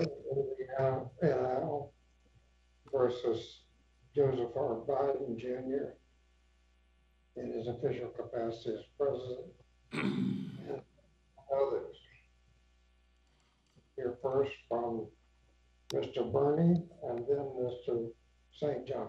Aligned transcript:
Indiana 0.00 1.04
NL 1.22 1.90
versus 2.92 3.60
Joseph 4.14 4.56
R. 4.56 4.82
Biden 4.88 5.38
Jr. 5.38 5.94
in 7.36 7.52
his 7.52 7.66
official 7.66 8.08
capacity 8.08 8.74
as 8.74 8.84
president 8.96 9.52
and 9.92 10.80
others. 11.54 11.96
Hear 13.96 14.18
first 14.22 14.52
from 14.68 15.06
Mr. 15.92 16.32
Burney 16.32 16.82
and 17.08 17.18
then 17.28 17.50
Mr. 17.56 18.10
St. 18.58 18.86
John. 18.86 19.08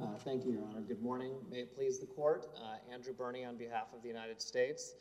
Uh, 0.00 0.06
Thank 0.26 0.44
you, 0.44 0.54
Your 0.54 0.64
Honor. 0.64 0.80
Good 0.80 1.00
morning. 1.00 1.34
May 1.48 1.58
it 1.60 1.76
please 1.76 2.00
the 2.00 2.06
court. 2.06 2.48
Uh, 2.56 2.92
Andrew 2.92 3.12
Burney 3.12 3.44
on 3.44 3.56
behalf 3.56 3.94
of 3.94 4.02
the 4.02 4.08
United 4.08 4.42
States. 4.42 4.96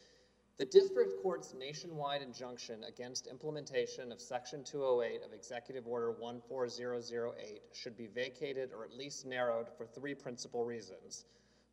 The 0.59 0.65
district 0.65 1.19
court's 1.23 1.55
nationwide 1.57 2.21
injunction 2.21 2.83
against 2.83 3.25
implementation 3.25 4.11
of 4.11 4.21
Section 4.21 4.63
208 4.63 5.23
of 5.25 5.33
Executive 5.33 5.87
Order 5.87 6.13
14008 6.13 7.61
should 7.73 7.97
be 7.97 8.05
vacated 8.05 8.69
or 8.71 8.83
at 8.83 8.95
least 8.95 9.25
narrowed 9.25 9.65
for 9.75 9.87
three 9.87 10.13
principal 10.13 10.63
reasons. 10.63 11.25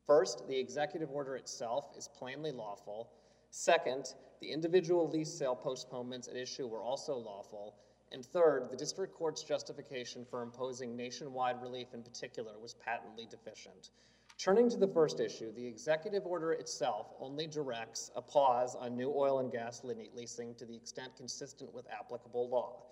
First, 0.07 0.49
the 0.49 0.59
executive 0.59 1.11
order 1.11 1.37
itself 1.37 1.91
is 1.95 2.09
plainly 2.09 2.53
lawful. 2.53 3.11
Second, 3.51 4.15
the 4.41 4.51
individual 4.51 5.11
lease 5.11 5.31
sale 5.31 5.55
postponements 5.55 6.27
at 6.27 6.37
issue 6.37 6.67
were 6.67 6.83
also 6.83 7.19
lawful. 7.19 7.75
And 8.13 8.25
third, 8.27 8.69
the 8.71 8.77
district 8.77 9.15
court's 9.15 9.43
justification 9.43 10.27
for 10.29 10.43
imposing 10.43 10.95
nationwide 10.95 11.63
relief 11.63 11.89
in 11.95 12.03
particular 12.03 12.53
was 12.61 12.75
patently 12.75 13.27
deficient. 13.31 13.89
Turning 14.39 14.69
to 14.69 14.77
the 14.77 14.89
first 14.89 15.19
issue, 15.19 15.53
the 15.53 15.67
executive 15.67 16.27
order 16.27 16.53
itself 16.53 17.15
only 17.21 17.47
directs 17.47 18.11
a 18.15 18.21
pause 18.21 18.75
on 18.75 18.97
new 18.97 19.11
oil 19.15 19.39
and 19.39 19.51
gas 19.51 19.83
leasing 19.83 20.55
to 20.57 20.67
the 20.67 20.75
extent 20.75 21.17
consistent 21.17 21.73
with 21.73 21.87
applicable 21.91 22.51
law. 22.51 22.83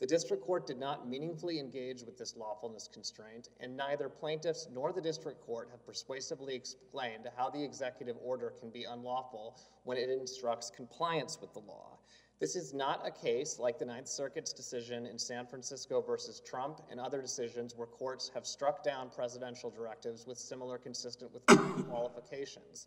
The 0.00 0.06
district 0.06 0.42
court 0.44 0.66
did 0.66 0.78
not 0.78 1.06
meaningfully 1.06 1.60
engage 1.60 2.04
with 2.04 2.16
this 2.16 2.34
lawfulness 2.34 2.88
constraint, 2.90 3.50
and 3.60 3.76
neither 3.76 4.08
plaintiffs 4.08 4.66
nor 4.72 4.94
the 4.94 5.00
district 5.00 5.42
court 5.44 5.68
have 5.70 5.84
persuasively 5.84 6.54
explained 6.54 7.28
how 7.36 7.50
the 7.50 7.62
executive 7.62 8.16
order 8.24 8.54
can 8.60 8.70
be 8.70 8.84
unlawful 8.84 9.60
when 9.84 9.98
it 9.98 10.08
instructs 10.08 10.70
compliance 10.70 11.38
with 11.38 11.52
the 11.52 11.60
law. 11.60 11.98
This 12.40 12.56
is 12.56 12.72
not 12.72 13.06
a 13.06 13.10
case 13.10 13.58
like 13.58 13.78
the 13.78 13.84
Ninth 13.84 14.08
Circuit's 14.08 14.54
decision 14.54 15.04
in 15.04 15.18
San 15.18 15.46
Francisco 15.46 16.00
versus 16.00 16.40
Trump 16.40 16.80
and 16.90 16.98
other 16.98 17.20
decisions 17.20 17.76
where 17.76 17.86
courts 17.86 18.30
have 18.32 18.46
struck 18.46 18.82
down 18.82 19.10
presidential 19.10 19.68
directives 19.68 20.26
with 20.26 20.38
similar 20.38 20.78
consistent 20.78 21.30
with 21.34 21.44
qualifications. 21.44 22.86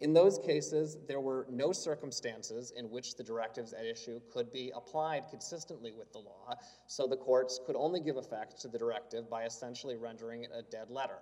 In 0.00 0.12
those 0.12 0.38
cases, 0.38 0.96
there 1.08 1.20
were 1.20 1.46
no 1.50 1.72
circumstances 1.72 2.72
in 2.76 2.88
which 2.88 3.16
the 3.16 3.24
directives 3.24 3.72
at 3.72 3.84
issue 3.84 4.20
could 4.32 4.52
be 4.52 4.70
applied 4.76 5.24
consistently 5.28 5.90
with 5.90 6.12
the 6.12 6.18
law, 6.18 6.54
so 6.86 7.08
the 7.08 7.16
courts 7.16 7.58
could 7.66 7.74
only 7.74 7.98
give 7.98 8.16
effect 8.16 8.60
to 8.60 8.68
the 8.68 8.78
directive 8.78 9.28
by 9.28 9.44
essentially 9.44 9.96
rendering 9.96 10.44
it 10.44 10.50
a 10.54 10.62
dead 10.62 10.88
letter. 10.88 11.18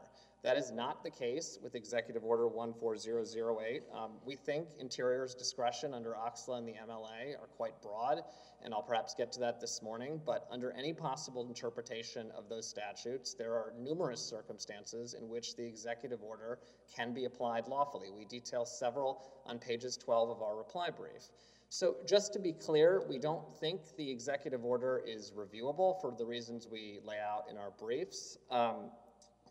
That 0.46 0.56
is 0.56 0.70
not 0.70 1.02
the 1.02 1.10
case 1.10 1.58
with 1.60 1.74
Executive 1.74 2.22
Order 2.22 2.48
14008. 2.48 3.82
Um, 3.92 4.12
we 4.24 4.36
think 4.36 4.68
Interior's 4.78 5.34
discretion 5.34 5.92
under 5.92 6.12
OCSLA 6.12 6.58
and 6.58 6.68
the 6.68 6.74
MLA 6.74 7.34
are 7.34 7.48
quite 7.56 7.72
broad, 7.82 8.20
and 8.62 8.72
I'll 8.72 8.80
perhaps 8.80 9.12
get 9.12 9.32
to 9.32 9.40
that 9.40 9.60
this 9.60 9.82
morning, 9.82 10.20
but 10.24 10.46
under 10.52 10.70
any 10.70 10.92
possible 10.92 11.44
interpretation 11.48 12.30
of 12.38 12.48
those 12.48 12.64
statutes, 12.64 13.34
there 13.34 13.54
are 13.54 13.72
numerous 13.76 14.20
circumstances 14.20 15.14
in 15.14 15.28
which 15.28 15.56
the 15.56 15.64
executive 15.64 16.22
order 16.22 16.60
can 16.94 17.12
be 17.12 17.24
applied 17.24 17.66
lawfully. 17.66 18.12
We 18.16 18.24
detail 18.24 18.64
several 18.64 19.24
on 19.46 19.58
pages 19.58 19.96
12 19.96 20.30
of 20.30 20.42
our 20.42 20.56
reply 20.56 20.90
brief. 20.90 21.28
So 21.70 21.96
just 22.06 22.32
to 22.34 22.38
be 22.38 22.52
clear, 22.52 23.02
we 23.08 23.18
don't 23.18 23.52
think 23.58 23.80
the 23.96 24.08
executive 24.08 24.64
order 24.64 25.02
is 25.04 25.32
reviewable 25.36 26.00
for 26.00 26.14
the 26.16 26.24
reasons 26.24 26.68
we 26.70 27.00
lay 27.04 27.18
out 27.18 27.46
in 27.50 27.56
our 27.56 27.72
briefs. 27.80 28.38
Um, 28.48 28.92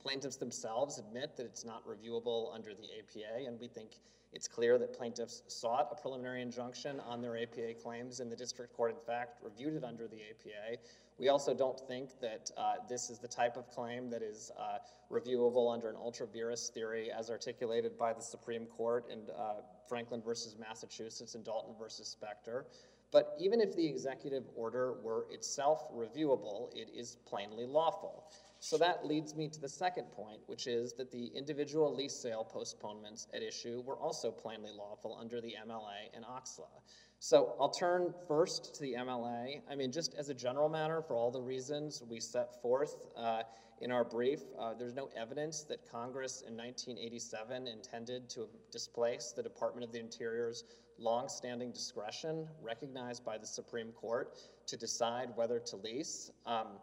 Plaintiffs 0.06 0.36
themselves 0.36 1.00
admit 1.00 1.36
that 1.36 1.48
it's 1.48 1.66
not 1.66 1.82
reviewable 1.88 2.54
under 2.54 2.76
the 2.76 2.86
APA, 3.00 3.48
and 3.48 3.60
we 3.60 3.68
think 3.68 3.90
it's 4.34 4.48
clear 4.48 4.78
that 4.78 4.96
plaintiffs 4.96 5.42
sought 5.48 5.90
a 5.92 6.00
preliminary 6.00 6.44
injunction 6.44 7.00
on 7.00 7.24
their 7.24 7.36
APA 7.36 7.74
claims, 7.82 8.20
and 8.20 8.32
the 8.32 8.36
district 8.36 8.72
court, 8.78 8.92
in 8.92 9.00
fact, 9.08 9.40
reviewed 9.44 9.74
it 9.74 9.84
under 9.84 10.08
the 10.08 10.18
APA. 10.18 10.80
We 11.18 11.30
also 11.30 11.56
don't 11.56 11.80
think 11.88 12.20
that 12.22 12.52
uh, 12.56 12.76
this 12.88 13.10
is 13.10 13.18
the 13.18 13.28
type 13.28 13.58
of 13.58 13.68
claim 13.72 14.12
that 14.12 14.22
is 14.22 14.52
uh, 14.60 14.78
reviewable 15.12 15.74
under 15.74 15.90
an 15.90 15.96
ultra 15.96 16.28
vires 16.28 16.70
theory 16.70 17.10
as 17.12 17.32
articulated 17.32 17.98
by 17.98 18.14
the 18.14 18.22
Supreme 18.22 18.68
Court 18.68 19.06
in 19.12 19.22
uh, 19.36 19.62
Franklin 19.90 20.22
versus 20.22 20.56
Massachusetts 20.60 21.34
and 21.34 21.44
Dalton 21.44 21.74
versus 21.80 22.08
Specter. 22.08 22.68
But 23.12 23.36
even 23.40 23.60
if 23.60 23.76
the 23.76 23.88
executive 23.88 24.44
order 24.56 24.94
were 25.02 25.26
itself 25.32 25.92
reviewable, 25.92 26.70
it 26.76 26.92
is 26.94 27.18
plainly 27.26 27.66
lawful. 27.66 28.30
So 28.66 28.80
that 28.80 29.06
leads 29.06 29.36
me 29.36 29.48
to 29.48 29.62
the 29.62 29.70
second 29.70 30.06
point, 30.06 30.40
which 30.48 30.66
is 30.66 30.94
that 30.94 31.12
the 31.12 31.28
individual 31.36 31.94
lease 31.94 32.16
sale 32.16 32.44
postponements 32.44 33.28
at 33.32 33.44
issue 33.44 33.84
were 33.86 33.96
also 33.96 34.32
plainly 34.32 34.72
lawful 34.76 35.16
under 35.22 35.40
the 35.40 35.54
MLA 35.68 36.10
and 36.16 36.26
OCSLA. 36.26 36.82
So 37.20 37.54
I'll 37.60 37.70
turn 37.70 38.12
first 38.28 38.74
to 38.74 38.82
the 38.82 38.94
MLA. 38.94 39.62
I 39.70 39.76
mean, 39.76 39.92
just 39.92 40.16
as 40.16 40.30
a 40.30 40.34
general 40.34 40.68
matter, 40.68 41.04
for 41.04 41.16
all 41.16 41.30
the 41.30 41.44
reasons 41.44 42.02
we 42.10 42.20
set 42.20 42.60
forth 42.64 42.96
uh, 43.16 43.44
in 43.82 43.92
our 43.92 44.04
brief, 44.04 44.40
uh, 44.60 44.74
there's 44.74 44.96
no 44.96 45.12
evidence 45.16 45.62
that 45.66 45.88
Congress 45.92 46.42
in 46.42 46.58
1987 46.58 47.68
intended 47.68 48.28
to 48.32 48.48
displace 48.72 49.32
the 49.32 49.44
Department 49.44 49.86
of 49.86 49.92
the 49.92 50.00
Interior's 50.00 50.64
long-standing 50.98 51.72
discretion 51.72 52.48
recognized 52.64 53.24
by 53.24 53.38
the 53.38 53.46
Supreme 53.46 53.92
Court 53.92 54.40
to 54.66 54.76
decide 54.76 55.30
whether 55.36 55.60
to 55.60 55.76
lease. 55.76 56.32
Um, 56.48 56.80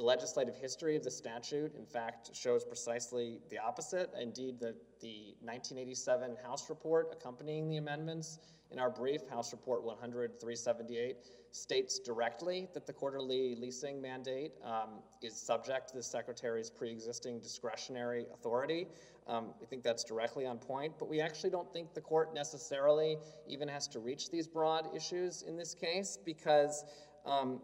the 0.00 0.06
legislative 0.06 0.56
history 0.56 0.96
of 0.96 1.02
the 1.02 1.10
statute, 1.10 1.76
in 1.76 1.84
fact, 1.84 2.34
shows 2.34 2.64
precisely 2.64 3.38
the 3.50 3.58
opposite. 3.58 4.10
Indeed, 4.18 4.58
the, 4.58 4.74
the 5.02 5.34
1987 5.42 6.36
House 6.42 6.70
report 6.70 7.08
accompanying 7.12 7.68
the 7.68 7.76
amendments 7.76 8.38
in 8.70 8.78
our 8.78 8.88
brief, 8.88 9.28
House 9.28 9.52
Report 9.52 9.84
100 9.84 10.40
378, 10.40 11.16
states 11.50 11.98
directly 11.98 12.66
that 12.72 12.86
the 12.86 12.94
quarterly 12.94 13.54
leasing 13.56 14.00
mandate 14.00 14.52
um, 14.64 15.00
is 15.20 15.36
subject 15.36 15.90
to 15.90 15.96
the 15.96 16.02
Secretary's 16.02 16.70
pre 16.70 16.90
existing 16.90 17.38
discretionary 17.38 18.24
authority. 18.32 18.86
Um, 19.26 19.48
we 19.60 19.66
think 19.66 19.82
that's 19.82 20.04
directly 20.04 20.46
on 20.46 20.56
point, 20.56 20.94
but 20.98 21.10
we 21.10 21.20
actually 21.20 21.50
don't 21.50 21.70
think 21.74 21.92
the 21.92 22.00
court 22.00 22.32
necessarily 22.32 23.18
even 23.46 23.68
has 23.68 23.86
to 23.88 23.98
reach 23.98 24.30
these 24.30 24.48
broad 24.48 24.88
issues 24.96 25.42
in 25.42 25.58
this 25.58 25.74
case 25.74 26.16
because. 26.24 26.86
Um, 27.26 27.60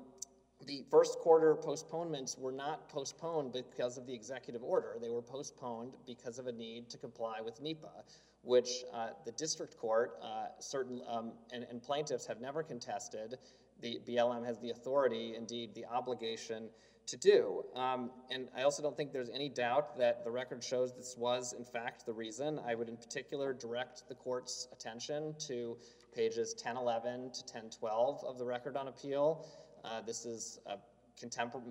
the 0.64 0.84
first 0.90 1.18
quarter 1.18 1.54
postponements 1.54 2.36
were 2.38 2.52
not 2.52 2.88
postponed 2.88 3.52
because 3.52 3.98
of 3.98 4.06
the 4.06 4.14
executive 4.14 4.62
order. 4.62 4.96
They 5.00 5.10
were 5.10 5.22
postponed 5.22 5.92
because 6.06 6.38
of 6.38 6.46
a 6.46 6.52
need 6.52 6.88
to 6.90 6.98
comply 6.98 7.40
with 7.44 7.60
NEPA, 7.60 8.04
which 8.42 8.84
uh, 8.92 9.08
the 9.24 9.32
district 9.32 9.76
court 9.76 10.18
uh, 10.22 10.46
certain 10.58 11.02
um, 11.08 11.32
and, 11.52 11.66
and, 11.70 11.82
plaintiffs 11.82 12.26
have 12.26 12.40
never 12.40 12.62
contested. 12.62 13.36
The 13.82 14.00
BLM 14.08 14.46
has 14.46 14.58
the 14.58 14.70
authority, 14.70 15.34
indeed, 15.36 15.74
the 15.74 15.84
obligation 15.84 16.70
to 17.06 17.16
do. 17.16 17.64
Um, 17.74 18.10
and 18.30 18.48
I 18.56 18.62
also 18.62 18.82
don't 18.82 18.96
think 18.96 19.12
there's 19.12 19.30
any 19.30 19.48
doubt 19.48 19.96
that 19.98 20.24
the 20.24 20.30
record 20.30 20.64
shows 20.64 20.92
this 20.94 21.16
was, 21.16 21.52
in 21.52 21.64
fact, 21.64 22.06
the 22.06 22.12
reason. 22.12 22.58
I 22.66 22.74
would, 22.74 22.88
in 22.88 22.96
particular, 22.96 23.52
direct 23.52 24.08
the 24.08 24.14
court's 24.14 24.68
attention 24.72 25.34
to 25.46 25.76
pages 26.14 26.54
1011 26.54 27.12
to 27.12 27.40
1012 27.42 28.24
of 28.24 28.38
the 28.38 28.44
record 28.44 28.76
on 28.76 28.88
appeal. 28.88 29.46
Uh, 29.86 30.00
this 30.00 30.26
is 30.26 30.58
a, 30.66 30.76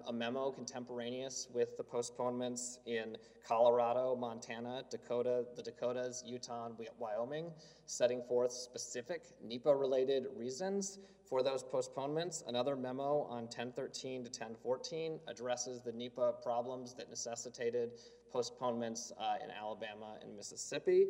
a, 0.07 0.13
memo 0.13 0.49
contemporaneous 0.49 1.49
with 1.53 1.75
the 1.75 1.83
postponements 1.83 2.79
in 2.85 3.17
Colorado, 3.45 4.15
Montana, 4.15 4.83
Dakota, 4.89 5.43
the 5.57 5.61
Dakotas, 5.61 6.23
Utah, 6.25 6.67
and 6.67 6.75
Wyoming, 6.97 7.51
setting 7.85 8.21
forth 8.23 8.53
specific 8.53 9.23
NEPA-related 9.43 10.27
reasons 10.33 10.99
for 11.27 11.43
those 11.43 11.61
postponements. 11.61 12.43
Another 12.47 12.77
memo 12.77 13.23
on 13.29 13.43
1013 13.43 14.23
to 14.23 14.29
1014 14.29 15.19
addresses 15.27 15.81
the 15.81 15.91
NEPA 15.91 16.35
problems 16.41 16.93
that 16.93 17.09
necessitated 17.09 17.91
postponements 18.31 19.11
uh, 19.19 19.43
in 19.43 19.51
Alabama 19.51 20.17
and 20.21 20.35
Mississippi. 20.37 21.07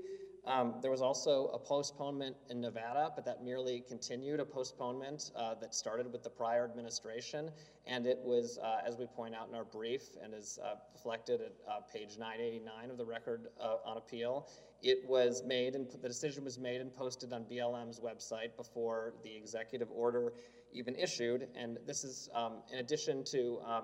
Um, 0.48 0.76
there 0.82 0.92
was 0.92 1.02
also 1.02 1.48
a 1.54 1.60
postponement 1.60 2.36
in 2.50 2.62
Nevada, 2.62 3.12
but 3.16 3.26
that 3.26 3.44
merely 3.44 3.84
continued 3.88 4.40
a 4.40 4.46
postponement 4.46 5.32
uh, 5.36 5.56
that 5.56 5.74
started 5.74 6.12
with 6.12 6.24
the 6.24 6.30
prior 6.30 6.66
administration. 6.66 7.50
And 7.88 8.06
it 8.06 8.20
was, 8.24 8.60
uh, 8.60 8.78
as 8.86 8.98
we 8.98 9.08
point 9.08 9.34
out 9.34 9.50
in 9.50 9.56
our 9.56 9.64
brief 9.64 10.04
and 10.24 10.34
is 10.34 10.60
uh, 10.64 10.76
reflected 10.94 11.42
at 11.42 11.54
uh, 11.68 11.80
page 11.92 12.18
989 12.20 12.92
of 12.92 12.98
the 12.98 13.06
record 13.06 13.48
uh, 13.60 13.78
on 13.86 13.98
appeal, 13.98 14.48
it 14.84 15.00
was 15.08 15.42
made 15.44 15.74
and 15.74 15.90
the 15.90 16.08
decision 16.08 16.44
was 16.44 16.60
made 16.60 16.80
and 16.80 16.94
posted 16.94 17.34
on 17.34 17.44
BLM's 17.46 18.00
website 18.00 18.56
before 18.56 19.14
the 19.24 19.36
executive 19.36 19.90
order 19.92 20.34
even 20.74 20.96
issued. 20.96 21.48
And 21.56 21.80
this 21.88 22.04
is 22.04 22.30
um, 22.36 22.58
in 22.72 22.80
addition 22.80 23.24
to 23.32 23.60
um, 23.66 23.84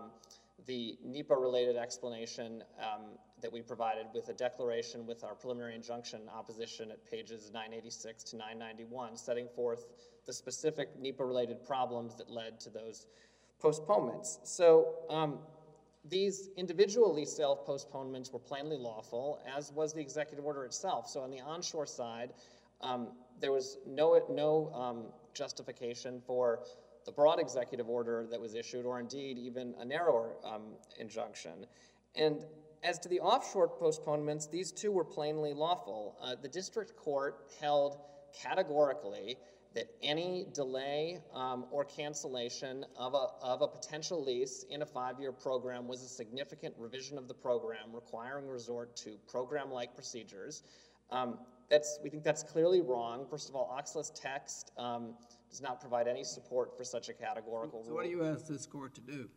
the 0.68 0.98
NEPA-related 1.04 1.76
explanation 1.76 2.64
um, 2.80 3.06
that 3.42 3.52
we 3.52 3.62
provided 3.62 4.08
with 4.14 4.30
a 4.30 4.34
declaration 4.34 5.06
with 5.06 5.24
our 5.24 5.36
preliminary 5.36 5.76
injunction 5.76 6.22
opposition 6.34 6.92
at 6.92 7.10
pages 7.10 7.52
986 7.54 8.24
to 8.24 8.38
991, 8.38 9.18
setting 9.18 9.48
forth 9.56 9.86
the 10.26 10.34
specific 10.34 10.90
NEPA-related 11.00 11.66
problems 11.66 12.16
that 12.16 12.30
led 12.30 12.60
to 12.60 12.70
those 12.70 13.08
postponements. 13.60 14.40
So 14.44 14.96
um, 15.10 15.40
these 16.10 16.50
individual 16.58 17.14
lease 17.14 17.36
sale 17.36 17.56
postponements 17.56 18.32
were 18.32 18.40
plainly 18.40 18.78
lawful, 18.78 19.40
as 19.56 19.72
was 19.72 19.94
the 19.94 20.02
executive 20.02 20.46
order 20.46 20.64
itself. 20.66 21.08
So 21.08 21.22
on 21.22 21.32
the 21.32 21.40
onshore 21.40 21.86
side, 21.86 22.34
um, 22.82 23.10
there 23.40 23.52
was 23.52 23.78
no, 23.86 24.20
no 24.30 24.72
um, 24.74 25.04
justification 25.34 26.22
for 26.26 26.60
the 27.06 27.12
broad 27.12 27.40
executive 27.40 27.90
order 27.90 28.28
that 28.30 28.40
was 28.40 28.54
issued, 28.56 28.86
or 28.86 29.00
indeed 29.00 29.38
even 29.38 29.74
a 29.80 29.86
narrower 29.86 30.34
um, 30.44 30.62
injunction. 31.00 31.66
And 32.16 32.44
as 32.84 32.98
to 33.00 33.10
the 33.10 33.20
offshore 33.20 33.68
postponements, 33.68 34.48
these 34.48 34.72
two 34.72 34.92
were 34.92 35.06
plainly 35.06 35.54
lawful. 35.54 36.18
Uh, 36.22 36.36
the 36.42 36.48
district 36.48 36.96
court 36.96 37.52
held 37.60 37.98
categorically 38.42 39.38
that 39.74 39.86
any 40.04 40.48
delay 40.54 41.20
um, 41.34 41.66
or 41.72 41.86
cancellation 41.86 42.84
of 42.98 43.14
a, 43.14 43.28
of 43.42 43.62
a 43.62 43.68
potential 43.68 44.24
lease 44.24 44.66
in 44.70 44.82
a 44.82 44.86
five-year 44.86 45.32
program 45.32 45.88
was 45.88 46.04
a 46.04 46.08
significant 46.08 46.74
revision 46.78 47.18
of 47.18 47.28
the 47.28 47.34
program 47.34 47.94
requiring 47.94 48.48
resort 48.48 48.96
to 48.98 49.16
program-like 49.30 49.96
procedures. 49.96 50.64
Um, 51.10 51.38
that's, 51.70 52.00
we 52.04 52.10
think 52.10 52.24
that's 52.24 52.44
clearly 52.44 52.82
wrong. 52.82 53.26
First 53.30 53.48
of 53.48 53.56
all, 53.56 53.74
OCSLA's 53.80 54.10
text 54.10 54.72
um, 54.78 55.14
does 55.50 55.62
not 55.62 55.80
provide 55.80 56.08
any 56.08 56.26
support 56.26 56.76
for 56.76 56.84
such 56.84 57.08
a 57.08 57.14
categorical 57.14 57.82
So 57.84 57.90
rule. 57.90 57.98
what 57.98 58.06
do 58.06 58.12
you 58.12 58.26
ask 58.26 58.48
this 58.48 58.66
court 58.66 58.94
to 58.96 59.02
do? 59.02 59.30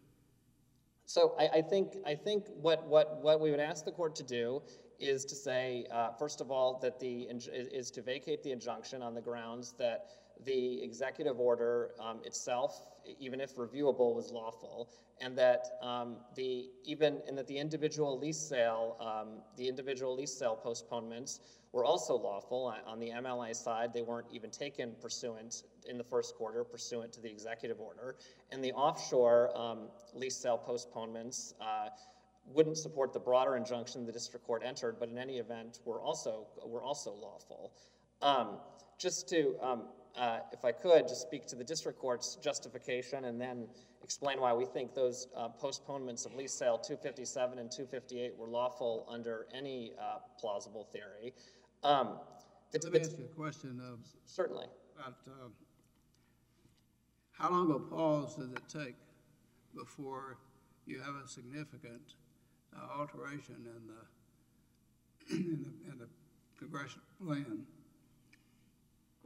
So 1.07 1.35
I, 1.39 1.59
I 1.59 1.63
think, 1.63 1.97
I 2.07 2.15
think 2.15 2.47
what, 2.61 2.87
what, 2.87 3.23
what 3.23 3.41
we 3.41 3.51
would 3.51 3.61
ask 3.61 3.85
the 3.85 3.93
court 3.93 4.15
to 4.17 4.23
do 4.23 4.63
is 4.99 5.25
to 5.27 5.35
say, 5.35 5.87
uh, 5.93 6.13
first 6.13 6.41
of 6.41 6.51
all, 6.51 6.79
that 6.81 6.99
the, 6.99 7.29
is 7.31 7.91
to 7.91 8.03
vacate 8.03 8.43
the 8.43 8.53
injunction 8.53 9.03
on 9.03 9.15
the 9.15 9.21
grounds 9.21 9.75
that 9.79 10.07
the 10.45 10.83
executive 10.83 11.39
order 11.39 11.91
um, 12.01 12.21
itself, 12.25 12.89
even 13.19 13.41
if 13.41 13.57
reviewable, 13.57 14.15
was 14.15 14.31
lawful, 14.31 14.91
and 15.21 15.37
that 15.39 15.79
um, 15.83 16.17
the, 16.35 16.69
even, 16.85 17.21
and 17.29 17.37
that 17.39 17.47
the 17.47 17.59
individual 17.59 18.19
lease 18.19 18.39
sale, 18.39 18.97
um, 19.01 19.41
the 19.57 19.69
individual 19.69 20.15
lease 20.15 20.33
sale 20.33 20.57
postponements 20.57 21.41
were 21.73 21.85
also 21.85 22.15
lawful. 22.15 22.73
On- 22.87 22.99
the 22.99 23.11
MLA 23.11 23.55
side, 23.55 23.93
they 23.93 24.03
weren't 24.03 24.29
even 24.33 24.51
taken 24.51 24.93
pursuant 25.01 25.65
in 25.89 25.99
the 25.99 26.05
first 26.05 26.37
quarter 26.37 26.65
pursuant 26.65 27.13
to 27.13 27.21
the 27.21 27.31
executive 27.31 27.81
order. 27.81 28.17
And 28.51 28.63
the 28.63 28.73
offshore 28.73 29.51
um, 29.57 29.89
lease 30.15 30.37
sale 30.37 30.57
postponements 30.59 31.55
uh, 31.61 31.89
wouldn't 32.47 32.77
support 32.77 33.13
the 33.13 33.19
broader 33.19 33.57
injunction 33.57 34.07
the 34.07 34.13
district 34.13 34.47
court 34.47 34.63
entered, 34.65 34.97
but 35.01 35.09
in 35.09 35.19
any 35.19 35.39
event, 35.39 35.81
were 35.85 36.01
also, 36.01 36.47
were 36.65 36.83
also 36.83 37.13
lawful. 37.13 37.73
Um, 38.23 38.59
Just 38.99 39.29
to, 39.31 39.57
um, 39.61 39.83
uh, 40.17 40.39
if 40.53 40.65
I 40.65 40.73
could, 40.73 41.09
just 41.09 41.23
speak 41.23 41.47
to 41.47 41.57
the 41.57 41.65
district 41.65 41.99
court's 41.99 42.37
justification 42.37 43.25
and 43.25 43.41
then 43.41 43.67
explain 44.03 44.41
why 44.41 44.53
we 44.53 44.65
think 44.65 44.95
those 44.95 45.29
uh, 45.37 45.49
postponements 45.49 46.25
of 46.27 46.35
lease 46.35 46.53
sale 46.53 46.79
257 46.79 47.59
and 47.59 47.71
258 47.71 48.37
were 48.37 48.47
lawful 48.47 49.07
under 49.09 49.47
any 49.55 49.93
uh, 50.01 50.19
plausible 50.39 50.85
theory. 50.93 51.33
Um, 51.83 52.19
the- 52.73 52.81
Let 52.85 52.93
me 52.93 53.01
ask 53.01 53.19
you 53.19 53.25
a 53.25 53.29
question 53.35 53.81
of, 53.91 54.01
Certainly. 54.27 54.67
about, 54.97 55.15
um, 55.27 55.53
how 57.33 57.51
long 57.51 57.71
a 57.73 57.79
pause 57.79 58.37
does 58.37 58.53
it 58.53 58.63
take 58.69 58.95
before 59.77 60.39
you 60.87 61.01
have 61.01 61.15
a 61.25 61.27
significant 61.27 62.15
uh, 62.77 62.99
alteration 63.01 63.57
in 63.67 63.87
the, 63.89 65.35
in 65.37 65.63
the, 65.63 65.93
in 65.93 65.99
the 65.99 66.09
congressional 66.59 67.05
plan? 67.25 67.67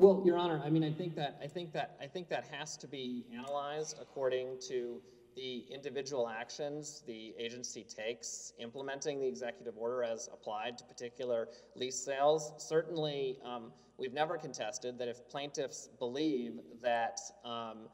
Well, 0.01 0.23
Your 0.25 0.39
Honor, 0.39 0.63
I 0.65 0.71
mean, 0.71 0.85
I 0.85 0.93
think 0.93 1.17
that, 1.17 1.41
I 1.43 1.49
think 1.49 1.73
that, 1.73 1.97
I 2.01 2.07
think 2.07 2.29
that 2.29 2.45
has 2.53 2.77
to 2.77 2.87
be 2.87 3.27
analyzed 3.35 3.99
according 4.01 4.61
to 4.69 5.03
the 5.35 5.65
individual 5.73 6.29
actions 6.29 7.03
the 7.05 7.35
agency 7.37 7.83
takes 7.85 8.53
implementing 8.61 9.21
the 9.21 9.27
executive 9.27 9.77
order 9.77 10.05
as 10.05 10.29
applied 10.33 10.79
to 10.79 10.85
particular 10.85 11.49
lease 11.75 11.99
sales. 11.99 12.53
Certainly, 12.59 13.39
um, 13.45 13.73
we've 13.99 14.13
never 14.13 14.39
contested 14.39 14.99
that 14.99 15.09
if 15.09 15.29
plaintiffs 15.29 15.89
believe 15.99 16.61
that, 16.81 17.19
um, 17.45 17.89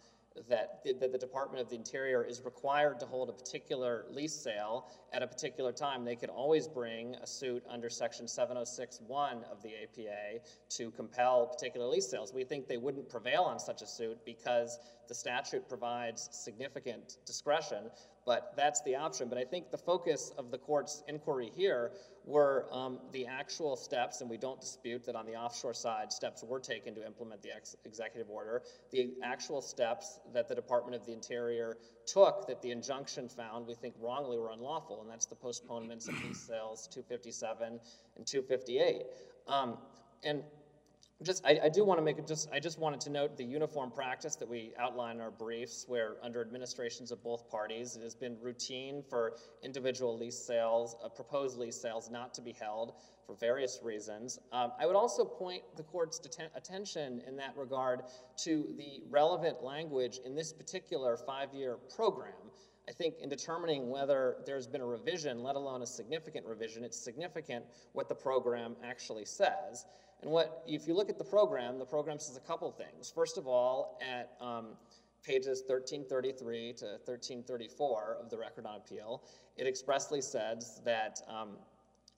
that, 0.49 0.83
the- 0.85 0.93
that 0.95 1.13
the 1.13 1.19
Department 1.19 1.61
of 1.61 1.69
the 1.69 1.77
Interior 1.77 2.25
is 2.25 2.45
required 2.45 2.99
to 3.01 3.07
hold 3.07 3.29
a 3.29 3.33
particular 3.33 4.05
lease 4.11 4.35
sale 4.35 4.87
at 5.13 5.23
a 5.23 5.27
particular 5.27 5.73
time, 5.73 6.05
they 6.05 6.17
could 6.17 6.29
always 6.29 6.67
bring 6.67 7.15
a 7.17 7.27
suit 7.27 7.63
under 7.69 7.89
section 7.89 8.27
seven 8.27 8.57
oh 8.57 8.65
six 8.65 9.01
one 9.01 9.45
of 9.45 9.63
the 9.63 9.71
APA 9.83 10.41
to 10.71 10.91
compel 10.91 11.47
particular 11.47 11.87
lease 11.87 12.09
sales. 12.09 12.33
We 12.33 12.45
think 12.45 12.67
they 12.67 12.77
wouldn't 12.79 13.09
prevail 13.09 13.43
on 13.43 13.59
such 13.61 13.83
a 13.83 13.87
suit 13.87 14.19
because 14.25 14.79
the 15.09 15.15
statute 15.15 15.69
provides 15.69 16.29
significant 16.33 17.19
discretion, 17.27 17.91
but 18.27 18.55
that's 18.57 18.81
the 18.83 18.97
option. 18.97 19.29
But 19.29 19.39
I 19.39 19.45
think 19.45 19.71
the 19.71 19.79
focus 19.79 20.33
of 20.39 20.51
the 20.51 20.59
court's 20.59 21.03
inquiry 21.09 21.51
here 21.55 21.93
were 22.25 22.67
um, 22.73 22.99
the 23.13 23.27
actual 23.27 23.77
steps, 23.77 24.21
and 24.21 24.31
we 24.31 24.39
don't 24.39 24.61
dispute 24.61 25.05
that 25.05 25.15
on 25.15 25.27
the 25.27 25.35
offshore 25.35 25.75
side, 25.75 26.13
steps 26.13 26.43
were 26.43 26.61
taken 26.61 26.95
to 26.95 27.05
implement 27.05 27.43
the 27.43 27.55
ex- 27.55 27.77
executive 27.85 28.31
order. 28.31 28.63
The 28.93 29.13
actual 29.23 29.61
steps 29.61 30.19
that 30.33 30.49
the 30.49 30.55
Department 30.55 30.97
of 30.97 31.05
the 31.05 31.13
Interior 31.13 31.77
took 32.07 32.47
that 32.47 32.63
the 32.63 32.71
injunction 32.71 33.29
found, 33.29 33.67
we 33.67 33.75
think 33.75 33.95
wrongly 34.01 34.39
were 34.39 34.51
unlawful, 34.51 35.03
and 35.03 35.11
that's 35.11 35.27
the 35.27 35.35
postponements 35.35 36.09
of 36.09 36.15
lease 36.25 36.41
sales 36.41 36.89
257 36.93 37.79
and 38.17 38.27
258. 38.27 39.03
Um, 39.47 39.77
and 40.23 40.43
just, 41.25 41.45
I, 41.45 41.59
I 41.65 41.69
do 41.69 41.85
want 41.85 41.99
to 41.99 42.05
make 42.05 42.25
just, 42.27 42.49
I 42.53 42.61
just 42.61 42.79
wanted 42.79 43.01
to 43.01 43.11
note 43.11 43.37
the 43.37 43.45
uniform 43.45 43.91
practice 43.91 44.37
that 44.37 44.49
we 44.49 44.73
outline 44.79 45.17
in 45.17 45.23
our 45.23 45.31
briefs, 45.31 45.85
where 45.89 46.17
under 46.23 46.41
administrations 46.41 47.11
of 47.11 47.23
both 47.23 47.51
parties, 47.51 47.97
it 47.97 48.03
has 48.03 48.15
been 48.15 48.37
routine 48.41 49.03
for 49.09 49.37
individual 49.63 50.17
lease 50.17 50.39
sales, 50.39 50.95
uh, 51.05 51.09
proposed 51.09 51.59
lease 51.59 51.81
sales 51.81 52.11
not 52.11 52.35
to 52.35 52.43
be 52.43 52.53
held 52.53 52.95
for 53.27 53.35
various 53.35 53.81
reasons. 53.83 54.39
Um, 54.53 54.73
I 54.79 54.87
would 54.87 54.97
also 54.97 55.25
point 55.25 55.63
the 55.77 55.83
court's 55.83 56.21
attention 56.55 57.23
in 57.27 57.37
that 57.37 57.55
regard 57.57 58.03
to 58.45 58.75
the 58.77 59.03
relevant 59.11 59.65
language 59.65 60.21
in 60.25 60.35
this 60.35 60.53
particular 60.53 61.17
five-year 61.17 61.79
program. 61.97 62.35
I 62.87 62.93
think 62.93 63.15
in 63.23 63.31
determining 63.31 63.89
whether 63.89 64.37
there's 64.45 64.67
been 64.67 64.83
a 64.83 64.87
revision, 64.87 65.43
let 65.43 65.57
alone 65.57 65.81
a 65.81 65.87
significant 65.87 66.45
revision, 66.45 66.85
it's 66.85 66.99
significant 66.99 67.65
what 67.95 68.11
the 68.11 68.15
program 68.15 68.77
actually 68.85 69.25
says. 69.25 69.87
And 70.23 70.31
what, 70.31 70.63
if 70.67 70.89
you 70.89 70.95
look 70.95 71.11
at 71.11 71.19
the 71.19 71.25
program, 71.25 71.79
the 71.79 71.85
program 71.85 72.19
says 72.19 72.37
a 72.37 72.41
couple 72.41 72.71
things. 72.71 73.13
First 73.15 73.39
of 73.39 73.47
all, 73.47 73.99
at 74.03 74.33
um, 74.41 74.69
pages 75.25 75.63
1333 75.67 76.73
to 76.75 76.85
1334 77.05 78.19
of 78.21 78.31
the 78.31 78.39
Record 78.39 78.67
on 78.67 78.77
Appeal, 78.77 79.23
it 79.57 79.67
expressly 79.67 80.21
says 80.21 80.81
that 80.85 81.21
um, 81.29 81.51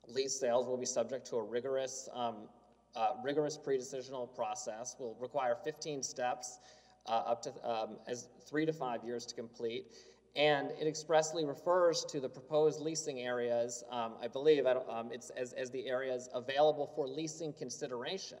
lease 0.07 0.39
sales 0.39 0.67
will 0.67 0.77
be 0.77 0.85
subject 0.85 1.25
to 1.27 1.37
a 1.37 1.43
rigorous, 1.43 2.09
um, 2.13 2.47
uh, 2.95 3.11
rigorous 3.23 3.57
pre-decisional 3.57 4.33
process, 4.33 4.95
will 4.99 5.17
require 5.19 5.55
15 5.63 6.01
steps, 6.01 6.59
uh, 7.07 7.23
up 7.25 7.41
to 7.41 7.49
um, 7.69 7.97
as 8.07 8.27
three 8.45 8.65
to 8.65 8.73
five 8.73 9.03
years 9.03 9.25
to 9.25 9.35
complete. 9.35 9.85
And 10.37 10.69
it 10.79 10.85
expressly 10.87 11.45
refers 11.45 12.05
to 12.05 12.19
the 12.19 12.29
proposed 12.29 12.79
leasing 12.79 13.21
areas, 13.21 13.83
um, 13.89 14.13
I 14.21 14.27
believe, 14.27 14.67
I 14.67 14.73
don't- 14.75 14.87
um, 14.89 15.11
it's 15.11 15.31
as, 15.31 15.53
as 15.53 15.71
the 15.71 15.87
areas 15.87 16.29
available 16.33 16.85
for 16.95 17.07
leasing 17.07 17.51
consideration. 17.53 18.37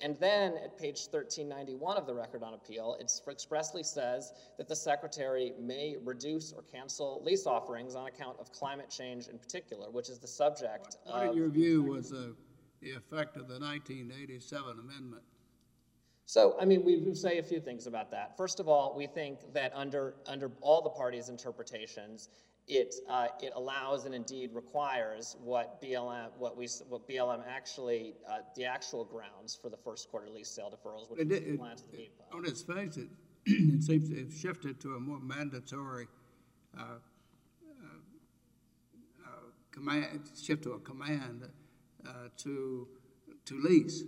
And 0.00 0.18
then 0.18 0.56
at 0.58 0.76
page 0.78 1.08
1391 1.10 1.96
of 1.98 2.06
the 2.06 2.14
Record 2.14 2.42
on 2.42 2.54
Appeal, 2.54 2.96
it 3.00 3.10
expressly 3.30 3.82
says 3.82 4.32
that 4.56 4.66
the 4.68 4.76
secretary 4.76 5.52
may 5.58 5.96
reduce 6.04 6.52
or 6.52 6.62
cancel 6.62 7.22
lease 7.22 7.46
offerings 7.46 7.94
on 7.94 8.06
account 8.06 8.38
of 8.38 8.50
climate 8.52 8.90
change 8.90 9.28
in 9.28 9.38
particular, 9.38 9.90
which 9.90 10.08
is 10.10 10.18
the 10.18 10.26
subject 10.26 10.96
What 11.04 11.22
in 11.24 11.28
of. 11.30 11.36
your 11.36 11.48
view 11.48 11.82
was 11.82 12.12
uh, 12.12 12.32
the 12.80 12.92
effect 12.92 13.36
of 13.36 13.48
the 13.48 13.58
1987 13.58 14.78
amendment? 14.78 15.22
So, 16.28 16.56
I 16.60 16.64
mean, 16.64 16.84
we 16.84 16.96
would 16.96 17.16
say 17.16 17.38
a 17.38 17.42
few 17.42 17.60
things 17.60 17.86
about 17.86 18.10
that. 18.10 18.36
First 18.36 18.58
of 18.58 18.68
all, 18.68 18.94
we 18.96 19.06
think 19.06 19.38
that 19.54 19.72
under, 19.76 20.14
under 20.26 20.50
all 20.60 20.82
the 20.82 20.90
parties' 20.90 21.28
interpretations, 21.28 22.30
it, 22.66 22.96
uh, 23.08 23.28
it 23.40 23.52
allows 23.54 24.06
and 24.06 24.14
indeed 24.14 24.50
requires 24.52 25.36
what 25.40 25.80
BLM, 25.80 26.30
what 26.36 26.56
we, 26.56 26.66
what 26.88 27.08
BLM 27.08 27.44
actually, 27.48 28.14
uh, 28.28 28.38
the 28.56 28.64
actual 28.64 29.04
grounds 29.04 29.54
for 29.54 29.68
the 29.68 29.76
first 29.76 30.10
quarter 30.10 30.28
lease 30.28 30.48
sale 30.50 30.68
deferrals, 30.68 31.08
which 31.08 31.20
It 31.20 31.30
it- 31.30 31.44
it- 31.44 31.60
On 32.32 32.44
its 32.44 32.60
face, 32.62 32.96
it, 32.96 33.08
it 33.46 33.82
seems 33.84 34.08
to 34.10 34.16
have 34.18 34.34
shifted 34.34 34.80
to 34.80 34.96
a 34.96 35.00
more 35.00 35.20
mandatory 35.20 36.08
uh, 36.76 36.80
uh, 36.82 36.96
uh, 39.24 39.28
command, 39.70 40.28
shift 40.36 40.64
to 40.64 40.72
a 40.72 40.80
command 40.80 41.48
uh, 42.04 42.10
to, 42.38 42.88
to 43.44 43.60
lease. 43.62 44.02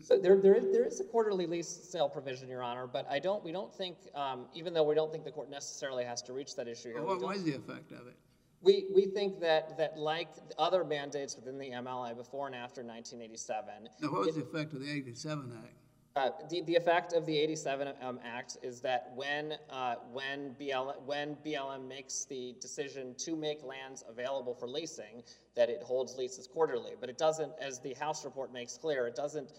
So 0.00 0.18
there, 0.18 0.36
there 0.36 0.54
is, 0.54 0.72
there 0.72 0.84
is 0.84 1.00
a 1.00 1.04
quarterly 1.04 1.46
lease 1.46 1.68
sale 1.68 2.08
provision, 2.08 2.48
Your 2.48 2.62
Honor, 2.62 2.86
but 2.86 3.06
I 3.10 3.18
don't, 3.18 3.44
we 3.44 3.52
don't 3.52 3.72
think, 3.74 3.96
um, 4.14 4.46
even 4.54 4.72
though 4.72 4.84
we 4.84 4.94
don't 4.94 5.12
think 5.12 5.24
the 5.24 5.30
court 5.30 5.50
necessarily 5.50 6.04
has 6.04 6.22
to 6.22 6.32
reach 6.32 6.56
that 6.56 6.68
issue 6.68 6.92
here. 6.92 7.02
What 7.02 7.20
was 7.20 7.44
the 7.44 7.54
effect 7.54 7.92
of 7.92 8.06
it? 8.06 8.16
We, 8.60 8.86
we 8.94 9.06
think 9.06 9.40
that, 9.40 9.78
that 9.78 9.98
like 9.98 10.28
other 10.58 10.84
mandates 10.84 11.36
within 11.36 11.58
the 11.58 11.70
MLA 11.70 12.16
before 12.16 12.46
and 12.46 12.56
after 12.56 12.82
1987, 12.82 13.88
Now, 14.00 14.08
what 14.10 14.26
was 14.26 14.34
the 14.34 14.42
effect 14.42 14.72
of 14.72 14.80
the 14.80 14.90
eighty-seven 14.90 15.52
act? 15.64 15.74
Uh, 16.16 16.30
the, 16.50 16.62
the 16.62 16.74
effect 16.74 17.12
of 17.12 17.26
the 17.26 17.38
87 17.38 17.92
um, 18.02 18.18
Act 18.24 18.56
is 18.62 18.80
that 18.80 19.12
when, 19.14 19.54
uh, 19.70 19.96
when 20.12 20.54
BL, 20.58 20.90
when 21.06 21.36
BLM 21.44 21.86
makes 21.86 22.24
the 22.24 22.56
decision 22.60 23.14
to 23.18 23.36
make 23.36 23.62
lands 23.62 24.02
available 24.08 24.54
for 24.54 24.66
leasing, 24.66 25.22
that 25.54 25.68
it 25.68 25.82
holds 25.82 26.16
leases 26.16 26.46
quarterly. 26.46 26.92
But 27.00 27.08
it 27.08 27.18
doesn't, 27.18 27.52
as 27.60 27.78
the 27.80 27.94
House 27.94 28.24
report 28.24 28.52
makes 28.52 28.76
clear, 28.76 29.06
it 29.06 29.14
doesn't, 29.14 29.52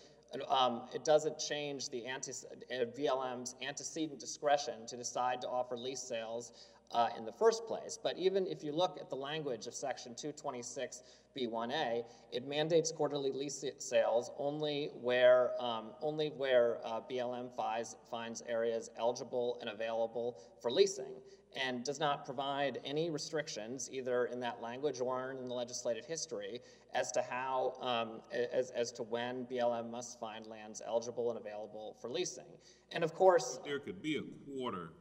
um, 0.49 0.83
it 0.93 1.05
doesn't 1.05 1.39
change 1.39 1.89
the 1.89 2.05
ante, 2.05 2.31
uh, 2.31 2.85
BLM's 2.97 3.55
antecedent 3.65 4.19
discretion 4.19 4.85
to 4.87 4.97
decide 4.97 5.41
to 5.41 5.47
offer 5.47 5.77
lease 5.77 6.01
sales 6.01 6.53
uh, 6.91 7.10
in 7.17 7.25
the 7.25 7.31
first 7.31 7.65
place. 7.65 7.98
But 8.01 8.17
even 8.17 8.48
if 8.48 8.63
you 8.63 8.72
look 8.72 8.98
at 9.00 9.10
the 9.10 9.15
language 9.15 9.67
of 9.67 9.74
Section 9.74 10.13
226B1A, 10.15 12.03
it 12.31 12.48
mandates 12.48 12.91
quarterly 12.91 13.31
lease 13.31 13.63
sales 13.77 14.31
only 14.38 14.91
where, 15.01 15.51
um, 15.60 15.91
only 16.01 16.29
where 16.29 16.79
uh, 16.84 17.01
BLM 17.10 17.55
finds, 17.55 17.96
finds 18.10 18.43
areas 18.48 18.89
eligible 18.98 19.58
and 19.62 19.69
available 19.69 20.41
for 20.62 20.72
leasing 20.72 21.22
and 21.55 21.84
does 21.84 22.00
not 22.00 22.25
provide 22.25 22.79
any 22.86 23.10
restrictions, 23.10 23.89
either 23.91 24.25
in 24.25 24.39
that 24.39 24.62
language 24.62 25.01
or 25.01 25.31
in 25.31 25.48
the 25.48 25.53
legislative 25.53 26.05
history, 26.05 26.60
as 26.93 27.12
to 27.12 27.22
how, 27.22 27.74
um, 27.81 28.22
as, 28.31 28.69
as 28.72 28.91
to 28.91 29.03
when 29.03 29.46
BLM 29.46 29.89
must 29.89 30.19
find 30.19 30.46
lands 30.48 30.81
eligible 30.86 31.29
and 31.31 31.39
available 31.39 31.98
for 32.00 32.10
leasing. 32.10 32.46
And 32.91 33.03
of 33.03 33.13
course, 33.13 33.60
There 33.65 33.79
could 33.79 34.01
be 34.01 34.17
a 34.17 34.22
quarter, 34.46 34.91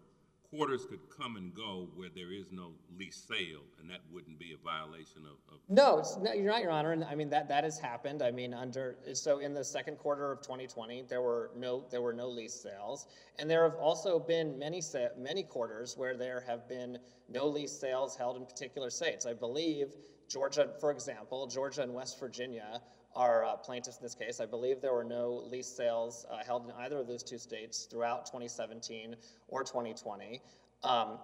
quarters 0.50 0.86
could 0.86 1.00
come 1.10 1.36
and 1.36 1.54
go 1.54 1.88
where 1.94 2.08
there 2.14 2.32
is 2.32 2.46
no 2.50 2.72
lease 2.98 3.22
sale, 3.28 3.62
and 3.80 3.90
that 3.90 4.00
wouldn't 4.10 4.38
be 4.38 4.54
a 4.54 4.64
violation 4.64 5.22
of, 5.24 5.36
of 5.52 5.60
No, 5.68 6.02
you're 6.34 6.44
not, 6.50 6.62
Your 6.62 6.70
Honor, 6.70 6.92
and 6.92 7.04
I 7.04 7.14
mean, 7.14 7.28
that, 7.30 7.48
that 7.48 7.64
has 7.64 7.78
happened, 7.78 8.22
I 8.22 8.30
mean, 8.30 8.54
under, 8.54 8.96
so 9.12 9.40
in 9.40 9.52
the 9.52 9.64
second 9.64 9.98
quarter 9.98 10.32
of 10.32 10.40
twenty 10.42 10.66
twenty, 10.66 11.02
there 11.06 11.20
were 11.20 11.50
no, 11.56 11.84
there 11.90 12.00
were 12.00 12.12
no 12.12 12.28
lease 12.28 12.54
sales. 12.54 13.06
And 13.38 13.48
there 13.48 13.62
have 13.62 13.78
also 13.78 14.18
been 14.18 14.58
many 14.58 14.82
many 15.18 15.42
quarters 15.42 15.96
where 15.96 16.16
there 16.16 16.42
have 16.46 16.68
been 16.68 16.98
no 17.28 17.46
lease 17.46 17.72
sales 17.72 18.16
held 18.16 18.36
in 18.36 18.44
particular 18.44 18.90
states. 18.90 19.26
I 19.26 19.34
believe 19.34 19.94
Georgia, 20.28 20.70
for 20.80 20.90
example, 20.90 21.46
Georgia 21.46 21.82
and 21.82 21.92
West 21.92 22.18
Virginia 22.18 22.80
are 23.18 23.44
uh, 23.44 23.56
plaintiffs 23.56 23.98
in 23.98 24.02
this 24.04 24.14
case. 24.14 24.40
I 24.40 24.46
believe 24.46 24.80
there 24.80 24.94
were 24.94 25.04
no 25.04 25.42
lease 25.50 25.66
sales 25.66 26.24
uh, 26.30 26.38
held 26.44 26.64
in 26.66 26.70
either 26.78 26.98
of 26.98 27.08
those 27.08 27.24
two 27.24 27.36
states 27.36 27.88
throughout 27.90 28.30
twenty 28.30 28.48
seventeen 28.48 29.16
or 29.48 29.64
twenty 29.64 29.92
twenty. 29.92 30.40
Um, 30.84 31.18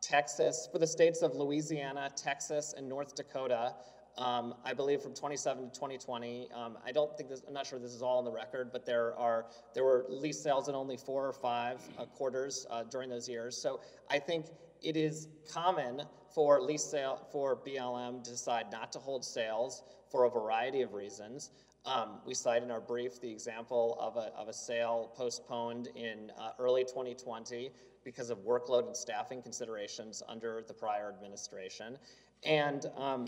Texas, 0.00 0.68
for 0.70 0.78
the 0.78 0.86
states 0.86 1.22
of 1.22 1.34
Louisiana, 1.34 2.10
Texas, 2.14 2.74
and 2.76 2.88
North 2.88 3.16
Dakota, 3.16 3.74
um, 4.16 4.54
I 4.64 4.72
believe 4.72 5.00
from 5.00 5.12
27 5.14 5.64
to 5.64 5.70
2020. 5.70 6.48
Um, 6.54 6.76
I 6.84 6.92
don't 6.92 7.16
think 7.16 7.28
this, 7.28 7.42
I'm 7.46 7.54
not 7.54 7.66
sure 7.66 7.78
this 7.78 7.94
is 7.94 8.02
all 8.02 8.18
on 8.18 8.24
the 8.24 8.30
record, 8.30 8.70
but 8.72 8.84
there 8.84 9.16
are 9.16 9.46
there 9.74 9.84
were 9.84 10.04
lease 10.08 10.40
sales 10.40 10.68
in 10.68 10.74
only 10.74 10.96
four 10.96 11.26
or 11.26 11.32
five 11.32 11.80
uh, 11.98 12.04
quarters 12.04 12.66
uh, 12.70 12.84
during 12.84 13.08
those 13.08 13.28
years. 13.28 13.56
So 13.56 13.80
I 14.10 14.18
think 14.18 14.46
it 14.82 14.96
is 14.96 15.28
common 15.50 16.02
for 16.32 16.60
lease 16.60 16.84
sale 16.84 17.26
for 17.32 17.56
BLM 17.56 18.22
to 18.22 18.30
decide 18.30 18.66
not 18.70 18.92
to 18.92 18.98
hold 18.98 19.24
sales 19.24 19.82
for 20.10 20.24
a 20.24 20.30
variety 20.30 20.82
of 20.82 20.94
reasons. 20.94 21.50
Um, 21.86 22.18
we 22.26 22.34
cite 22.34 22.62
in 22.62 22.70
our 22.70 22.80
brief 22.80 23.20
the 23.20 23.30
example 23.30 23.96
of 24.00 24.16
a, 24.16 24.32
of 24.36 24.48
a 24.48 24.52
sale 24.52 25.12
postponed 25.16 25.88
in 25.94 26.30
uh, 26.38 26.50
early 26.58 26.84
2020 26.84 27.70
because 28.04 28.30
of 28.30 28.38
workload 28.38 28.86
and 28.86 28.96
staffing 28.96 29.42
considerations 29.42 30.22
under 30.28 30.62
the 30.66 30.74
prior 30.74 31.12
administration. 31.16 31.98
And 32.44 32.86
um, 32.96 33.26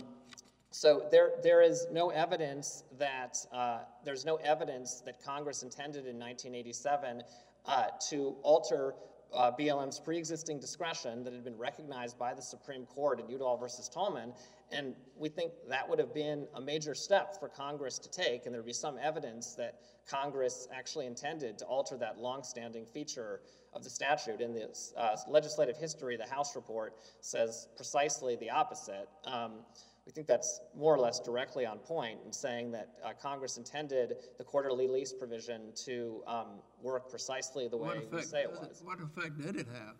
so 0.71 1.07
there, 1.11 1.31
there 1.43 1.61
is 1.61 1.87
no 1.91 2.09
evidence 2.09 2.83
that, 2.97 3.37
uh, 3.51 3.79
there's 4.05 4.25
no 4.25 4.37
evidence 4.37 5.01
that 5.05 5.23
Congress 5.23 5.63
intended 5.63 6.07
in 6.07 6.17
1987 6.17 7.23
uh, 7.65 7.85
to 8.09 8.35
alter 8.41 8.95
uh, 9.33 9.51
BLM's 9.51 9.99
pre-existing 9.99 10.59
discretion 10.59 11.23
that 11.23 11.33
had 11.33 11.43
been 11.43 11.57
recognized 11.57 12.17
by 12.17 12.33
the 12.33 12.41
Supreme 12.41 12.85
Court 12.85 13.19
in 13.19 13.29
Udall 13.29 13.57
versus 13.57 13.89
Tallman. 13.89 14.33
And 14.71 14.95
we 15.17 15.29
think 15.29 15.51
that 15.69 15.87
would 15.87 15.99
have 15.99 16.13
been 16.13 16.47
a 16.55 16.61
major 16.61 16.95
step 16.95 17.39
for 17.39 17.49
Congress 17.49 17.99
to 17.99 18.09
take, 18.09 18.45
and 18.45 18.53
there'd 18.53 18.65
be 18.65 18.73
some 18.73 18.97
evidence 19.01 19.53
that 19.55 19.81
Congress 20.09 20.67
actually 20.73 21.05
intended 21.05 21.57
to 21.59 21.65
alter 21.65 21.97
that 21.97 22.17
longstanding 22.17 22.85
feature 22.85 23.41
of 23.73 23.83
the 23.83 23.89
statute. 23.89 24.41
In 24.41 24.53
the 24.53 24.69
uh, 24.97 25.15
legislative 25.27 25.77
history, 25.77 26.17
the 26.17 26.27
House 26.27 26.55
report 26.55 26.95
says 27.21 27.67
precisely 27.75 28.35
the 28.35 28.49
opposite. 28.49 29.07
Um, 29.25 29.59
we 30.05 30.11
think 30.11 30.27
that's 30.27 30.61
more 30.75 30.95
or 30.95 30.99
less 30.99 31.19
directly 31.19 31.65
on 31.65 31.77
point 31.77 32.19
in 32.25 32.33
saying 32.33 32.71
that 32.71 32.89
uh, 33.03 33.11
Congress 33.21 33.57
intended 33.57 34.15
the 34.37 34.43
quarterly 34.43 34.87
lease 34.87 35.13
provision 35.13 35.71
to 35.85 36.23
um, 36.25 36.47
work 36.81 37.09
precisely 37.09 37.67
the 37.67 37.77
way 37.77 38.01
we 38.11 38.21
say 38.21 38.41
it 38.41 38.51
was. 38.51 38.81
what 38.83 38.99
effect 38.99 39.39
did 39.39 39.55
it 39.55 39.67
have? 39.67 39.95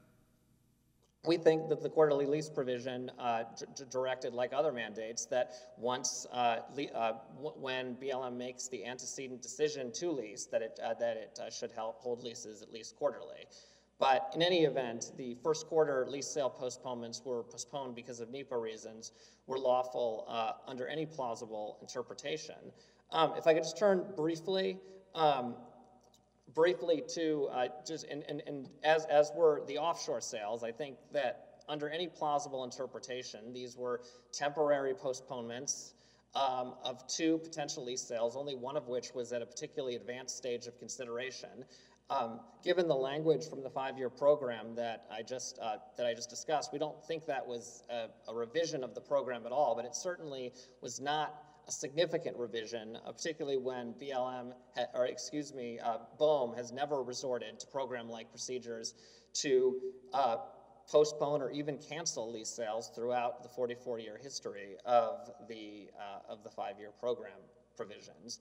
We 1.23 1.37
think 1.37 1.69
that 1.69 1.83
the 1.83 1.89
quarterly 1.89 2.25
lease 2.25 2.49
provision 2.49 3.11
uh, 3.19 3.43
directed, 3.91 4.33
like 4.33 4.53
other 4.53 4.71
mandates, 4.71 5.25
that 5.27 5.51
once, 5.77 6.25
uh, 6.33 6.61
uh, 6.95 7.13
when 7.37 7.95
BLM 7.97 8.35
makes 8.35 8.67
the 8.69 8.83
antecedent 8.83 9.39
decision 9.39 9.91
to 9.93 10.09
lease, 10.09 10.47
that 10.47 10.63
it, 10.63 10.79
uh, 10.83 10.95
that 10.95 11.17
it 11.17 11.39
uh, 11.39 11.51
should 11.51 11.71
help 11.71 11.99
hold 11.99 12.23
leases 12.23 12.63
at 12.63 12.73
least 12.73 12.95
quarterly. 12.95 13.45
But 13.99 14.31
in 14.33 14.41
any 14.41 14.63
event, 14.63 15.11
the 15.15 15.37
first 15.43 15.67
quarter 15.67 16.07
lease 16.09 16.25
sale 16.25 16.49
postponements 16.49 17.21
were 17.23 17.43
postponed 17.43 17.93
because 17.93 18.19
of 18.19 18.31
NEPA 18.31 18.57
reasons, 18.57 19.11
were 19.45 19.59
lawful 19.59 20.25
uh, 20.27 20.53
under 20.67 20.87
any 20.87 21.05
plausible 21.05 21.77
interpretation. 21.81 22.55
Um, 23.11 23.33
If 23.37 23.45
I 23.45 23.53
could 23.53 23.61
just 23.61 23.77
turn 23.77 24.05
briefly, 24.15 24.79
um, 25.13 25.53
briefly 26.53 27.03
to 27.15 27.49
uh, 27.51 27.67
just 27.85 28.05
and, 28.07 28.23
and, 28.27 28.41
and 28.47 28.69
as 28.83 29.05
as 29.05 29.31
were 29.35 29.63
the 29.67 29.77
offshore 29.77 30.21
sales, 30.21 30.63
I 30.63 30.71
think 30.71 30.97
that 31.13 31.61
under 31.67 31.89
any 31.89 32.07
plausible 32.07 32.63
interpretation, 32.63 33.53
these 33.53 33.77
were 33.77 34.01
temporary 34.33 34.93
postponements 34.93 35.93
um, 36.35 36.73
of 36.83 37.05
two 37.07 37.37
potential 37.39 37.85
lease 37.85 38.01
sales, 38.01 38.35
only 38.35 38.55
one 38.55 38.77
of 38.77 38.87
which 38.87 39.13
was 39.13 39.31
at 39.33 39.41
a 39.41 39.45
particularly 39.45 39.95
advanced 39.95 40.37
stage 40.37 40.67
of 40.67 40.77
consideration. 40.79 41.65
Um, 42.09 42.41
given 42.61 42.89
the 42.89 42.95
language 42.95 43.47
from 43.49 43.63
the 43.63 43.69
five-year 43.69 44.09
program 44.09 44.75
that 44.75 45.05
I 45.09 45.21
just 45.21 45.59
uh, 45.59 45.77
that 45.95 46.05
I 46.05 46.13
just 46.13 46.29
discussed, 46.29 46.73
we 46.73 46.79
don't 46.79 47.01
think 47.05 47.25
that 47.27 47.45
was 47.45 47.83
a, 47.89 48.07
a 48.29 48.35
revision 48.35 48.83
of 48.83 48.93
the 48.93 49.01
program 49.01 49.45
at 49.45 49.53
all, 49.53 49.75
but 49.75 49.85
it 49.85 49.95
certainly 49.95 50.51
was 50.81 50.99
not 50.99 51.41
a 51.71 51.73
significant 51.73 52.35
revision, 52.37 52.97
uh, 52.97 53.11
particularly 53.13 53.57
when 53.57 53.93
BLM, 53.93 54.51
ha- 54.75 54.87
or 54.93 55.05
excuse 55.05 55.53
me, 55.53 55.79
uh, 55.79 55.99
BOEM 56.19 56.53
has 56.57 56.73
never 56.73 57.01
resorted 57.01 57.59
to 57.61 57.67
program-like 57.67 58.29
procedures 58.29 58.93
to 59.33 59.79
uh, 60.13 60.35
postpone 60.91 61.41
or 61.41 61.49
even 61.51 61.77
cancel 61.77 62.29
lease 62.29 62.49
sales 62.49 62.91
throughout 62.93 63.41
the 63.41 63.47
44-year 63.47 64.19
history 64.21 64.75
of 64.85 65.31
the, 65.47 65.87
uh, 65.97 66.33
of 66.33 66.43
the 66.43 66.49
five-year 66.49 66.91
program 66.99 67.39
provisions. 67.77 68.39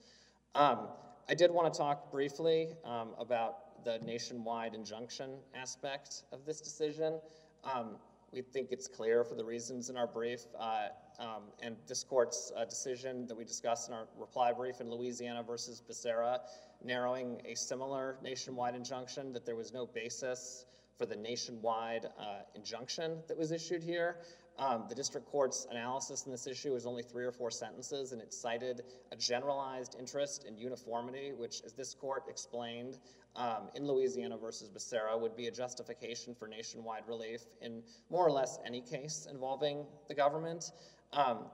Um, 0.53 0.89
I 1.29 1.33
did 1.33 1.51
want 1.51 1.73
to 1.73 1.77
talk 1.77 2.11
briefly 2.11 2.73
um, 2.83 3.11
about 3.17 3.85
the 3.85 3.99
nationwide 3.99 4.75
injunction 4.75 5.37
aspect 5.55 6.23
of 6.33 6.45
this 6.45 6.59
decision. 6.59 7.21
Um, 7.63 7.95
we 8.33 8.41
think 8.41 8.71
it's 8.71 8.87
clear 8.87 9.23
for 9.23 9.35
the 9.35 9.45
reasons 9.45 9.89
in 9.89 9.95
our 9.95 10.07
brief 10.07 10.41
uh, 10.59 10.87
um, 11.21 11.43
and 11.61 11.75
this 11.87 12.03
court's 12.03 12.51
uh, 12.57 12.65
decision 12.65 13.27
that 13.27 13.37
we 13.37 13.45
discussed 13.45 13.87
in 13.87 13.93
our 13.93 14.07
reply 14.17 14.51
brief 14.51 14.81
in 14.81 14.89
Louisiana 14.89 15.43
versus 15.43 15.81
Becerra, 15.87 16.39
narrowing 16.83 17.39
a 17.45 17.55
similar 17.55 18.17
nationwide 18.23 18.75
injunction, 18.75 19.31
that 19.33 19.45
there 19.45 19.55
was 19.55 19.71
no 19.71 19.85
basis 19.85 20.65
for 20.97 21.05
the 21.05 21.15
nationwide 21.15 22.07
uh, 22.19 22.41
injunction 22.55 23.19
that 23.27 23.37
was 23.37 23.51
issued 23.51 23.83
here. 23.83 24.17
Um, 24.57 24.85
the 24.89 24.95
district 24.95 25.27
court's 25.27 25.65
analysis 25.71 26.25
in 26.25 26.31
this 26.31 26.45
issue 26.45 26.75
is 26.75 26.85
only 26.85 27.03
three 27.03 27.23
or 27.23 27.31
four 27.31 27.49
sentences, 27.49 28.11
and 28.11 28.21
it 28.21 28.33
cited 28.33 28.81
a 29.11 29.15
generalized 29.15 29.95
interest 29.97 30.45
in 30.45 30.57
uniformity, 30.57 31.31
which, 31.35 31.61
as 31.65 31.73
this 31.73 31.93
court 31.93 32.23
explained 32.29 32.99
um, 33.35 33.69
in 33.75 33.87
Louisiana 33.87 34.37
versus 34.37 34.69
Becerra, 34.69 35.19
would 35.19 35.35
be 35.35 35.47
a 35.47 35.51
justification 35.51 36.35
for 36.35 36.47
nationwide 36.47 37.07
relief 37.07 37.41
in 37.61 37.81
more 38.09 38.25
or 38.25 38.31
less 38.31 38.59
any 38.65 38.81
case 38.81 39.27
involving 39.29 39.85
the 40.07 40.13
government. 40.13 40.71
Um, 41.13 41.45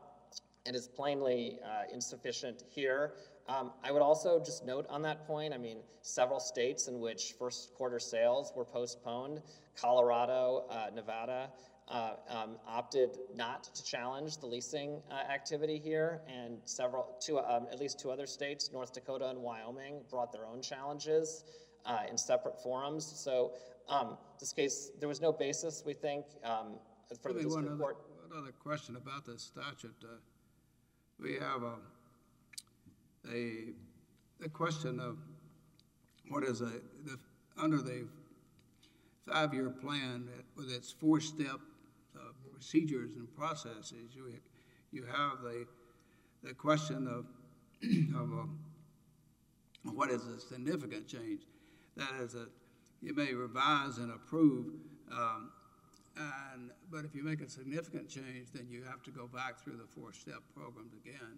and 0.68 0.76
is 0.76 0.88
plainly 0.88 1.60
uh, 1.64 1.84
insufficient 1.92 2.64
here. 2.70 3.14
Um, 3.48 3.72
I 3.84 3.92
would 3.92 4.02
also 4.02 4.40
just 4.44 4.66
note 4.66 4.86
on 4.90 5.02
that 5.04 5.26
point, 5.26 5.54
I 5.54 5.58
mean, 5.58 5.78
several 6.02 6.42
states 6.42 6.90
in 6.90 7.00
which 7.00 7.36
first 7.40 7.74
quarter 7.74 8.00
sales 8.00 8.52
were 8.56 8.66
postponed, 8.66 9.42
Colorado, 9.80 10.66
uh, 10.70 10.88
Nevada, 10.94 11.50
uh, 11.88 12.16
um, 12.30 12.58
opted 12.68 13.18
not 13.34 13.64
to 13.74 13.84
challenge 13.84 14.38
the 14.40 14.46
leasing 14.46 15.02
uh, 15.10 15.14
activity 15.32 15.80
here, 15.80 16.20
and 16.28 16.58
several, 16.66 17.16
two, 17.22 17.40
um, 17.40 17.68
at 17.72 17.80
least 17.80 17.98
two 17.98 18.12
other 18.12 18.28
states, 18.28 18.70
North 18.74 18.92
Dakota 18.94 19.30
and 19.30 19.40
Wyoming, 19.40 20.02
brought 20.10 20.34
their 20.34 20.46
own 20.46 20.62
challenges 20.62 21.46
uh, 21.86 22.00
in 22.10 22.18
separate 22.18 22.62
forums. 22.62 23.06
So 23.06 23.54
um, 23.88 24.18
this 24.38 24.52
case, 24.52 24.92
there 25.00 25.08
was 25.08 25.22
no 25.22 25.32
basis, 25.32 25.84
we 25.86 25.94
think, 25.94 26.26
um, 26.44 26.74
for 27.22 27.32
the 27.32 27.44
district 27.44 27.80
court. 27.80 27.98
One 28.30 28.40
other 28.40 28.52
question 28.64 28.96
about 28.96 29.26
this 29.26 29.42
statute. 29.42 29.96
Uh, 30.04 30.18
We 31.20 31.34
have 31.34 31.64
a, 31.64 31.76
a, 33.32 33.74
the 34.40 34.50
question 34.50 35.00
of 35.00 35.18
what 36.30 36.44
is 36.44 36.62
a, 36.62 36.66
the, 37.06 37.18
under 37.58 37.78
the 37.78 38.08
five-year 39.28 39.70
plan 39.70 40.28
with 40.56 40.72
its 40.72 40.92
four-step 40.92 41.60
uh, 42.16 42.20
procedures 42.54 43.16
and 43.16 43.34
processes, 43.36 44.16
you, 44.16 44.34
you 44.92 45.04
have 45.06 45.42
the, 45.42 45.66
the 46.44 46.54
question 46.54 47.08
of, 47.08 47.26
of 48.16 48.22
um, 48.22 48.60
what 49.84 50.10
is 50.10 50.26
a 50.28 50.40
significant 50.40 51.08
change? 51.08 51.42
That 51.96 52.12
is 52.22 52.36
a, 52.36 52.48
you 53.02 53.14
may 53.16 53.34
revise 53.34 53.98
and 53.98 54.12
approve, 54.12 54.68
um, 55.12 55.52
and, 56.20 56.72
but 56.92 57.06
if 57.06 57.14
you 57.16 57.24
make 57.24 57.42
a 57.42 57.50
significant 57.50 58.10
change, 58.10 58.52
then 58.54 58.68
you 58.70 58.84
have 58.84 59.04
to 59.04 59.12
go 59.12 59.28
back 59.28 59.60
through 59.60 59.78
the 59.78 59.88
four-step 59.88 60.42
programs 60.56 60.94
again. 60.94 61.38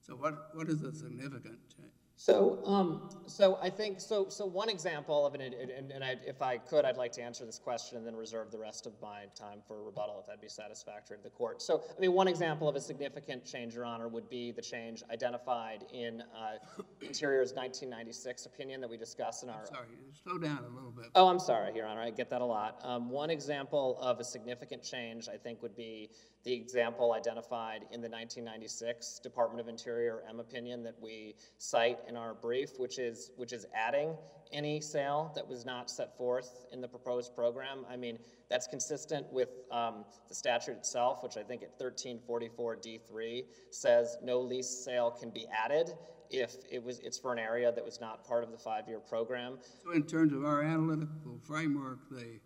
So 0.00 0.14
what, 0.14 0.54
what 0.54 0.68
is 0.68 0.82
a 0.82 0.92
significant 0.92 1.58
change? 1.76 2.01
So, 2.16 2.60
um, 2.64 3.10
so 3.26 3.58
I 3.60 3.68
think, 3.68 4.00
so, 4.00 4.28
so 4.28 4.46
one 4.46 4.68
example 4.68 5.26
of 5.26 5.34
it, 5.34 5.40
and, 5.40 5.90
and, 5.90 6.04
I, 6.04 6.16
if 6.24 6.40
I 6.40 6.58
could, 6.58 6.84
I'd 6.84 6.96
like 6.96 7.10
to 7.12 7.22
answer 7.22 7.44
this 7.44 7.58
question 7.58 7.98
and 7.98 8.06
then 8.06 8.14
reserve 8.14 8.52
the 8.52 8.58
rest 8.58 8.86
of 8.86 8.92
my 9.02 9.24
time 9.34 9.58
for 9.66 9.82
rebuttal, 9.82 10.18
if 10.20 10.26
that'd 10.26 10.40
be 10.40 10.48
satisfactory 10.48 11.16
to 11.16 11.22
the 11.22 11.30
court. 11.30 11.60
So, 11.62 11.82
I 11.96 12.00
mean, 12.00 12.12
one 12.12 12.28
example 12.28 12.68
of 12.68 12.76
a 12.76 12.80
significant 12.80 13.44
change, 13.44 13.74
Your 13.74 13.84
Honor, 13.84 14.08
would 14.08 14.28
be 14.28 14.52
the 14.52 14.62
change 14.62 15.02
identified 15.10 15.84
in, 15.92 16.22
uh, 16.36 16.82
Interior's 17.00 17.54
nineteen 17.54 17.90
ninety-six 17.90 18.46
opinion 18.46 18.80
that 18.80 18.88
we 18.88 18.96
discussed 18.96 19.42
in 19.42 19.50
our, 19.50 19.66
Sorry, 19.66 19.88
slow 20.22 20.38
down 20.38 20.64
a 20.64 20.74
little 20.74 20.92
bit. 20.92 21.06
Oh, 21.16 21.26
I'm 21.26 21.40
sorry, 21.40 21.74
Your 21.74 21.86
Honor, 21.86 22.02
I 22.02 22.10
get 22.10 22.30
that 22.30 22.40
a 22.40 22.44
lot. 22.44 22.78
Um, 22.84 23.10
one 23.10 23.30
example 23.30 23.98
of 24.00 24.20
a 24.20 24.24
significant 24.24 24.82
change, 24.84 25.28
I 25.28 25.36
think, 25.36 25.60
would 25.62 25.74
be 25.74 26.10
the 26.44 26.52
example 26.52 27.12
identified 27.12 27.82
in 27.92 28.00
the 28.00 28.08
1996 28.08 29.20
Department 29.20 29.60
of 29.60 29.68
Interior 29.68 30.22
M 30.28 30.40
opinion 30.40 30.82
that 30.82 30.94
we 31.00 31.34
cite 31.58 31.98
in 32.08 32.16
our 32.16 32.34
brief, 32.34 32.78
which 32.78 32.98
is, 32.98 33.30
which 33.36 33.52
is 33.52 33.66
adding 33.74 34.16
any 34.52 34.80
sale 34.80 35.32
that 35.34 35.46
was 35.46 35.64
not 35.64 35.90
set 35.90 36.16
forth 36.16 36.66
in 36.72 36.80
the 36.80 36.88
proposed 36.88 37.34
program. 37.34 37.84
I 37.90 37.96
mean, 37.96 38.18
that's 38.50 38.66
consistent 38.66 39.26
with 39.32 39.48
um, 39.70 40.04
the 40.28 40.34
statute 40.34 40.72
itself, 40.72 41.22
which 41.22 41.36
I 41.36 41.42
think 41.42 41.62
at 41.62 41.70
1344 41.78 42.76
D3 42.76 43.44
says 43.70 44.18
no 44.22 44.40
lease 44.40 44.68
sale 44.68 45.10
can 45.10 45.30
be 45.30 45.46
added 45.48 45.92
if 46.32 46.56
it 46.70 46.82
was, 46.82 46.98
it's 47.00 47.18
for 47.18 47.32
an 47.32 47.38
area 47.38 47.70
that 47.72 47.84
was 47.84 48.00
not 48.00 48.26
part 48.26 48.42
of 48.42 48.50
the 48.50 48.58
five-year 48.58 49.00
program. 49.00 49.58
So 49.84 49.92
in 49.92 50.04
terms 50.04 50.32
of 50.32 50.44
our 50.44 50.62
analytical 50.62 51.38
framework, 51.42 52.08
the, 52.10 52.40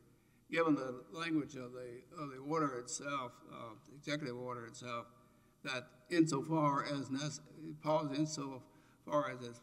given 0.50 0.74
the 0.74 1.02
language 1.12 1.54
of 1.54 1.72
the, 1.72 2.00
of 2.20 2.30
the 2.30 2.38
order 2.48 2.78
itself, 2.78 3.32
uh, 3.52 3.74
the 3.88 3.94
executive 3.94 4.36
order 4.36 4.66
itself, 4.66 5.06
that 5.64 5.86
insofar 6.10 6.84
as 6.84 7.08
necess, 7.08 7.40
pause 7.82 8.08
insofar 9.06 9.30
as 9.30 9.46
it's, 9.46 9.60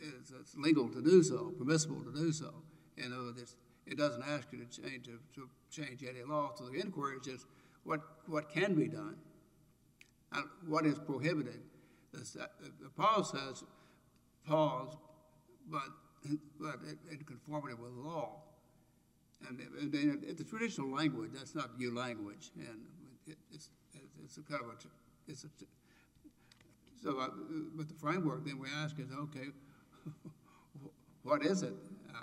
is 0.00 0.32
it's 0.38 0.56
legal 0.56 0.88
to 0.88 1.02
do 1.02 1.22
so, 1.22 1.52
permissible 1.58 2.02
to 2.02 2.12
do 2.12 2.32
so. 2.32 2.52
In 2.96 3.12
other 3.12 3.22
uh, 3.22 3.24
words, 3.26 3.56
it 3.86 3.96
doesn't 3.98 4.22
ask 4.22 4.48
you 4.52 4.58
to 4.64 4.82
change, 4.82 5.06
to, 5.06 5.18
to 5.34 5.48
change 5.70 6.02
any 6.02 6.22
law. 6.26 6.52
So 6.56 6.64
the 6.66 6.80
inquiry 6.80 7.16
is 7.16 7.26
just 7.26 7.46
what, 7.84 8.00
what 8.26 8.48
can 8.52 8.74
be 8.74 8.88
done? 8.88 9.16
What 10.66 10.86
is 10.86 10.98
prohibited? 10.98 11.60
The, 12.12 12.48
the 12.82 12.88
pause 12.90 13.30
says 13.30 13.64
pause, 14.46 14.96
but, 15.70 15.82
but 16.60 16.76
in- 17.10 17.24
conformity 17.26 17.74
with 17.74 17.94
the 17.94 18.00
law. 18.08 18.42
And, 19.48 19.60
it- 19.60 19.68
and 19.80 19.92
then 19.92 20.22
it- 20.26 20.36
the 20.38 20.44
traditional 20.44 20.90
language, 20.94 21.30
that's 21.34 21.54
not 21.54 21.78
new 21.78 21.94
language, 21.94 22.50
and 22.56 22.80
it, 23.26 23.38
it's, 23.52 23.70
it's 24.24 24.36
a 24.38 24.42
kind 24.42 24.62
of 24.62 24.68
a, 24.70 25.30
it's 25.30 25.44
a, 25.44 25.48
so, 27.02 27.18
uh, 27.18 27.28
but 27.74 27.88
the 27.88 27.94
framework 27.94 28.44
then 28.44 28.58
we 28.58 28.68
ask 28.76 28.98
is, 28.98 29.08
okay, 29.12 29.48
what 31.22 31.44
is 31.44 31.62
it? 31.62 31.74
Uh, 32.14 32.18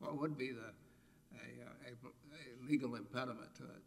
What 0.00 0.18
would 0.20 0.38
be 0.38 0.52
the, 0.52 0.60
a, 1.34 1.66
uh, 1.66 1.88
a, 1.88 2.08
a 2.08 2.70
legal 2.70 2.94
impediment 2.94 3.54
to 3.56 3.64
it? 3.64 3.82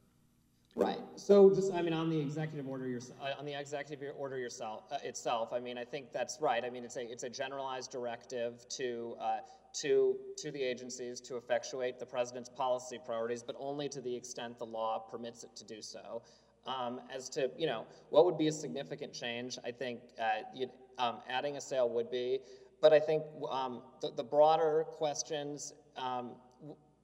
Right. 0.75 0.99
So 1.15 1.53
just, 1.53 1.71
I 1.71 1.81
mean, 1.83 1.93
on 1.93 2.09
the 2.09 2.19
executive 2.19 2.67
order 2.67 2.87
yours, 2.87 3.11
uh, 3.21 3.39
on 3.39 3.45
the 3.45 3.53
executive 3.53 4.13
order 4.17 4.37
yourself, 4.37 4.85
uh, 4.91 4.97
itself, 5.03 5.53
I 5.53 5.59
mean, 5.59 5.77
I 5.77 5.85
think 5.85 6.11
that's 6.11 6.39
right. 6.41 6.63
I 6.65 6.69
mean, 6.69 6.83
it's 6.83 6.97
a, 6.97 7.09
it's 7.09 7.23
a 7.23 7.29
generalized 7.29 7.91
directive 7.91 8.67
to, 8.69 9.15
uh, 9.21 9.37
to, 9.81 10.15
to 10.37 10.51
the 10.51 10.61
agencies 10.61 11.21
to 11.21 11.37
effectuate 11.37 11.99
the 11.99 12.05
president's 12.05 12.49
policy 12.49 12.97
priorities, 13.05 13.43
but 13.43 13.55
only 13.59 13.87
to 13.89 14.01
the 14.01 14.15
extent 14.15 14.57
the 14.57 14.65
law 14.65 14.97
permits 14.99 15.43
it 15.43 15.55
to 15.55 15.63
do 15.63 15.81
so. 15.81 16.23
Um, 16.65 17.01
as 17.13 17.27
to, 17.31 17.51
you 17.57 17.67
know, 17.67 17.85
what 18.09 18.23
would 18.23 18.37
be 18.37 18.47
a 18.47 18.51
significant 18.51 19.11
change, 19.11 19.57
I 19.65 19.71
think, 19.71 19.99
uh, 20.17 20.65
um, 20.97 21.17
adding 21.29 21.57
a 21.57 21.61
sale 21.61 21.89
would 21.89 22.09
be, 22.09 22.39
but 22.81 22.93
I 22.93 23.01
think, 23.01 23.23
um, 23.51 23.81
the, 23.99 24.11
the 24.15 24.23
broader 24.23 24.85
questions, 24.87 25.73
um, 25.97 26.31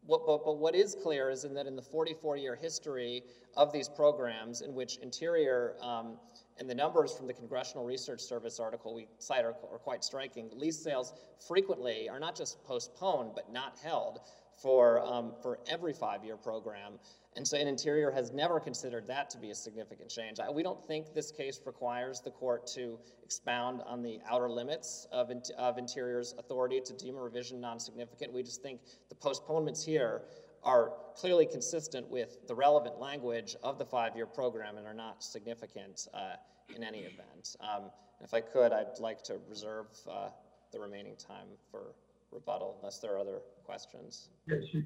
what, 0.05 0.25
but, 0.25 0.45
but 0.45 0.57
what 0.57 0.75
is 0.75 0.95
clear 0.95 1.29
is 1.29 1.43
in 1.43 1.53
that 1.55 1.67
in 1.67 1.75
the 1.75 1.81
44-year 1.81 2.55
history 2.55 3.23
of 3.57 3.73
these 3.73 3.89
programs, 3.89 4.61
in 4.61 4.73
which 4.73 4.97
Interior 4.97 5.75
um, 5.81 6.17
and 6.59 6.69
the 6.69 6.75
numbers 6.75 7.13
from 7.13 7.27
the 7.27 7.33
Congressional 7.33 7.85
Research 7.85 8.21
Service 8.21 8.59
article 8.59 8.93
we 8.93 9.07
cite 9.19 9.45
are, 9.45 9.55
are 9.71 9.79
quite 9.79 10.03
striking. 10.03 10.49
Lease 10.53 10.77
sales 10.77 11.13
frequently 11.47 12.09
are 12.09 12.19
not 12.19 12.35
just 12.35 12.63
postponed, 12.65 13.31
but 13.35 13.51
not 13.51 13.77
held 13.81 14.19
for 14.61 15.01
um, 15.05 15.33
for 15.41 15.59
every 15.69 15.93
five-year 15.93 16.35
program. 16.35 16.93
And 17.39 17.47
so, 17.47 17.55
Interior 17.55 18.11
has 18.11 18.33
never 18.33 18.59
considered 18.59 19.07
that 19.07 19.29
to 19.29 19.37
be 19.37 19.51
a 19.51 19.55
significant 19.55 20.09
change. 20.09 20.41
I, 20.41 20.49
we 20.49 20.61
don't 20.61 20.83
think 20.83 21.13
this 21.13 21.31
case 21.31 21.61
requires 21.65 22.19
the 22.19 22.31
court 22.31 22.67
to 22.75 22.99
expound 23.23 23.81
on 23.85 24.03
the 24.03 24.19
outer 24.29 24.49
limits 24.49 25.07
of, 25.13 25.31
of 25.57 25.77
Interior's 25.77 26.35
authority 26.37 26.81
to 26.81 26.91
deem 26.91 27.15
a 27.15 27.21
revision 27.21 27.61
non-significant. 27.61 28.33
We 28.33 28.43
just 28.43 28.61
think 28.61 28.81
the 29.07 29.15
postponements 29.15 29.85
here 29.85 30.23
are 30.65 30.91
clearly 31.15 31.45
consistent 31.45 32.09
with 32.09 32.45
the 32.45 32.53
relevant 32.53 32.99
language 32.99 33.55
of 33.63 33.79
the 33.79 33.85
five-year 33.85 34.25
program 34.25 34.75
and 34.75 34.85
are 34.85 34.93
not 34.93 35.23
significant 35.23 36.09
uh, 36.13 36.33
in 36.75 36.83
any 36.83 37.03
event. 37.03 37.55
Um, 37.61 37.83
if 38.19 38.33
I 38.33 38.41
could, 38.41 38.73
I'd 38.73 38.99
like 38.99 39.23
to 39.23 39.39
reserve 39.47 39.87
uh, 40.11 40.27
the 40.73 40.79
remaining 40.81 41.15
time 41.15 41.47
for 41.71 41.95
rebuttal, 42.33 42.75
unless 42.81 42.99
there 42.99 43.15
are 43.15 43.17
other 43.17 43.39
questions. 43.63 44.27
Yes, 44.45 44.63
you, 44.73 44.83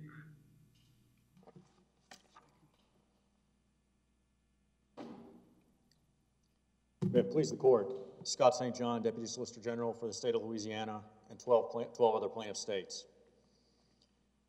It 7.15 7.29
please 7.29 7.51
the 7.51 7.57
court. 7.57 7.93
Scott 8.23 8.55
St. 8.55 8.75
John, 8.75 9.03
Deputy 9.03 9.27
Solicitor 9.27 9.61
General 9.61 9.93
for 9.93 10.07
the 10.07 10.13
state 10.13 10.33
of 10.33 10.41
Louisiana 10.41 11.01
and 11.29 11.39
12, 11.39 11.71
pla- 11.71 11.83
12 11.83 12.15
other 12.15 12.27
plaintiff 12.27 12.57
states. 12.57 13.05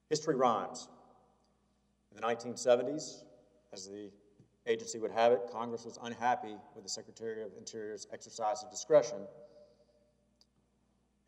History 0.09 0.35
rhymes. 0.35 0.89
In 2.11 2.17
the 2.17 2.27
1970s, 2.27 3.25
as 3.73 3.89
the 3.89 4.11
agency 4.67 4.99
would 4.99 5.11
have 5.11 5.33
it, 5.33 5.41
Congress 5.53 5.85
was 5.85 5.99
unhappy 6.05 6.57
with 6.75 6.85
the 6.85 6.89
Secretary 6.89 7.43
of 7.43 7.51
Interior's 7.59 8.07
exercise 8.15 8.63
of 8.63 8.71
discretion 8.71 9.19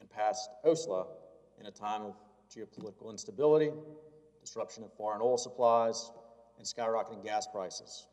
and 0.01 0.09
passed 0.09 0.49
OCSLA 0.64 1.07
in 1.61 1.66
a 1.66 1.70
time 1.70 2.01
of 2.03 2.14
geopolitical 2.55 3.11
instability, 3.11 3.72
disruption 4.40 4.85
of 4.85 4.92
foreign 4.94 5.20
oil 5.20 5.37
supplies, 5.37 6.12
and 6.57 6.66
skyrocketing 6.66 7.22
gas 7.22 7.46
prices. 7.46 8.07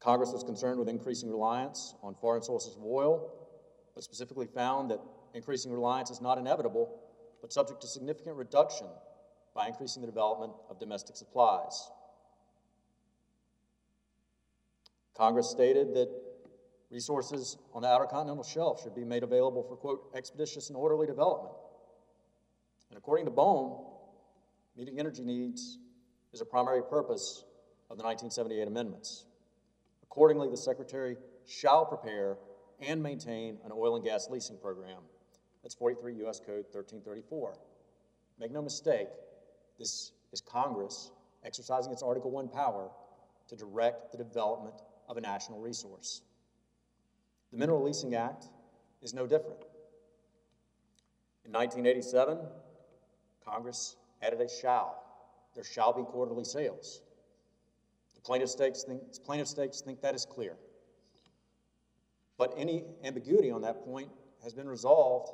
Congress 0.00 0.32
was 0.32 0.42
concerned 0.42 0.78
with 0.78 0.88
increasing 0.88 1.30
reliance 1.30 1.94
on 2.02 2.14
foreign 2.14 2.42
sources 2.42 2.74
of 2.74 2.82
oil, 2.82 3.30
but 3.94 4.02
specifically 4.02 4.46
found 4.46 4.90
that 4.90 5.00
increasing 5.34 5.70
reliance 5.70 6.10
is 6.10 6.20
not 6.20 6.38
inevitable, 6.38 7.00
but 7.42 7.52
subject 7.52 7.82
to 7.82 7.86
significant 7.86 8.36
reduction 8.36 8.86
by 9.54 9.66
increasing 9.66 10.00
the 10.00 10.08
development 10.08 10.52
of 10.70 10.78
domestic 10.78 11.16
supplies. 11.16 11.90
Congress 15.14 15.50
stated 15.50 15.94
that 15.94 16.08
resources 16.90 17.58
on 17.74 17.82
the 17.82 17.88
outer 17.88 18.06
continental 18.06 18.42
shelf 18.42 18.82
should 18.82 18.94
be 18.94 19.04
made 19.04 19.22
available 19.22 19.62
for, 19.62 19.76
quote, 19.76 20.10
expeditious 20.16 20.68
and 20.70 20.76
orderly 20.76 21.06
development. 21.06 21.54
And 22.88 22.96
according 22.96 23.26
to 23.26 23.30
BOEM, 23.30 23.84
meeting 24.76 24.98
energy 24.98 25.22
needs 25.22 25.78
is 26.32 26.40
a 26.40 26.46
primary 26.46 26.82
purpose 26.82 27.44
of 27.90 27.98
the 27.98 28.04
1978 28.04 28.66
amendments. 28.66 29.26
Accordingly, 30.10 30.48
the 30.48 30.56
Secretary 30.56 31.16
shall 31.46 31.86
prepare 31.86 32.36
and 32.80 33.02
maintain 33.02 33.58
an 33.64 33.70
oil 33.72 33.96
and 33.96 34.04
gas 34.04 34.28
leasing 34.28 34.56
program. 34.58 35.02
That's 35.62 35.74
43 35.74 36.14
U.S. 36.16 36.40
Code 36.40 36.64
1334. 36.72 37.54
Make 38.38 38.50
no 38.50 38.62
mistake, 38.62 39.08
this 39.78 40.12
is 40.32 40.40
Congress 40.40 41.10
exercising 41.44 41.92
its 41.92 42.02
Article 42.02 42.30
One 42.30 42.48
power 42.48 42.90
to 43.48 43.56
direct 43.56 44.12
the 44.12 44.18
development 44.18 44.82
of 45.08 45.16
a 45.16 45.20
national 45.20 45.60
resource. 45.60 46.22
The 47.52 47.58
Mineral 47.58 47.82
Leasing 47.82 48.14
Act 48.14 48.46
is 49.02 49.14
no 49.14 49.26
different. 49.26 49.60
In 51.44 51.52
1987, 51.52 52.38
Congress 53.44 53.96
added 54.22 54.40
a 54.40 54.48
shall. 54.48 55.02
There 55.54 55.64
shall 55.64 55.92
be 55.92 56.02
quarterly 56.02 56.44
sales. 56.44 57.02
The 58.20 58.26
plaintiff 58.26 58.50
stakes 58.50 58.82
think, 58.82 59.00
plaintiff 59.24 59.48
stakes 59.48 59.80
think 59.80 60.02
that 60.02 60.14
is 60.14 60.26
clear. 60.26 60.56
But 62.36 62.52
any 62.58 62.84
ambiguity 63.02 63.50
on 63.50 63.62
that 63.62 63.82
point 63.82 64.10
has 64.42 64.52
been 64.52 64.68
resolved 64.68 65.32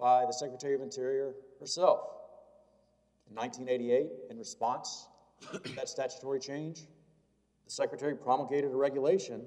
by 0.00 0.24
the 0.26 0.32
Secretary 0.32 0.74
of 0.74 0.80
Interior 0.80 1.34
herself. 1.60 2.00
In 3.30 3.36
1988, 3.36 4.10
in 4.28 4.38
response 4.38 5.06
to 5.52 5.74
that 5.76 5.88
statutory 5.88 6.40
change, 6.40 6.80
the 7.64 7.70
Secretary 7.70 8.16
promulgated 8.16 8.72
a 8.72 8.76
regulation 8.76 9.44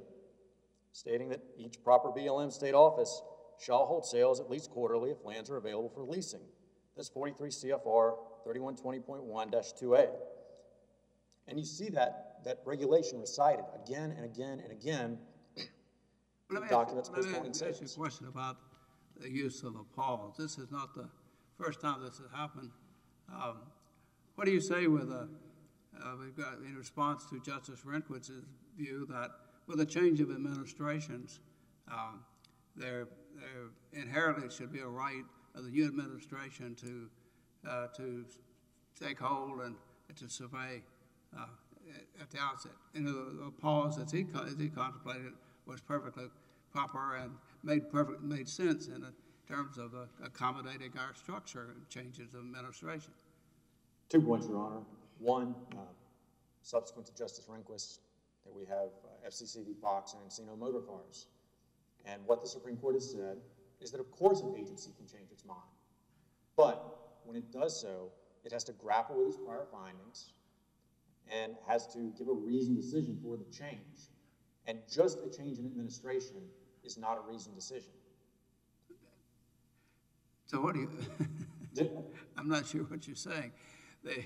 stating 0.94 1.28
that 1.30 1.42
each 1.58 1.84
proper 1.84 2.10
BLM 2.10 2.52
state 2.52 2.74
office 2.74 3.22
shall 3.60 3.86
hold 3.86 4.06
sales 4.06 4.40
at 4.40 4.50
least 4.50 4.72
quarterly 4.72 5.12
if 5.12 5.18
lands 5.26 5.50
are 5.50 5.58
available 5.58 5.90
for 5.90 6.04
leasing. 6.04 6.42
That's 6.96 7.10
43 7.10 7.50
CFR 7.50 8.16
3120.1-2A. 8.48 10.10
And 11.48 11.60
you 11.60 11.66
see 11.66 11.90
that, 11.90 12.27
that 12.48 12.62
regulation 12.64 13.20
recited 13.20 13.66
again 13.84 14.14
and 14.16 14.24
again 14.24 14.62
and 14.62 14.72
again 14.72 15.20
Let 16.50 16.62
me 16.62 16.62
ask 16.62 16.64
you- 16.64 16.70
documents 16.70 17.10
let 17.10 17.26
me 17.44 17.50
ask 17.50 17.82
you 17.82 17.88
a 17.88 17.90
question 17.90 18.28
about 18.28 18.58
the 19.20 19.30
use 19.30 19.64
of 19.64 19.74
the 19.74 19.84
pause. 19.84 20.38
This 20.38 20.58
is 20.58 20.72
not 20.72 20.96
the 20.96 21.10
first 21.58 21.82
time 21.82 22.02
this 22.02 22.20
has 22.20 22.32
happened. 22.32 22.72
Um, 23.30 23.58
What 24.36 24.46
do 24.46 24.52
you 24.52 24.62
say 24.62 24.88
with, 24.88 25.12
uh, 25.12 25.26
uh, 26.00 26.16
we've 26.20 26.38
got, 26.38 26.60
in 26.60 26.76
response 26.78 27.26
to 27.32 27.40
Justice 27.42 27.82
Rehnquist's 27.84 28.46
view 28.78 29.08
that 29.08 29.32
with 29.66 29.82
a 29.82 29.86
change 29.86 30.22
of 30.22 30.30
administrations, 30.30 31.40
um, 31.92 32.24
there, 32.76 33.08
there 33.36 33.72
inherently 33.92 34.50
should 34.52 34.72
be 34.72 34.80
a 34.80 34.88
right 34.88 35.26
of 35.56 35.66
the 35.66 35.72
new 35.72 35.86
administration 35.88 36.76
to, 36.76 37.10
uh, 37.68 37.88
to 37.98 38.24
take 38.98 39.20
hold 39.20 39.60
and 39.62 39.76
to 40.16 40.30
survey 40.30 40.84
uh, 41.36 41.48
at- 42.20 42.30
the 42.30 42.40
outset. 42.40 42.74
And 42.94 43.08
the, 43.08 43.52
pause 43.62 43.98
as 44.00 44.12
he, 44.12 44.26
as 44.46 44.56
he 44.60 44.70
contemplated 44.70 45.34
was 45.66 45.82
perfectly 45.82 46.26
proper 46.72 47.16
and 47.16 47.32
made 47.64 47.90
perfect, 47.90 48.22
made 48.22 48.50
sense 48.50 48.88
in 48.88 49.06
terms 49.48 49.78
of 49.78 49.94
uh, 49.94 50.06
accommodating 50.24 50.92
our 50.98 51.16
structure 51.16 51.70
and 51.76 51.90
changes 51.90 52.34
of 52.34 52.42
administration. 52.42 53.14
Two 54.10 54.22
points, 54.22 54.48
Your 54.48 54.58
Honor. 54.58 54.82
One, 55.20 55.56
uh, 55.74 55.82
subsequent 56.64 57.08
to 57.08 57.16
Justice 57.16 57.46
Rehnquist, 57.50 58.00
that 58.46 58.54
we 58.54 58.66
have 58.66 58.90
uh, 59.26 59.30
v. 59.30 59.74
Fox 59.82 60.14
and 60.14 60.30
Encino 60.30 60.58
Motor 60.58 60.80
Cars. 60.80 61.28
And 62.06 62.22
what 62.26 62.42
the 62.42 62.48
Supreme 62.48 62.78
Court 62.78 62.96
has 62.96 63.12
said 63.12 63.38
is 63.82 63.92
that 63.92 64.00
of 64.00 64.10
course 64.12 64.42
an 64.42 64.54
agency 64.58 64.92
can 64.98 65.08
change 65.08 65.32
its 65.32 65.46
mind. 65.46 65.60
But 66.56 66.84
when 67.26 67.36
it 67.36 67.52
does 67.52 67.80
so, 67.80 68.10
it 68.44 68.52
has 68.54 68.64
to 68.66 68.74
grapple 68.74 69.18
with 69.18 69.28
its 69.28 69.38
prior 69.38 69.66
findings 69.72 70.34
and 71.32 71.56
has 71.68 71.88
to 71.94 72.14
give 72.18 72.28
a 72.28 72.34
reasoned 72.34 72.78
decision 72.78 73.18
for 73.22 73.38
the 73.38 73.46
change. 73.46 74.10
And 74.66 74.80
just 74.92 75.20
a 75.20 75.30
change 75.30 75.60
in 75.60 75.66
administration 75.66 76.42
is 76.84 76.98
not 76.98 77.18
a 77.18 77.32
reasoned 77.32 77.56
decision. 77.56 77.92
So 80.46 80.62
what 80.62 80.76
do 80.76 80.82
you, 80.82 81.90
I'm 82.38 82.48
not 82.48 82.66
sure 82.66 82.84
what 82.84 83.06
you're 83.08 83.16
saying. 83.16 83.52
The, 84.04 84.24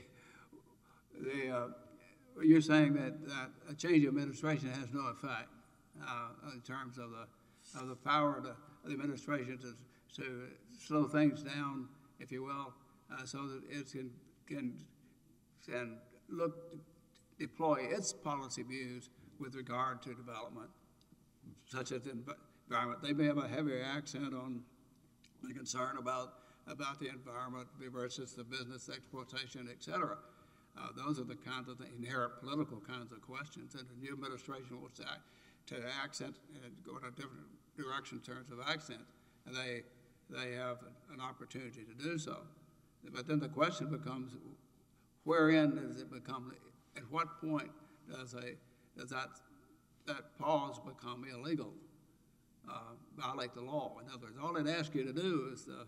the, 1.20 1.50
uh, 1.50 1.68
you're 2.44 2.62
saying 2.62 2.94
that, 2.94 3.28
that 3.28 3.50
a 3.70 3.74
change 3.74 4.04
of 4.06 4.10
administration 4.10 4.70
has 4.70 4.88
no 4.94 5.08
effect, 5.08 5.50
uh, 6.08 6.30
in 6.54 6.62
terms 6.62 6.98
of 6.98 7.12
the, 7.12 7.80
of 7.80 7.90
the 7.90 7.96
power 7.96 8.38
of 8.38 8.44
the, 8.44 8.52
of 8.52 8.58
the 8.86 8.94
administration 8.94 9.58
to, 9.60 10.22
to 10.22 10.44
slow 10.80 11.08
things 11.08 11.44
down, 11.44 11.88
if 12.20 12.32
you 12.32 12.44
will, 12.44 12.74
uh, 13.12 13.26
so 13.26 13.48
that 13.48 13.62
it 13.70 13.92
can, 13.92 14.12
can, 14.48 14.74
can 15.66 15.98
look, 16.30 16.76
deploy 17.42 17.80
its 17.90 18.14
policy 18.14 18.62
views 18.62 19.10
with 19.40 19.56
regard 19.56 20.02
to 20.04 20.10
development, 20.14 20.70
such 21.66 21.92
as 21.92 22.02
environment. 22.06 23.02
They 23.02 23.14
may 23.14 23.26
have 23.26 23.40
a 23.40 23.48
heavier 23.48 23.84
accent 23.98 24.34
on 24.36 24.62
the 25.42 25.54
concern 25.54 25.98
about, 25.98 26.34
about 26.68 27.00
the 27.00 27.10
environment 27.10 27.68
versus 27.92 28.34
the 28.34 28.44
business 28.44 28.90
exploitation, 28.90 29.68
et 29.72 29.82
cetera. 29.82 30.18
Uh, 30.78 30.88
those 30.96 31.20
are 31.20 31.24
the 31.24 31.36
kinds 31.36 31.68
of 31.68 31.80
the 31.80 31.88
inherent 31.98 32.34
political 32.40 32.80
kinds 32.80 33.12
of 33.12 33.20
questions, 33.22 33.74
and 33.74 33.86
the 33.90 34.00
new 34.00 34.14
administration 34.14 34.80
will 34.80 34.94
say 34.94 35.04
to 35.66 35.76
accent 36.04 36.36
and 36.64 36.72
go 36.86 36.98
in 36.98 37.06
a 37.06 37.12
different 37.12 37.50
direction 37.76 38.20
in 38.20 38.34
terms 38.34 38.52
of 38.52 38.60
accent, 38.70 39.02
and 39.48 39.56
they, 39.56 39.82
they 40.30 40.54
have 40.56 40.78
an 41.12 41.20
opportunity 41.20 41.82
to 41.84 41.96
do 42.04 42.18
so. 42.18 42.38
But 43.16 43.28
then 43.28 43.40
the 43.40 43.50
question 43.50 43.90
becomes, 43.90 44.32
wherein 45.24 45.76
does 45.76 46.02
it 46.02 46.12
become, 46.12 46.54
at 46.98 47.04
what 47.10 47.42
point 47.42 47.72
does 48.10 48.32
that, 48.32 49.36
pause 50.40 50.80
become 50.80 51.26
illegal? 51.32 51.74
uh, 52.70 52.74
violate 53.18 53.54
the 53.54 53.62
law. 53.62 53.98
In 54.02 54.08
other 54.10 54.28
words, 54.28 54.38
all 54.42 54.56
it 54.56 54.68
asks 54.68 54.96
you 54.96 55.04
to 55.06 55.14
do 55.14 55.50
is 55.54 55.66
to, 55.66 55.88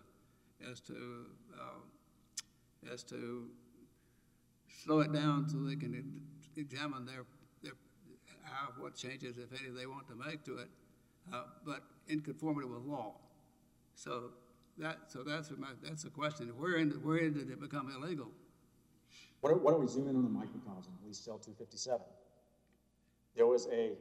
is 0.70 0.80
to, 0.80 1.26
uh, 1.60 2.92
is 2.92 3.02
to 3.04 3.48
slow 4.84 5.00
it 5.00 5.12
down 5.12 5.48
so 5.48 5.58
they 5.58 5.76
can 5.76 6.20
examine 6.56 7.06
what 8.78 8.94
changes, 8.94 9.38
if 9.38 9.50
any, 9.60 9.70
they 9.70 9.86
want 9.86 10.06
to 10.08 10.14
make 10.14 10.44
to 10.44 10.58
it, 10.58 10.68
uh, 11.32 11.44
but 11.64 11.80
in 12.08 12.20
conformity 12.20 12.68
with 12.68 12.82
law. 12.82 13.14
So 13.94 14.30
that, 14.78 14.98
so 15.08 15.22
that's 15.22 15.50
that's 15.82 16.02
the 16.02 16.10
question. 16.10 16.48
Wherein, 16.48 16.90
wherein 17.02 17.32
did 17.32 17.50
it 17.50 17.60
become 17.60 17.90
illegal? 17.96 18.28
Why 19.44 19.50
don't, 19.50 19.62
don't 19.62 19.80
we 19.80 19.86
zoom 19.86 20.08
in 20.08 20.16
on 20.16 20.22
the 20.22 20.30
microcosm, 20.30 20.94
lease 21.04 21.18
sale 21.18 21.36
two 21.36 21.52
fifty-seven? 21.52 22.06
There 23.36 23.46
was 23.46 23.68
a 23.70 23.92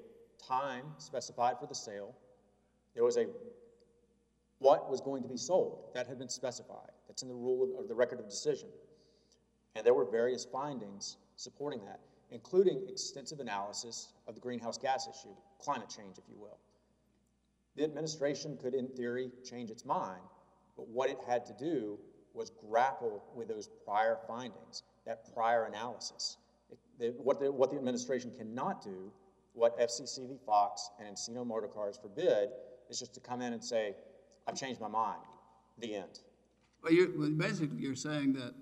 time 0.42 0.86
specified 1.00 1.60
for 1.60 1.68
the 1.68 1.76
sale. 1.76 2.16
There 2.94 3.04
was 3.04 3.18
a, 3.18 3.26
what 4.60 4.90
was 4.90 5.02
going 5.02 5.22
to 5.22 5.28
be 5.28 5.36
sold, 5.36 5.90
that 5.96 6.08
had 6.08 6.18
been 6.18 6.30
specified. 6.30 6.92
That's 7.10 7.24
in 7.24 7.28
the 7.28 7.36
rule 7.36 7.78
of 7.78 7.90
the 7.90 7.94
record 7.94 8.22
of 8.22 8.30
decision. 8.30 8.70
And 9.76 9.86
there 9.86 9.94
were 9.94 10.06
various 10.10 10.46
findings 10.46 11.18
supporting 11.36 11.84
that, 11.88 12.00
including 12.32 12.82
extensive 12.88 13.42
analysis 13.42 14.14
of 14.30 14.36
the 14.36 14.40
greenhouse 14.40 14.78
gas 14.78 15.10
issue, 15.10 15.36
climate 15.60 15.90
change, 15.90 16.18
if 16.18 16.24
you 16.30 16.40
will. 16.40 16.58
The 17.76 17.84
administration 17.84 18.56
could, 18.56 18.76
in 18.76 18.88
theory, 18.88 19.30
change 19.44 19.72
its 19.72 19.84
mind, 19.84 20.22
but 20.78 20.88
what 20.88 21.10
it 21.10 21.18
had 21.28 21.46
to 21.48 21.54
do 21.60 22.00
was 22.34 22.50
grapple 22.66 23.26
with 23.36 23.50
those 23.50 23.68
prior 23.84 24.20
findings, 24.26 24.84
that 25.06 25.34
prior 25.34 25.66
analysis. 25.66 26.38
It- 26.72 26.80
the- 27.00 27.22
what, 27.22 27.40
the, 27.40 27.52
what 27.52 27.72
the 27.72 27.78
administration 27.78 28.32
cannot 28.38 28.84
do, 28.84 29.12
what 29.54 29.78
FCC 29.80 30.28
v. 30.28 30.36
Fox 30.46 30.90
and 31.00 31.16
Encino 31.16 31.46
Motor 31.46 31.68
Cars 31.68 31.98
forbid, 32.02 32.50
is 32.90 33.00
just 33.00 33.14
to 33.14 33.20
come 33.20 33.42
in 33.42 33.54
and 33.54 33.64
say, 33.64 33.96
I've 34.48 34.56
changed 34.56 34.82
my 34.82 34.88
mind, 34.88 35.22
the 35.78 35.96
end. 35.96 36.20
Well, 36.84 36.92
you, 36.92 37.14
well, 37.18 37.30
basically, 37.30 37.78
you're 37.78 37.96
saying 37.96 38.34
that, 38.34 38.54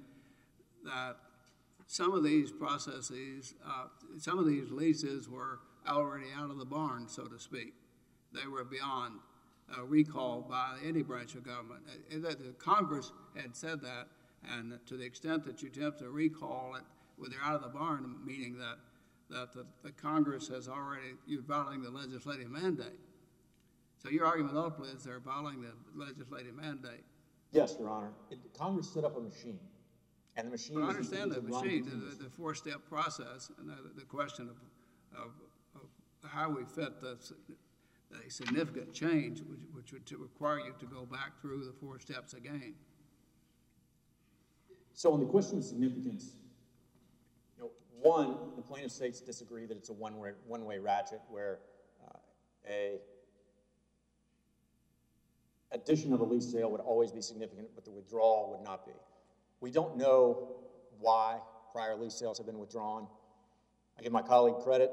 that 0.86 1.18
some 1.88 2.14
of 2.14 2.24
these 2.24 2.52
processes, 2.52 3.56
uh, 3.66 3.88
some 4.20 4.38
of 4.38 4.46
these 4.46 4.72
leases 4.72 5.28
were 5.28 5.60
already 5.88 6.28
out 6.38 6.50
of 6.50 6.58
the 6.58 6.66
barn, 6.66 7.08
so 7.08 7.26
to 7.26 7.40
speak. 7.40 7.74
They 8.34 8.48
were 8.48 8.64
beyond 8.64 9.16
uh, 9.78 9.84
recall 9.84 10.42
by 10.42 10.78
any 10.86 11.02
branch 11.02 11.36
of 11.36 11.44
government. 11.44 11.82
Uh, 12.14 12.34
Congress 12.60 13.12
had 13.36 13.56
said 13.56 13.82
that, 13.82 14.08
and 14.50 14.80
to 14.88 14.98
the 14.98 15.06
extent 15.06 15.46
that 15.46 15.62
you 15.62 15.70
attempt 15.70 16.00
to 16.00 16.10
recall 16.10 16.76
it, 16.76 16.84
when 17.18 17.30
they're 17.30 17.44
out 17.44 17.56
of 17.56 17.62
the 17.62 17.70
barn, 17.70 18.16
meaning 18.26 18.58
that, 18.58 18.78
that 19.30 19.54
the, 19.54 19.66
the 19.84 19.92
Congress 19.92 20.48
has 20.48 20.68
already, 20.68 21.14
you're 21.28 21.44
violating 21.44 21.84
the 21.84 21.92
legislative 21.92 22.50
mandate. 22.50 23.00
So 24.02 24.10
your 24.10 24.26
argument 24.26 24.58
ultimately 24.58 24.96
is 24.96 25.04
they're 25.04 25.20
violating 25.20 25.62
the 25.62 25.74
legislative 25.96 26.56
mandate. 26.56 27.04
Yes, 27.52 27.76
Your 27.80 27.90
Honor. 27.90 28.12
It- 28.32 28.40
Congress 28.58 28.90
set 28.92 29.04
up 29.04 29.18
a 29.18 29.20
machine, 29.20 29.60
and 30.36 30.48
the 30.48 30.52
machine. 30.52 30.78
Well, 30.78 30.86
I 30.86 30.90
understand 30.90 31.32
the 31.32 31.42
machine, 31.42 31.86
the, 31.86 32.24
the 32.24 32.30
four-step 32.30 32.82
process, 32.90 33.52
and 33.60 33.70
the, 33.70 33.76
the 33.96 34.06
question 34.06 34.50
of, 34.50 35.20
of, 35.20 35.32
of 35.76 36.30
how 36.30 36.50
we 36.50 36.64
fit 36.64 37.02
the, 37.02 37.18
a 38.26 38.30
significant 38.30 38.94
change, 38.94 39.42
which, 39.42 39.60
which 39.74 39.94
would 39.94 40.06
to 40.08 40.18
require 40.18 40.60
you 40.60 40.74
to 40.80 40.86
go 40.86 41.06
back 41.06 41.40
through 41.42 41.66
the 41.66 41.74
four 41.74 42.00
steps 42.00 42.34
again. 42.34 42.74
So 44.94 45.14
on 45.14 45.20
the 45.20 45.26
question 45.26 45.58
of 45.58 45.64
significance, 45.64 46.36
you 47.58 47.64
know, 47.64 47.72
one, 48.02 48.56
the 48.56 48.62
plaintiff 48.62 48.92
states 48.92 49.22
disagree 49.22 49.66
that 49.66 49.78
it's 49.78 49.90
a 49.90 49.94
one-way, 49.94 50.32
one-way 50.48 50.80
ratchet 50.80 51.22
where 51.30 51.60
uh, 52.08 52.18
a 52.70 53.00
addition 55.72 56.14
of 56.14 56.20
a 56.20 56.24
lease 56.24 56.52
sale 56.52 56.70
would 56.70 56.82
always 56.82 57.12
be 57.12 57.22
significant, 57.22 57.70
but 57.76 57.86
the 57.86 57.92
withdrawal 57.92 58.52
would 58.52 58.66
not 58.66 58.86
be. 58.86 58.92
We 59.62 59.72
don't 59.72 59.98
know 59.98 60.56
why 61.00 61.40
prior 61.72 61.96
lease 61.96 62.14
sales 62.14 62.38
have 62.38 62.46
been 62.46 62.60
withdrawn. 62.60 63.08
I 63.98 64.02
give 64.02 64.12
my 64.12 64.22
colleague 64.22 64.64
credit, 64.64 64.92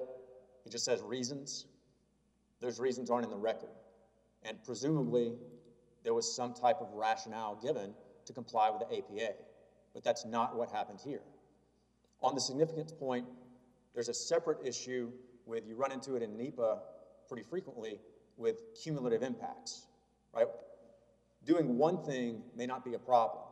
he 0.65 0.71
just 0.71 0.85
says 0.85 1.03
reasons. 1.03 1.67
Those 2.61 2.81
reasons 2.81 3.11
aren't 3.11 3.25
in 3.25 3.31
the 3.31 3.37
record. 3.37 3.71
And 4.43 4.63
presumably, 4.65 5.33
there 6.05 6.15
was 6.15 6.35
some 6.35 6.55
type 6.55 6.81
of 6.81 6.93
rationale 6.93 7.59
given 7.63 7.95
to 8.27 8.33
comply 8.33 8.71
with 8.71 8.89
the 8.89 8.97
APA, 8.97 9.35
but 9.99 10.05
that's 10.05 10.25
not 10.25 10.57
what 10.57 10.71
happened 10.71 11.01
here. 11.05 11.23
On 12.23 12.33
the 12.33 12.41
significance 12.41 12.93
point, 12.93 13.27
there's 13.95 14.09
a 14.09 14.15
separate 14.15 14.59
issue 14.65 15.11
with, 15.45 15.67
you 15.67 15.75
run 15.75 15.91
into 15.91 16.15
it 16.15 16.23
in 16.23 16.39
NEPA 16.39 16.79
pretty 17.27 17.43
frequently, 17.43 17.99
with 18.37 18.61
cumulative 18.81 19.25
impacts, 19.25 19.89
right? 20.33 20.47
Doing 21.45 21.77
one 21.77 22.05
thing 22.05 22.43
may 22.57 22.65
not 22.65 22.85
be 22.85 22.95
a 22.95 22.99
problem, 23.01 23.43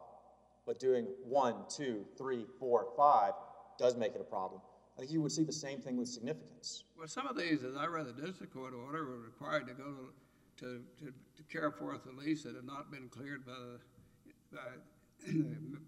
but 0.66 0.78
doing 0.78 1.08
one, 1.24 1.64
two, 1.68 2.06
three, 2.16 2.46
four, 2.60 2.90
five 2.96 3.32
does 3.76 3.96
make 3.96 4.14
it 4.14 4.20
a 4.20 4.24
problem. 4.24 4.60
I 4.96 5.00
think 5.00 5.10
you 5.10 5.20
would 5.22 5.32
see 5.32 5.42
the 5.42 5.52
same 5.52 5.80
thing 5.80 5.96
with 5.96 6.06
significance. 6.06 6.84
Well, 6.96 7.08
some 7.08 7.26
of 7.26 7.36
these, 7.36 7.64
as 7.64 7.74
I 7.76 7.86
read 7.86 8.06
the 8.06 8.24
district 8.24 8.54
court 8.54 8.72
order, 8.72 9.04
were 9.04 9.18
required 9.18 9.66
to 9.66 9.74
go 9.74 9.82
to, 10.58 10.64
to, 10.64 11.06
to, 11.06 11.06
to 11.06 11.42
carry 11.50 11.72
forth 11.72 12.06
a 12.06 12.16
lease 12.16 12.44
that 12.44 12.54
had 12.54 12.64
not 12.64 12.92
been 12.92 13.08
cleared 13.08 13.44
by 13.44 13.52
the, 13.52 13.80
by, 14.52 14.60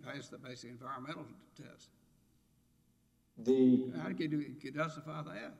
past 0.04 0.30
the 0.30 0.38
basic 0.38 0.70
environmental 0.70 1.24
test. 1.56 1.90
The, 3.38 3.92
How 3.96 4.08
can 4.08 4.30
you, 4.32 4.72
justify 4.72 5.22
that? 5.22 5.54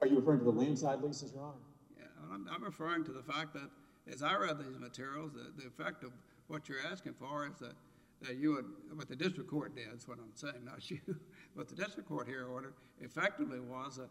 are 0.00 0.06
you 0.08 0.18
referring 0.18 0.40
to 0.40 0.44
the 0.44 0.50
landside 0.50 1.00
leases, 1.00 1.32
Your 1.32 1.44
Honor? 1.44 1.54
Yeah, 1.96 2.04
I'm, 2.32 2.46
I'm 2.52 2.62
referring 2.62 3.04
to 3.04 3.12
the 3.12 3.22
fact 3.22 3.54
that, 3.54 3.70
as 4.12 4.22
I 4.22 4.34
read 4.36 4.58
these 4.58 4.78
materials, 4.78 5.32
the, 5.32 5.62
the 5.62 5.68
effect 5.68 6.02
of 6.02 6.10
what 6.48 6.68
you're 6.68 6.84
asking 6.90 7.14
for 7.14 7.46
is 7.46 7.58
that, 7.60 7.74
that 8.22 8.36
you 8.36 8.54
would, 8.54 8.64
what 8.94 9.08
the 9.08 9.16
district 9.16 9.48
court 9.48 9.76
did, 9.76 9.86
is 9.96 10.08
what 10.08 10.18
I'm 10.18 10.34
saying, 10.34 10.64
not 10.64 10.90
you. 10.90 10.98
What 11.54 11.68
the 11.68 11.74
district 11.76 12.08
court 12.08 12.26
here 12.26 12.46
ordered 12.46 12.72
effectively 13.02 13.60
was 13.60 13.98
a, 13.98 14.08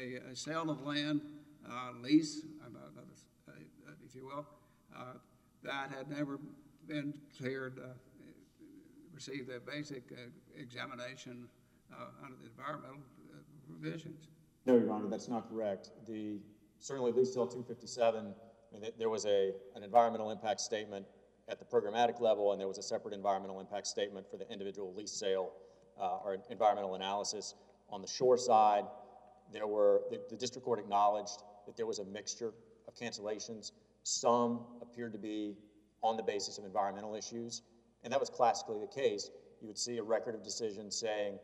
a, 0.00 0.30
a 0.30 0.36
sale 0.36 0.70
of 0.70 0.86
land, 0.86 1.22
uh, 1.68 1.90
lease, 2.00 2.42
uh, 2.62 2.68
uh, 3.48 3.52
if 4.06 4.14
you 4.14 4.26
will, 4.26 4.46
uh, 4.96 5.14
that 5.64 5.90
had 5.90 6.08
never 6.08 6.38
been 6.86 7.14
cleared, 7.36 7.78
uh, 7.78 7.88
received 9.12 9.50
a 9.50 9.60
basic 9.60 10.04
uh, 10.12 10.16
examination, 10.60 11.48
uh, 11.92 12.06
under 12.24 12.36
the 12.36 12.48
environmental 12.48 13.00
provisions. 13.68 14.28
No, 14.66 14.74
Your 14.76 14.90
Honor, 14.92 15.08
that's 15.08 15.28
not 15.28 15.48
correct. 15.48 15.90
The, 16.06 16.38
certainly 16.78 17.12
lease 17.12 17.34
sale 17.34 17.46
two 17.46 17.62
fifty-seven, 17.66 18.26
I 18.26 18.72
mean, 18.72 18.82
there- 18.82 18.90
there 18.98 19.10
was 19.10 19.24
a, 19.26 19.52
an 19.74 19.82
environmental 19.82 20.30
impact 20.30 20.60
statement 20.60 21.06
at 21.48 21.58
the 21.58 21.64
programmatic 21.64 22.20
level, 22.20 22.52
and 22.52 22.60
there 22.60 22.68
was 22.68 22.78
a 22.78 22.82
separate 22.82 23.14
environmental 23.14 23.60
impact 23.60 23.86
statement 23.86 24.26
for 24.30 24.36
the 24.38 24.50
individual 24.50 24.94
lease 24.94 25.12
sale, 25.12 25.52
uh, 26.00 26.18
or 26.24 26.36
environmental 26.50 26.94
analysis. 26.94 27.54
On 27.90 28.00
the 28.00 28.08
shore 28.08 28.38
side, 28.38 28.84
there 29.52 29.66
were, 29.66 30.02
the, 30.10 30.20
the 30.30 30.36
district 30.36 30.64
court 30.64 30.78
acknowledged 30.78 31.42
that 31.66 31.76
there 31.76 31.86
was 31.86 31.98
a 31.98 32.04
mixture 32.04 32.52
of 32.88 32.94
cancellations. 32.94 33.72
Some 34.02 34.60
appeared 34.82 35.12
to 35.12 35.18
be 35.18 35.54
on 36.04 36.16
the 36.16 36.22
basis 36.22 36.58
of 36.58 36.64
environmental 36.64 37.16
issues, 37.16 37.62
and 38.04 38.12
that 38.12 38.20
was 38.20 38.30
classically 38.30 38.78
the 38.78 38.86
case. 38.86 39.30
You 39.60 39.66
would 39.66 39.78
see 39.78 39.96
a 39.96 40.02
record 40.02 40.34
of 40.34 40.42
decision 40.44 40.90
saying, 40.90 41.38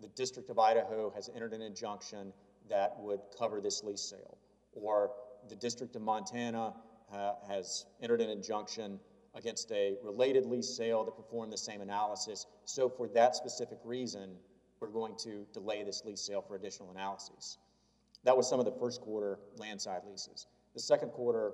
the 0.00 0.08
District 0.08 0.48
of 0.50 0.58
Idaho 0.58 1.10
has 1.14 1.30
entered 1.34 1.52
an 1.52 1.62
injunction 1.62 2.32
that 2.68 2.94
would 2.98 3.20
cover 3.38 3.60
this 3.60 3.82
lease 3.82 4.02
sale. 4.02 4.38
Or 4.72 5.10
the 5.48 5.56
District 5.56 5.94
of 5.96 6.02
Montana 6.02 6.74
uh, 7.12 7.32
has 7.48 7.86
entered 8.00 8.20
an 8.20 8.30
injunction 8.30 9.00
against 9.34 9.70
a 9.72 9.96
related 10.02 10.46
lease 10.46 10.68
sale 10.68 11.04
that 11.04 11.16
performed 11.16 11.52
the 11.52 11.58
same 11.58 11.80
analysis. 11.80 12.46
So 12.64 12.88
for 12.88 13.08
that 13.08 13.34
specific 13.34 13.78
reason, 13.84 14.36
we're 14.80 14.88
going 14.88 15.16
to 15.24 15.46
delay 15.52 15.82
this 15.82 16.02
lease 16.04 16.20
sale 16.20 16.42
for 16.42 16.56
additional 16.56 16.90
analyses. 16.90 17.58
That 18.24 18.36
was 18.36 18.48
some 18.48 18.58
of 18.58 18.64
the 18.64 18.72
first 18.72 19.00
quarter 19.00 19.38
landside 19.58 20.02
leases. 20.08 20.46
The 20.74 20.80
second 20.80 21.10
quarter 21.10 21.52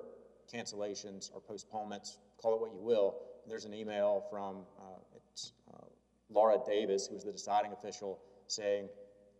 cancellations 0.52 1.30
or 1.32 1.40
postponements, 1.40 2.18
call 2.40 2.54
it 2.54 2.60
what 2.60 2.72
you 2.72 2.80
will, 2.80 3.16
there's 3.48 3.64
an 3.64 3.74
email 3.74 4.24
from 4.30 4.58
uh, 4.78 5.74
uh, 5.74 5.84
Laura 6.30 6.58
Davis, 6.66 7.06
who 7.06 7.14
was 7.14 7.24
the 7.24 7.32
deciding 7.32 7.72
official, 7.72 8.20
saying, 8.46 8.88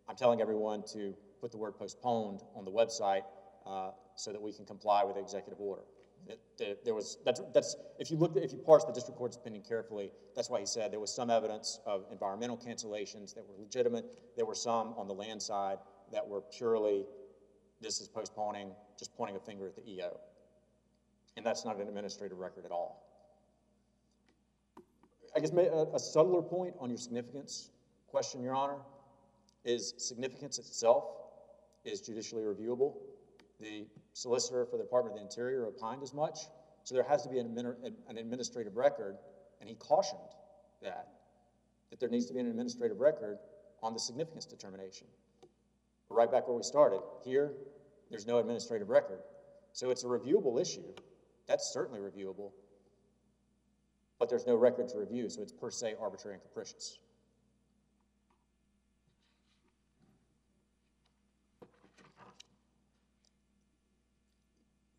I'm 0.09 0.17
telling 0.17 0.41
everyone 0.41 0.83
to 0.93 1.15
put 1.41 1.51
the 1.51 1.59
word 1.59 1.79
postponed 1.79 2.43
on 2.55 2.65
the 2.65 2.71
website 2.71 3.23
uh, 3.67 3.91
so 4.17 4.33
that 4.33 4.41
we 4.41 4.53
can 4.53 4.67
comply 4.67 5.05
with 5.05 5.15
the 5.15 5.23
executive 5.23 5.61
order. 5.61 5.83
There 6.85 6.95
was, 6.95 7.19
that's, 7.25 7.41
that's, 7.55 7.77
if 7.99 8.11
you 8.11 8.19
look, 8.19 8.37
if 8.37 8.53
you 8.53 8.59
parse 8.59 8.85
the 8.85 8.93
district 8.93 9.17
court's 9.17 9.37
opinion 9.37 9.63
carefully, 9.67 10.13
that's 10.37 10.51
why 10.51 10.61
he 10.61 10.67
said 10.67 10.93
there 10.93 11.01
was 11.01 11.13
some 11.13 11.31
evidence 11.31 11.81
of 11.87 12.05
environmental 12.13 12.59
cancellations 12.59 13.35
that 13.35 13.45
were 13.49 13.55
legitimate. 13.59 14.05
There 14.37 14.45
were 14.45 14.55
some 14.55 14.95
on 14.99 15.09
the 15.09 15.15
land 15.15 15.41
side 15.41 15.79
that 16.13 16.27
were 16.27 16.43
purely, 16.43 17.07
this 17.81 18.01
is 18.01 18.09
postponing, 18.09 18.73
just 18.99 19.17
pointing 19.17 19.37
a 19.37 19.41
finger 19.41 19.67
at 19.67 19.75
the 19.75 19.91
EO. 19.91 20.21
And 21.37 21.47
that's 21.47 21.65
not 21.65 21.77
an 21.77 21.89
administrative 21.89 22.39
record 22.39 22.65
at 22.65 22.71
all. 22.71 23.07
I 25.35 25.41
guess 25.41 25.51
a, 25.53 25.99
subtler 25.99 26.43
point 26.43 26.75
on 26.81 26.89
your 26.89 26.99
significance 26.99 27.71
question, 28.09 28.43
Your 28.43 28.55
Honor, 28.55 28.79
is 29.65 29.95
significance 29.97 30.59
itself 30.59 31.05
is 31.85 32.01
judicially 32.01 32.43
reviewable. 32.43 32.95
The 33.61 33.87
solicitor 34.13 34.67
for 34.67 34.77
the 34.77 34.83
Department 34.83 35.15
of 35.15 35.21
the 35.21 35.25
Interior 35.25 35.67
opined 35.67 36.03
as 36.03 36.13
much, 36.13 36.41
so 36.85 36.95
there 36.95 37.05
has 37.05 37.23
to 37.23 37.29
be 37.29 37.39
an, 37.39 37.57
administrative 38.09 38.77
record, 38.77 39.17
and 39.61 39.69
he 39.69 39.77
cautioned 39.77 40.21
that, 40.83 41.09
that 41.91 42.01
there 42.01 42.09
needs 42.09 42.27
to 42.27 42.35
be 42.35 42.41
an 42.41 42.47
administrative 42.47 43.01
record 43.01 43.39
on 43.83 43.93
the 43.93 44.01
significance 44.01 44.47
determination. 44.47 45.07
We're 46.09 46.17
right 46.17 46.31
back 46.31 46.49
where 46.49 46.57
we 46.57 46.63
started. 46.63 47.01
Here, 47.25 47.53
there's 48.11 48.27
no 48.27 48.39
administrative 48.39 48.89
record. 48.89 49.21
So 49.73 49.91
it's 49.91 50.03
a 50.03 50.09
reviewable 50.09 50.61
issue. 50.61 50.83
That's 51.51 51.73
certainly 51.73 51.99
reviewable, 51.99 52.53
but 54.21 54.31
there's 54.31 54.47
no 54.47 54.55
record 54.55 54.89
to 54.91 54.99
review, 54.99 55.29
so 55.29 55.43
it's 55.43 55.51
per 55.51 55.69
se 55.69 55.97
arbitrary 56.01 56.37
and 56.37 56.43
capricious. 56.45 57.01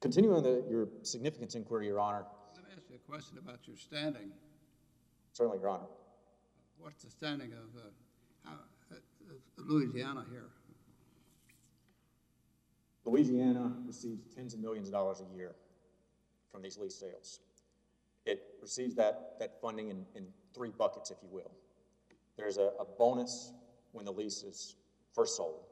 Continuing 0.02 0.44
the, 0.44 0.66
your 0.70 0.90
significance 1.04 1.56
inquiry, 1.56 1.88
Your 1.88 2.02
Honor, 2.02 2.26
Let 2.56 2.66
me 2.66 2.72
ask 2.76 2.84
you 2.90 2.98
a 2.98 3.10
question 3.10 3.38
about 3.38 3.60
your 3.66 3.78
standing. 3.78 4.30
certainly, 5.32 5.58
Your 5.58 5.70
Honor. 5.70 5.86
What's 6.80 7.06
the 7.06 7.12
standing 7.12 7.54
of, 7.54 7.82
uh, 7.82 7.88
how, 8.44 8.56
uh, 8.92 8.96
of 9.32 9.68
Louisiana 9.70 10.26
here? 10.30 10.50
Louisiana 13.06 13.72
receives 13.88 14.28
tens 14.36 14.54
of 14.54 14.60
millions 14.60 14.90
of 14.90 14.94
dollars 14.94 15.22
a 15.22 15.38
year 15.38 15.56
from 16.52 16.62
these 16.62 16.78
lease 16.78 16.96
sales. 16.96 17.40
It 18.26 18.42
receives 18.62 18.96
that, 18.96 19.36
that 19.40 19.60
funding 19.62 19.90
in, 19.90 20.06
in 20.16 20.28
three 20.54 20.72
buckets, 20.78 21.10
if 21.12 21.18
you 21.24 21.30
will. 21.32 21.52
There's 22.38 22.58
a, 22.58 22.72
a 22.80 22.86
bonus 22.98 23.54
when 23.92 24.06
the 24.06 24.12
lease 24.12 24.44
is 24.44 24.76
first 25.14 25.36
sold. 25.36 25.66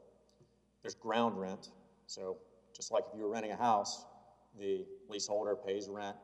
There's 0.82 0.94
ground 0.94 1.38
rent, 1.38 1.68
so 2.06 2.38
just 2.74 2.92
like 2.92 3.04
if 3.08 3.16
you 3.16 3.24
were 3.24 3.30
renting 3.30 3.52
a 3.52 3.56
house, 3.56 4.04
the 4.58 4.86
leaseholder 5.08 5.54
pays 5.54 5.88
rent 5.88 6.16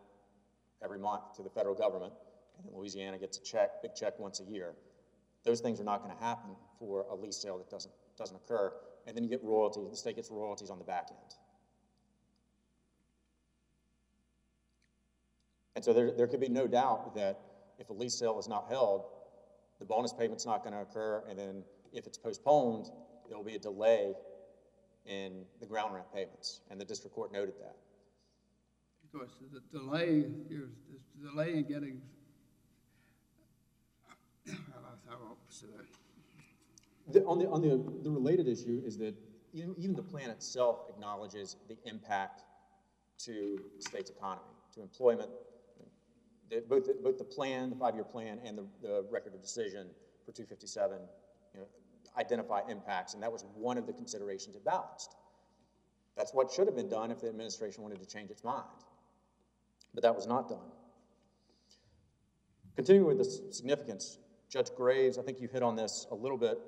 every 0.82 0.98
month 0.98 1.34
to 1.36 1.42
the 1.42 1.50
federal 1.50 1.74
government, 1.74 2.12
and 2.56 2.66
then 2.66 2.74
Louisiana 2.76 3.18
gets 3.18 3.38
a 3.38 3.42
check, 3.42 3.82
big 3.82 3.94
check 3.94 4.18
once 4.18 4.40
a 4.40 4.44
year. 4.44 4.74
Those 5.44 5.60
things 5.60 5.80
are 5.80 5.84
not 5.84 6.02
gonna 6.02 6.18
happen 6.18 6.50
for 6.78 7.06
a 7.10 7.14
lease 7.14 7.36
sale 7.36 7.58
that 7.58 7.70
doesn't, 7.70 7.92
doesn't 8.18 8.36
occur, 8.36 8.72
and 9.06 9.16
then 9.16 9.22
you 9.22 9.30
get 9.30 9.42
royalties, 9.44 9.90
the 9.90 9.96
state 9.96 10.16
gets 10.16 10.30
royalties 10.30 10.70
on 10.70 10.78
the 10.78 10.84
back 10.84 11.08
end. 11.10 11.34
And 15.76 15.84
so 15.84 15.92
there, 15.92 16.10
there 16.10 16.26
could 16.26 16.40
be 16.40 16.48
no 16.48 16.66
doubt 16.66 17.14
that 17.14 17.38
if 17.78 17.90
a 17.90 17.92
lease 17.92 18.14
sale 18.14 18.38
is 18.38 18.48
not 18.48 18.66
held, 18.70 19.04
the 19.78 19.84
bonus 19.84 20.10
payment's 20.12 20.46
not 20.46 20.64
gonna 20.64 20.80
occur, 20.80 21.22
and 21.28 21.38
then 21.38 21.62
if 21.92 22.06
it's 22.06 22.16
postponed, 22.16 22.90
there'll 23.28 23.44
be 23.44 23.56
a 23.56 23.58
delay 23.58 24.14
in 25.04 25.44
the 25.60 25.66
ground 25.66 25.92
rent 25.94 26.06
payments, 26.14 26.62
and 26.70 26.80
the 26.80 26.84
district 26.84 27.14
court 27.14 27.30
noted 27.30 27.54
that. 27.60 27.76
Of 29.04 29.12
course, 29.12 29.32
the 29.52 29.78
delay, 29.78 30.24
the 30.48 30.68
delay 31.22 31.58
in 31.58 31.64
getting, 31.64 32.00
I 34.48 35.14
won't 35.22 35.36
say 35.50 35.66
that. 35.76 37.12
The, 37.12 37.24
on 37.26 37.38
the, 37.38 37.48
on 37.50 37.60
the, 37.60 38.02
the 38.02 38.10
related 38.10 38.48
issue 38.48 38.82
is 38.84 38.96
that 38.98 39.14
even, 39.52 39.74
even 39.76 39.94
the 39.94 40.02
plan 40.02 40.30
itself 40.30 40.86
acknowledges 40.88 41.56
the 41.68 41.76
impact 41.84 42.44
to 43.18 43.58
the 43.76 43.82
state's 43.82 44.10
economy, 44.10 44.42
to 44.74 44.80
employment. 44.80 45.30
The, 46.50 46.62
both, 46.68 46.86
the- 46.86 46.96
both 47.02 47.18
the 47.18 47.24
plan, 47.24 47.70
the 47.70 47.76
five-year 47.76 48.04
plan, 48.04 48.40
and 48.44 48.58
the, 48.58 48.66
the 48.82 49.06
record 49.10 49.34
of 49.34 49.42
decision 49.42 49.88
for 50.24 50.32
two 50.32 50.44
fifty-seven, 50.44 50.98
you 51.54 51.60
know, 51.60 51.66
identify 52.18 52.60
impacts, 52.68 53.14
and 53.14 53.22
that 53.22 53.30
was 53.30 53.44
one 53.54 53.78
of 53.78 53.86
the 53.86 53.92
considerations 53.92 54.56
it 54.56 54.64
balanced. 54.64 55.16
That's 56.16 56.32
what 56.32 56.50
should 56.50 56.66
have 56.66 56.76
been 56.76 56.88
done 56.88 57.10
if 57.10 57.20
the 57.20 57.28
administration 57.28 57.82
wanted 57.82 58.00
to 58.00 58.06
change 58.06 58.30
its 58.30 58.42
mind. 58.42 58.64
But 59.92 60.02
that 60.02 60.14
was 60.14 60.26
not 60.26 60.48
done. 60.48 60.70
Continuing 62.74 63.06
with 63.06 63.18
the 63.18 63.52
significance 63.52 64.18
Judge 64.48 64.68
Graves, 64.76 65.18
I 65.18 65.22
think 65.22 65.40
you 65.40 65.48
hit 65.48 65.62
on 65.62 65.76
this 65.76 66.06
a 66.10 66.14
little 66.14 66.38
bit 66.38 66.58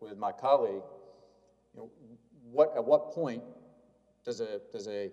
with 0.00 0.18
my 0.18 0.32
colleague. 0.32 0.82
You 1.74 1.80
know, 1.80 1.90
what, 2.50 2.72
at 2.76 2.84
what 2.84 3.12
point 3.12 3.42
does 4.24 4.40
a, 4.40 4.60
does 4.72 4.88
a, 4.88 5.06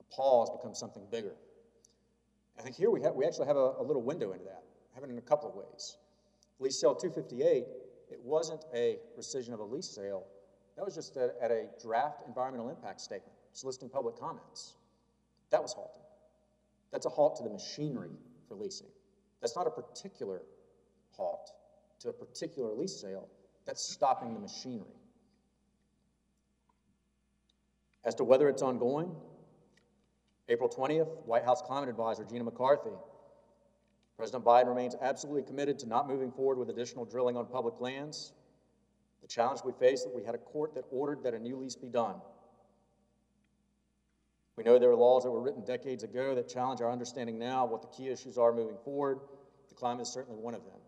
a 0.00 0.04
pause 0.14 0.50
become 0.50 0.74
something 0.74 1.02
bigger? 1.10 1.34
I 2.58 2.62
think 2.62 2.76
here 2.76 2.90
we 2.90 3.02
have, 3.02 3.14
we 3.14 3.24
actually 3.26 3.46
have 3.46 3.56
a, 3.56 3.74
a 3.78 3.82
little 3.82 4.02
window 4.02 4.32
into 4.32 4.44
that, 4.44 4.62
have 4.94 5.04
it 5.04 5.10
in 5.10 5.18
a 5.18 5.22
couple 5.22 5.48
of 5.48 5.54
ways. 5.54 5.96
Lease 6.58 6.80
sale 6.80 6.94
two 6.94 7.10
fifty-eight, 7.10 7.66
it 8.10 8.20
wasn't 8.22 8.64
a 8.74 8.98
rescission 9.18 9.52
of 9.52 9.60
a 9.60 9.64
lease 9.64 9.88
sale, 9.88 10.24
that 10.76 10.84
was 10.84 10.94
just 10.94 11.16
at, 11.16 11.36
at 11.40 11.50
a 11.50 11.66
draft 11.82 12.22
environmental 12.26 12.68
impact 12.68 13.00
statement, 13.00 13.32
soliciting 13.52 13.88
public 13.88 14.16
comments. 14.18 14.74
That 15.50 15.62
was 15.62 15.72
halted. 15.72 16.02
That's 16.92 17.06
a 17.06 17.10
halt 17.10 17.36
to 17.36 17.42
the 17.42 17.50
machinery 17.50 18.10
for 18.48 18.54
leasing. 18.54 18.88
That's 19.40 19.54
not 19.54 19.66
a 19.66 19.70
particular 19.70 20.42
halt 21.10 21.50
to 22.00 22.08
a 22.08 22.12
particular 22.12 22.72
lease 22.74 22.94
sale, 22.94 23.28
that's 23.64 23.82
stopping 23.82 24.34
the 24.34 24.40
machinery. 24.40 24.86
As 28.04 28.14
to 28.16 28.24
whether 28.24 28.48
it's 28.48 28.62
ongoing, 28.62 29.14
April 30.48 30.68
20th, 30.68 31.08
White 31.26 31.44
House 31.44 31.60
Climate 31.62 31.88
Advisor 31.88 32.24
Gina 32.24 32.44
McCarthy. 32.44 32.90
President 34.16 34.44
Biden 34.44 34.68
remains 34.68 34.94
absolutely 35.00 35.42
committed 35.42 35.78
to 35.80 35.86
not 35.86 36.08
moving 36.08 36.30
forward 36.30 36.58
with 36.58 36.70
additional 36.70 37.04
drilling 37.04 37.36
on 37.36 37.46
public 37.46 37.80
lands. 37.80 38.32
The 39.22 39.28
challenge 39.28 39.60
we 39.64 39.72
face 39.72 40.00
is 40.00 40.04
that 40.04 40.14
we 40.14 40.24
had 40.24 40.34
a 40.34 40.38
court 40.38 40.74
that 40.74 40.84
ordered 40.90 41.22
that 41.24 41.34
a 41.34 41.38
new 41.38 41.56
lease 41.56 41.74
be 41.74 41.88
done. 41.88 42.16
We 44.56 44.64
know 44.64 44.78
there 44.78 44.90
are 44.90 44.96
laws 44.96 45.24
that 45.24 45.30
were 45.30 45.42
written 45.42 45.64
decades 45.64 46.02
ago 46.02 46.34
that 46.34 46.48
challenge 46.48 46.80
our 46.80 46.90
understanding 46.90 47.38
now 47.38 47.64
of 47.64 47.70
what 47.70 47.82
the 47.82 47.88
key 47.88 48.08
issues 48.08 48.38
are 48.38 48.52
moving 48.52 48.76
forward. 48.84 49.18
The 49.68 49.74
climate 49.74 50.02
is 50.02 50.12
certainly 50.12 50.40
one 50.40 50.54
of 50.54 50.64
them. 50.64 50.80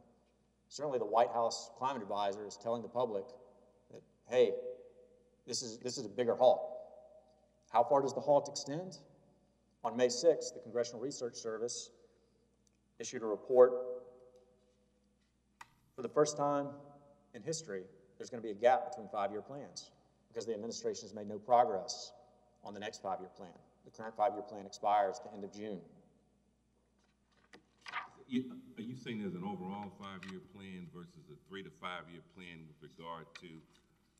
Certainly, 0.68 0.98
the 0.98 1.06
White 1.06 1.32
House 1.32 1.70
Climate 1.78 2.02
Advisor 2.02 2.46
is 2.46 2.56
telling 2.56 2.82
the 2.82 2.88
public 2.88 3.24
that, 3.90 4.02
hey, 4.28 4.52
this 5.46 5.62
is, 5.62 5.78
this 5.78 5.98
is 5.98 6.06
a 6.06 6.08
bigger 6.08 6.34
halt. 6.34 6.62
How 7.70 7.82
far 7.82 8.00
does 8.00 8.14
the 8.14 8.20
halt 8.20 8.48
extend? 8.48 8.98
On 9.84 9.96
May 9.96 10.08
6th, 10.08 10.54
the 10.54 10.60
Congressional 10.62 11.00
Research 11.00 11.36
Service 11.36 11.90
issued 12.98 13.22
a 13.22 13.26
report. 13.26 13.72
For 15.94 16.02
the 16.02 16.08
first 16.08 16.36
time 16.36 16.68
in 17.34 17.42
history, 17.42 17.84
there's 18.16 18.30
going 18.30 18.42
to 18.42 18.46
be 18.46 18.50
a 18.50 18.60
gap 18.60 18.90
between 18.90 19.08
five-year 19.08 19.42
plans 19.42 19.90
because 20.28 20.46
the 20.46 20.54
administration 20.54 21.02
has 21.02 21.14
made 21.14 21.28
no 21.28 21.38
progress 21.38 22.12
on 22.64 22.74
the 22.74 22.80
next 22.80 23.02
five-year 23.02 23.30
plan. 23.36 23.50
The 23.84 23.90
current 23.90 24.16
five-year 24.16 24.42
plan 24.42 24.66
expires 24.66 25.18
at 25.18 25.30
the 25.30 25.36
end 25.36 25.44
of 25.44 25.52
June. 25.52 25.80
You, 28.28 28.44
are 28.76 28.82
you 28.82 28.96
saying 28.96 29.20
there's 29.20 29.34
an 29.34 29.44
overall 29.44 29.90
five-year 29.98 30.40
plan 30.54 30.86
versus 30.94 31.30
a 31.32 31.48
three 31.48 31.62
to 31.62 31.70
five-year 31.80 32.20
plan 32.34 32.66
with 32.66 32.90
regard 32.90 33.26
to 33.40 33.48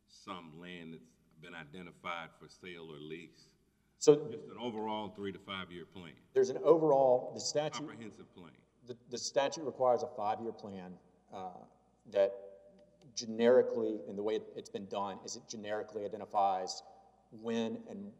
some 0.09 0.53
land 0.59 0.94
that's 0.94 1.05
been 1.42 1.55
identified 1.55 2.31
for 2.40 2.49
sale 2.49 2.88
or 2.90 2.97
lease? 2.99 3.49
So 3.98 4.14
Just 4.30 4.44
an 4.44 4.56
overall 4.61 5.12
three 5.16 5.32
to 5.32 5.38
five-year 5.38 5.84
plan, 5.92 6.12
there's 6.32 6.50
an 6.50 6.58
overall, 6.62 7.32
the 7.34 7.40
statute, 7.40 7.78
comprehensive 7.78 8.32
plan. 8.34 8.52
the, 8.87 8.96
the 9.11 9.18
statute 9.18 9.64
requires 9.64 10.02
a 10.04 10.08
five-year 10.16 10.52
plan 10.52 10.92
uh, 11.34 11.48
that 12.12 12.32
generically, 13.16 13.98
in 14.08 14.14
the 14.14 14.22
way 14.22 14.38
it's 14.56 14.70
been 14.70 14.87
done, 14.87 15.18
is 15.24 15.34
it 15.37 15.42
generically 15.48 16.04
identifies 16.04 16.82
when 17.32 17.78
and, 17.90 18.12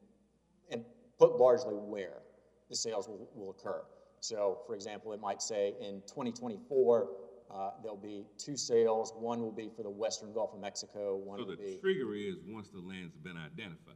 and 0.71 0.85
put 1.19 1.37
largely 1.37 1.75
where 1.75 2.23
the 2.69 2.77
sales 2.77 3.09
will, 3.09 3.29
will 3.35 3.51
occur. 3.51 3.83
So, 4.21 4.59
for 4.67 4.75
example, 4.75 5.13
it 5.13 5.21
might 5.21 5.41
say 5.41 5.75
in 5.81 6.03
2024, 6.09 7.09
uh, 7.51 7.71
there'll 7.83 7.97
be 7.97 8.25
two 8.37 8.57
sales. 8.57 9.13
One 9.17 9.41
will 9.41 9.53
be 9.53 9.71
for 9.75 9.85
the 9.85 9.91
western 9.91 10.33
Gulf 10.33 10.53
of 10.55 10.61
Mexico, 10.61 11.17
one 11.17 11.39
So 11.39 11.45
will 11.45 11.57
the 11.57 11.63
be, 11.63 11.79
trigger 11.81 12.15
is 12.15 12.35
once 12.47 12.69
the 12.69 12.81
land's 12.81 13.17
been 13.17 13.37
identified. 13.37 13.95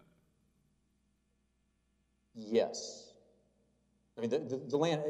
Yes. 2.35 3.13
I 4.19 4.21
mean, 4.21 4.31
the, 4.31 4.39
the, 4.39 4.61
the 4.69 4.77
land, 4.77 5.03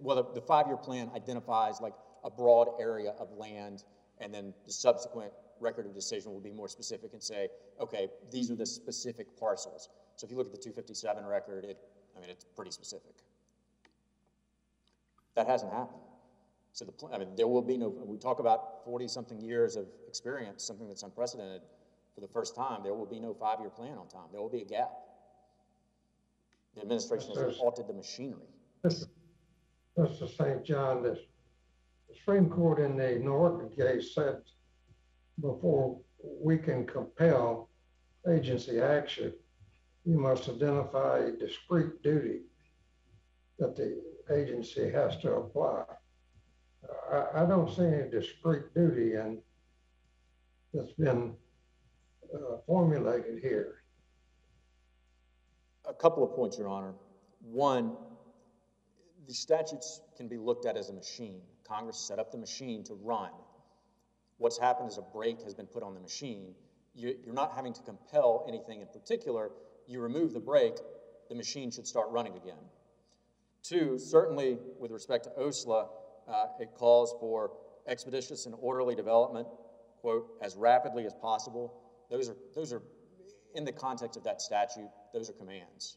well, 0.00 0.16
the, 0.16 0.40
the 0.40 0.46
five-year 0.46 0.76
plan 0.76 1.10
identifies 1.14 1.80
like 1.80 1.94
a 2.24 2.30
broad 2.30 2.68
area 2.80 3.10
of 3.18 3.32
land, 3.32 3.84
and 4.20 4.32
then 4.32 4.54
the 4.64 4.72
subsequent 4.72 5.32
record 5.60 5.86
of 5.86 5.94
decision 5.94 6.32
will 6.32 6.40
be 6.40 6.52
more 6.52 6.68
specific 6.68 7.12
and 7.12 7.22
say, 7.22 7.48
okay, 7.80 8.08
these 8.30 8.50
are 8.50 8.54
the 8.54 8.66
specific 8.66 9.38
parcels. 9.38 9.88
So 10.16 10.26
if 10.26 10.30
you 10.30 10.36
look 10.36 10.46
at 10.46 10.52
the 10.52 10.58
two 10.58 10.72
fifty-seven 10.72 11.24
record, 11.24 11.64
it, 11.64 11.78
I 12.16 12.20
mean, 12.20 12.30
it's 12.30 12.44
pretty 12.44 12.70
specific. 12.70 13.14
That 15.34 15.46
hasn't 15.46 15.72
happened. 15.72 16.00
So 16.72 16.84
the, 16.84 17.14
I 17.14 17.18
mean, 17.18 17.34
there 17.36 17.48
will 17.48 17.62
be 17.62 17.76
no, 17.76 17.88
we 17.88 18.16
talk 18.16 18.38
about 18.38 18.84
forty-something 18.84 19.40
years 19.40 19.76
of 19.76 19.86
experience, 20.06 20.62
something 20.64 20.88
that's 20.88 21.02
unprecedented. 21.02 21.62
For 22.14 22.20
the 22.20 22.28
first 22.28 22.54
time, 22.54 22.82
there 22.82 22.94
will 22.94 23.06
be 23.06 23.20
no 23.20 23.34
five-year 23.34 23.70
plan 23.70 23.98
on 23.98 24.08
time. 24.08 24.28
There 24.32 24.40
will 24.40 24.48
be 24.48 24.62
a 24.62 24.64
gap. 24.64 24.90
The 26.76 26.82
administration 26.82 27.28
has 27.28 27.36
sir. 27.36 27.52
halted 27.52 27.88
the 27.88 27.94
machinery. 27.94 28.48
Mr. 28.84 29.06
Mr. 29.98 30.28
St. 30.36 30.62
John, 30.62 31.02
the 31.02 31.18
Supreme 32.14 32.50
Court 32.50 32.78
in 32.80 32.98
the 32.98 33.18
Norton 33.18 33.70
case 33.70 34.14
said 34.14 34.42
before 35.40 35.98
we 36.22 36.58
can 36.58 36.86
compel 36.86 37.70
agency 38.30 38.80
action, 38.80 39.32
you 40.04 40.18
must 40.18 40.48
identify 40.50 41.18
a 41.20 41.32
discrete 41.32 42.02
duty 42.02 42.40
that 43.58 43.74
the 43.74 44.02
agency 44.30 44.90
has 44.90 45.16
to 45.18 45.32
apply. 45.32 45.84
I, 47.10 47.42
I 47.42 47.46
don't 47.46 47.74
see 47.74 47.84
any 47.84 48.10
discrete 48.10 48.74
duty 48.74 49.14
and 49.14 49.38
that's 50.74 50.92
been 50.92 51.34
uh, 52.34 52.56
formulated 52.66 53.38
here. 53.40 53.82
A 55.88 55.94
couple 55.94 56.24
of 56.24 56.34
points, 56.34 56.58
Your 56.58 56.68
Honor. 56.68 56.94
One, 57.40 57.96
the 59.26 59.34
statutes 59.34 60.00
can 60.16 60.28
be 60.28 60.36
looked 60.36 60.66
at 60.66 60.76
as 60.76 60.88
a 60.88 60.92
machine. 60.92 61.40
Congress 61.66 61.98
set 61.98 62.18
up 62.18 62.32
the 62.32 62.38
machine 62.38 62.84
to 62.84 62.94
run. 62.94 63.30
What's 64.38 64.58
happened 64.58 64.90
is 64.90 64.98
a 64.98 65.02
brake 65.02 65.42
has 65.42 65.54
been 65.54 65.66
put 65.66 65.82
on 65.82 65.94
the 65.94 66.00
machine. 66.00 66.54
You, 66.94 67.14
you're 67.24 67.34
not 67.34 67.54
having 67.54 67.72
to 67.74 67.82
compel 67.82 68.44
anything 68.48 68.80
in 68.80 68.88
particular. 68.88 69.50
You 69.86 70.00
remove 70.00 70.32
the 70.32 70.40
brake, 70.40 70.76
the 71.28 71.34
machine 71.34 71.70
should 71.70 71.86
start 71.86 72.08
running 72.10 72.36
again. 72.36 72.58
Two, 73.62 73.98
certainly 73.98 74.58
with 74.78 74.90
respect 74.90 75.24
to 75.24 75.30
OCSLA, 75.30 75.88
uh, 76.28 76.46
it 76.60 76.70
calls 76.74 77.14
for 77.20 77.52
expeditious 77.86 78.46
and 78.46 78.54
orderly 78.60 78.94
development, 78.94 79.46
quote, 80.00 80.26
as 80.42 80.56
rapidly 80.56 81.04
as 81.06 81.14
possible. 81.14 81.74
Those 82.10 82.28
are, 82.28 82.36
those 82.54 82.72
are, 82.72 82.82
in 83.54 83.64
the 83.64 83.72
context 83.72 84.16
of 84.16 84.24
that 84.24 84.40
statute, 84.40 84.88
those 85.16 85.30
are 85.30 85.32
commands. 85.32 85.96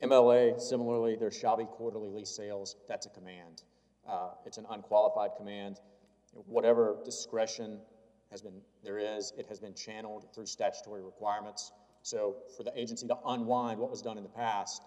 MLA, 0.00 0.60
similarly, 0.60 1.16
there 1.16 1.32
shall 1.32 1.56
be 1.56 1.64
quarterly 1.64 2.08
lease 2.08 2.30
sales, 2.30 2.76
that's 2.86 3.06
a 3.06 3.10
command. 3.10 3.64
Uh, 4.08 4.30
it's 4.44 4.58
an 4.58 4.66
unqualified 4.70 5.30
command. 5.36 5.80
Whatever 6.32 6.98
discretion 7.04 7.80
has 8.30 8.42
been, 8.42 8.60
there 8.84 8.98
is, 8.98 9.32
it 9.36 9.46
has 9.48 9.58
been 9.58 9.74
channeled 9.74 10.26
through 10.32 10.46
statutory 10.46 11.02
requirements. 11.02 11.72
So 12.02 12.36
for 12.56 12.62
the 12.62 12.78
agency 12.78 13.08
to 13.08 13.16
unwind 13.26 13.80
what 13.80 13.90
was 13.90 14.02
done 14.02 14.18
in 14.18 14.22
the 14.22 14.28
past, 14.28 14.84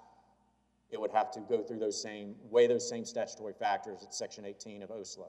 it 0.91 1.01
would 1.01 1.11
have 1.11 1.31
to 1.31 1.41
go 1.41 1.61
through 1.61 1.79
those 1.79 2.01
same, 2.01 2.35
weigh 2.49 2.67
those 2.67 2.87
same 2.87 3.03
statutory 3.03 3.53
factors 3.53 4.01
at 4.01 4.13
section 4.13 4.45
eighteen 4.45 4.81
of 4.81 4.89
OCSLA. 4.89 5.27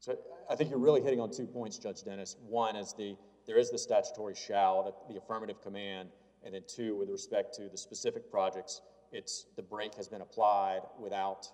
So 0.00 0.18
I 0.50 0.54
think 0.54 0.68
you're 0.68 0.78
really 0.78 1.00
hitting 1.00 1.20
on 1.20 1.30
two 1.30 1.46
points, 1.46 1.78
Judge 1.78 2.02
Dennis. 2.04 2.36
One 2.46 2.76
is 2.76 2.92
the, 2.92 3.16
there 3.46 3.58
is 3.58 3.70
the 3.70 3.78
statutory 3.78 4.34
shall, 4.34 4.82
the, 4.84 5.14
the 5.14 5.18
affirmative 5.18 5.60
command, 5.62 6.08
and 6.44 6.54
then 6.54 6.62
two, 6.66 6.96
with 6.96 7.08
respect 7.10 7.54
to 7.54 7.68
the 7.68 7.78
specific 7.78 8.30
projects, 8.30 8.82
it's, 9.12 9.46
the 9.56 9.62
brake 9.62 9.94
has 9.94 10.08
been 10.08 10.20
applied 10.20 10.80
without 10.98 11.46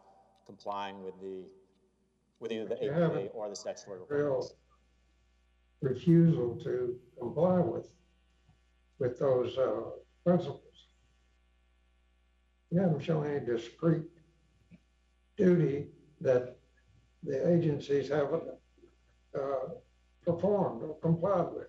complying 0.47 1.03
with 1.03 1.15
the, 1.21 1.45
with 2.41 2.51
either 2.51 2.67
the 2.67 2.83
APA 2.83 3.29
or 3.35 3.49
the 3.49 3.57
statutory 3.57 4.01
requirements. 4.01 4.55
refusal 5.81 6.57
to 6.63 6.97
comply 7.19 7.59
with, 7.59 7.89
with 8.99 9.19
those, 9.19 9.57
uh, 9.59 9.91
principles. 10.25 10.61
You 12.71 12.81
haven't 12.81 13.01
shown 13.01 13.27
any 13.27 13.45
discrete 13.45 14.05
duty 15.37 15.89
that 16.21 16.57
the 17.23 17.55
agencies 17.55 18.09
haven't, 18.09 18.45
uh, 19.35 19.69
performed 20.25 20.83
or 20.83 20.97
complied 21.01 21.53
with. 21.53 21.67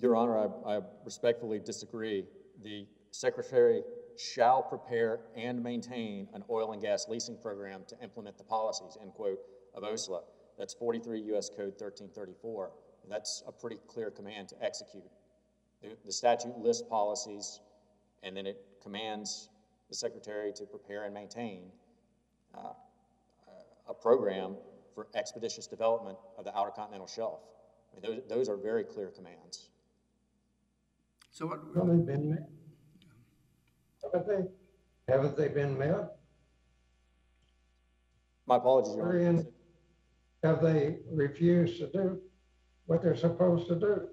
Your 0.00 0.16
Honor, 0.16 0.50
I, 0.66 0.80
respectfully 1.04 1.60
disagree. 1.60 2.24
The 2.62 2.86
Secretary 3.12 3.82
shall 4.16 4.62
prepare 4.62 5.20
and 5.36 5.62
maintain 5.62 6.28
an 6.34 6.42
oil 6.50 6.72
and 6.72 6.82
gas 6.82 7.06
leasing 7.08 7.36
program 7.36 7.82
to 7.88 7.96
implement 8.02 8.36
the 8.36 8.44
policies, 8.44 8.96
end 9.00 9.12
quote, 9.14 9.38
of 9.74 9.84
OCSLA. 9.84 10.22
That's 10.58 10.74
forty-three 10.74 11.20
US 11.34 11.48
Code 11.48 11.78
thirteen 11.78 12.08
thirty-four. 12.08 12.72
That's 13.08 13.42
a 13.46 13.52
pretty 13.52 13.78
clear 13.88 14.10
command 14.10 14.48
to 14.48 14.56
execute. 14.62 15.04
The, 15.82 15.96
the 16.04 16.12
statute 16.12 16.56
lists 16.58 16.82
policies, 16.88 17.60
and 18.22 18.36
then 18.36 18.46
it 18.46 18.60
commands 18.82 19.48
the 19.88 19.94
secretary 19.94 20.52
to 20.52 20.64
prepare 20.64 21.04
and 21.04 21.14
maintain 21.14 21.64
uh, 22.54 22.72
a 23.88 23.94
program 23.94 24.56
for 24.94 25.08
expeditious 25.14 25.66
development 25.66 26.18
of 26.38 26.44
the 26.44 26.56
Outer 26.56 26.70
Continental 26.70 27.06
Shelf. 27.06 27.40
I 27.92 28.00
mean, 28.00 28.16
those, 28.16 28.28
those 28.28 28.48
are 28.48 28.56
very 28.56 28.84
clear 28.84 29.08
commands. 29.08 29.68
So 31.30 31.46
what, 31.46 31.60
Have 31.74 31.86
they 31.88 32.12
been 32.12 32.30
met? 32.30 32.48
Haven't 34.02 34.26
they, 34.26 35.12
haven't 35.12 35.36
they 35.36 35.48
been 35.48 35.78
met? 35.78 36.16
My 38.46 38.56
apologies, 38.56 38.94
Your 38.96 39.04
Honor. 39.04 39.18
Wherein 39.18 39.46
have 40.42 40.62
they 40.62 40.98
refused 41.10 41.78
to 41.78 41.86
do 41.86 42.20
what 42.86 43.02
they're 43.02 43.16
supposed 43.16 43.68
to 43.68 43.76
do? 43.76 44.08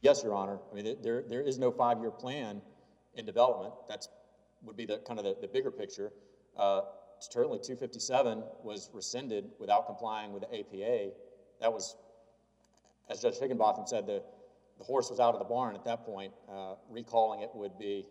Yes, 0.00 0.22
Your 0.22 0.34
Honor. 0.34 0.58
I 0.70 0.74
mean, 0.74 0.96
there, 1.02 1.22
there 1.28 1.42
is 1.42 1.58
no 1.58 1.70
five-year 1.70 2.10
plan 2.10 2.62
in 3.14 3.26
development. 3.26 3.74
That's, 3.88 4.08
would 4.62 4.76
be 4.76 4.86
the, 4.86 4.98
kind 4.98 5.18
of 5.18 5.24
the, 5.24 5.36
the 5.40 5.48
bigger 5.48 5.70
picture. 5.70 6.12
Uh, 6.56 6.82
certainly 7.30 7.58
two 7.62 7.76
fifty-seven 7.76 8.42
was 8.62 8.90
rescinded 8.92 9.50
without 9.58 9.86
complying 9.86 10.32
with 10.32 10.42
the 10.42 10.58
APA. 10.58 11.10
That 11.60 11.72
was, 11.72 11.96
as 13.08 13.20
Judge 13.20 13.38
Higginbotham 13.38 13.86
said, 13.86 14.06
the, 14.06 14.22
the 14.78 14.84
horse 14.84 15.10
was 15.10 15.20
out 15.20 15.34
of 15.34 15.38
the 15.38 15.44
barn 15.44 15.74
at 15.76 15.84
that 15.84 16.04
point. 16.04 16.32
Uh, 16.50 16.74
recalling 16.90 17.40
it 17.40 17.50
would 17.54 17.78
be 17.78 18.06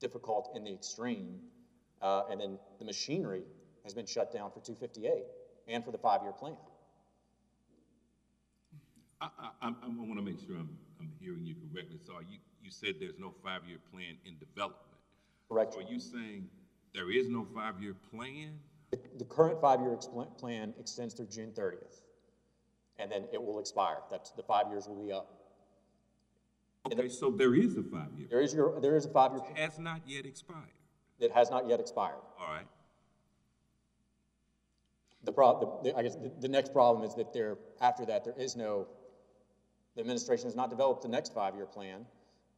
difficult 0.00 0.52
in 0.56 0.64
the 0.64 0.72
extreme. 0.72 1.40
Uh, 2.02 2.22
and 2.30 2.40
then 2.40 2.58
the 2.78 2.84
machinery 2.84 3.42
has 3.82 3.94
been 3.94 4.06
shut 4.06 4.32
down 4.32 4.50
for 4.50 4.60
two 4.60 4.74
fifty-eight 4.74 5.24
and 5.68 5.84
for 5.84 5.90
the 5.90 5.98
five-year 5.98 6.32
plan. 6.32 6.56
I, 9.20 9.28
I, 9.38 9.48
I'm- 9.62 10.08
want 10.08 10.18
to 10.18 10.22
make 10.24 10.38
sure 10.46 10.56
I'm, 10.56 10.68
I'm 11.00 11.10
hearing 11.20 11.44
you 11.46 11.54
correctly. 11.72 11.98
So 12.06 12.12
you, 12.28 12.38
you 12.62 12.70
said 12.70 12.96
there's 13.00 13.18
no 13.18 13.34
five-year 13.42 13.78
plan 13.90 14.16
in 14.26 14.36
development. 14.38 14.80
Correct? 15.48 15.72
So 15.74 15.80
are 15.80 15.82
you 15.82 15.98
saying 15.98 16.48
there 16.94 17.10
is 17.10 17.28
no 17.28 17.44
five-year 17.54 17.94
plan? 18.10 18.58
The- 18.90 19.00
The 19.18 19.24
current 19.24 19.60
five-year 19.60 19.96
plan 20.38 20.74
extends 20.78 21.14
through 21.14 21.26
June 21.26 21.52
thirtieth, 21.52 22.02
and 22.98 23.10
then 23.10 23.26
it 23.32 23.42
will 23.42 23.58
expire. 23.58 23.98
That's, 24.10 24.30
the 24.32 24.42
five 24.42 24.68
years 24.68 24.86
will 24.88 25.02
be 25.04 25.12
up. 25.12 25.28
Okay, 26.92 27.08
so 27.08 27.30
there 27.30 27.54
is 27.54 27.76
a 27.76 27.82
five-year, 27.82 28.28
There 28.30 28.40
is 28.40 28.52
your, 28.54 28.78
there 28.80 28.96
is 28.96 29.06
a 29.06 29.08
five-year, 29.10 29.42
It 29.50 29.56
has 29.58 29.78
not 29.78 30.02
yet 30.06 30.26
expired. 30.26 30.68
that 31.18 31.30
has 31.32 31.50
not 31.50 31.66
yet 31.68 31.80
expired. 31.80 32.20
All 32.38 32.46
right, 32.48 32.66
The 35.24 35.32
prob, 35.32 35.60
the- 35.60 35.90
the, 35.90 35.96
I 35.98 36.02
guess, 36.02 36.16
the, 36.16 36.30
the 36.40 36.48
next 36.48 36.72
problem 36.72 37.04
is 37.08 37.14
that 37.14 37.32
there, 37.32 37.56
after 37.80 38.04
that, 38.06 38.24
there 38.24 38.34
is 38.36 38.54
no, 38.56 38.86
the 39.94 40.00
administration 40.02 40.44
has 40.46 40.54
not 40.56 40.68
developed 40.70 41.02
the 41.02 41.08
next 41.08 41.32
five-year 41.32 41.66
plan, 41.66 42.04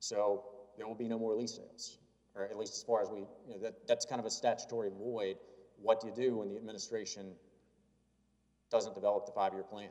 so 0.01 0.45
there 0.77 0.87
will 0.89 0.95
be 0.97 1.09
no 1.09 1.19
more 1.19 1.35
lease 1.35 1.55
sales. 1.55 1.99
Or 2.37 2.45
at 2.45 2.57
least 2.59 2.75
as 2.75 2.83
far 2.83 3.01
as 3.03 3.09
we, 3.09 3.21
you 3.49 3.55
know, 3.55 3.59
that, 3.63 3.87
that's 3.89 4.05
kind 4.05 4.21
of 4.21 4.27
a 4.27 4.31
statutory 4.31 4.91
void. 4.91 5.37
What 5.81 6.01
do 6.01 6.09
you 6.09 6.15
do 6.15 6.37
when 6.37 6.49
the 6.49 6.57
administration 6.57 7.33
doesn't 8.71 8.95
develop 8.95 9.27
the 9.27 9.33
five-year 9.33 9.63
plan? 9.63 9.89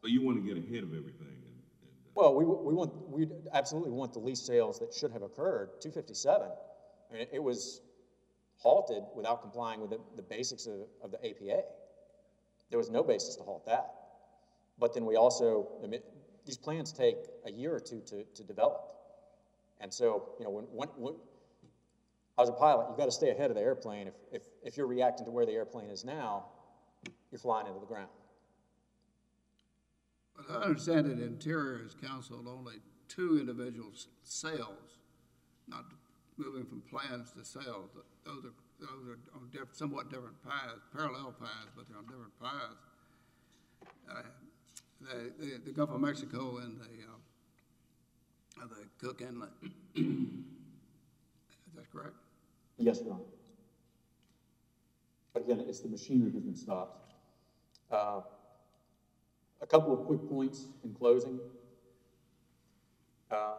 so 0.00 0.06
you 0.06 0.22
want 0.22 0.36
to 0.36 0.42
get 0.42 0.56
ahead 0.62 0.84
of 0.84 0.90
everything 0.90 1.26
and, 1.26 1.58
and, 1.82 1.90
uh, 1.90 2.10
Well, 2.14 2.34
we, 2.34 2.44
we 2.44 2.72
want, 2.72 2.92
we 3.08 3.26
absolutely 3.52 3.90
want 3.90 4.12
the 4.12 4.20
lease 4.20 4.40
sales 4.40 4.78
that 4.78 4.94
should 4.94 5.10
have 5.10 5.22
occurred, 5.22 5.80
two 5.80 5.90
fifty-seven. 5.90 6.48
I 7.10 7.14
mean, 7.14 7.26
it 7.32 7.42
was 7.42 7.80
halted 8.58 9.02
without 9.14 9.40
complying 9.40 9.80
with 9.80 9.90
the, 9.90 10.00
the 10.16 10.22
basics 10.22 10.66
of, 10.66 10.86
of 11.02 11.10
the 11.10 11.18
APA. 11.18 11.62
There 12.70 12.78
was 12.78 12.90
no 12.90 13.02
basis 13.02 13.36
to 13.36 13.42
halt 13.42 13.66
that. 13.66 13.92
But 14.78 14.94
then 14.94 15.04
we 15.06 15.16
also, 15.16 15.68
I 15.82 15.86
mean, 15.86 16.00
these 16.44 16.58
plans 16.58 16.92
take 16.92 17.16
a 17.44 17.50
year 17.50 17.74
or 17.74 17.80
two 17.80 18.00
to, 18.06 18.24
to 18.34 18.44
develop. 18.44 18.92
And 19.80 19.92
so, 19.92 20.30
you 20.38 20.44
know, 20.44 20.50
when, 20.50 20.64
when, 20.64 20.88
when, 20.96 21.14
as 22.38 22.48
a 22.48 22.52
pilot, 22.52 22.86
you've 22.88 22.98
got 22.98 23.06
to 23.06 23.12
stay 23.12 23.30
ahead 23.30 23.50
of 23.50 23.56
the 23.56 23.62
airplane. 23.62 24.06
If, 24.06 24.14
if, 24.32 24.42
if 24.62 24.76
you're 24.76 24.86
reacting 24.86 25.26
to 25.26 25.32
where 25.32 25.44
the 25.44 25.52
airplane 25.52 25.90
is 25.90 26.04
now, 26.04 26.46
you're 27.30 27.38
flying 27.38 27.66
into 27.66 27.80
the 27.80 27.86
ground. 27.86 28.08
I 30.48 30.54
understand 30.62 31.06
that 31.06 31.20
Interior 31.20 31.82
has 31.82 31.94
counseled 31.94 32.46
only 32.46 32.76
two 33.08 33.38
individual 33.40 33.90
sales, 34.22 34.98
not 35.66 35.84
moving 36.36 36.64
from 36.64 36.82
plans 36.82 37.32
to 37.32 37.44
sales. 37.44 37.90
Those 38.24 38.44
are, 38.44 38.54
those 38.80 39.08
are 39.08 39.18
on 39.34 39.50
diff, 39.52 39.72
somewhat 39.72 40.10
different 40.10 40.40
paths, 40.44 40.80
parallel 40.94 41.34
paths, 41.38 41.72
but 41.76 41.88
they're 41.88 41.98
on 41.98 42.06
different 42.06 42.38
paths. 42.40 42.86
Uh, 44.08 44.22
The, 45.00 45.32
the, 45.38 45.60
the 45.66 45.72
Gulf 45.72 45.90
of 45.90 46.00
Mexico 46.00 46.58
and 46.58 46.80
the, 46.80 47.04
uh, 48.62 48.66
the 48.66 49.06
Cook 49.06 49.20
Inlet. 49.22 49.50
Is 49.94 50.04
that 51.76 51.88
correct? 51.92 52.16
Yes, 52.78 53.00
Your 53.04 53.14
Honor. 53.14 53.22
Again, 55.34 55.64
it's 55.68 55.80
the 55.80 55.88
machinery 55.88 56.30
that's 56.30 56.44
been 56.44 56.54
stopped. 56.54 57.12
Uh, 57.90 58.20
A 59.60 59.66
couple 59.66 59.92
of 59.92 60.06
quick 60.06 60.20
points 60.28 60.66
in 60.84 60.94
closing. 60.94 61.40
Uh, 63.30 63.54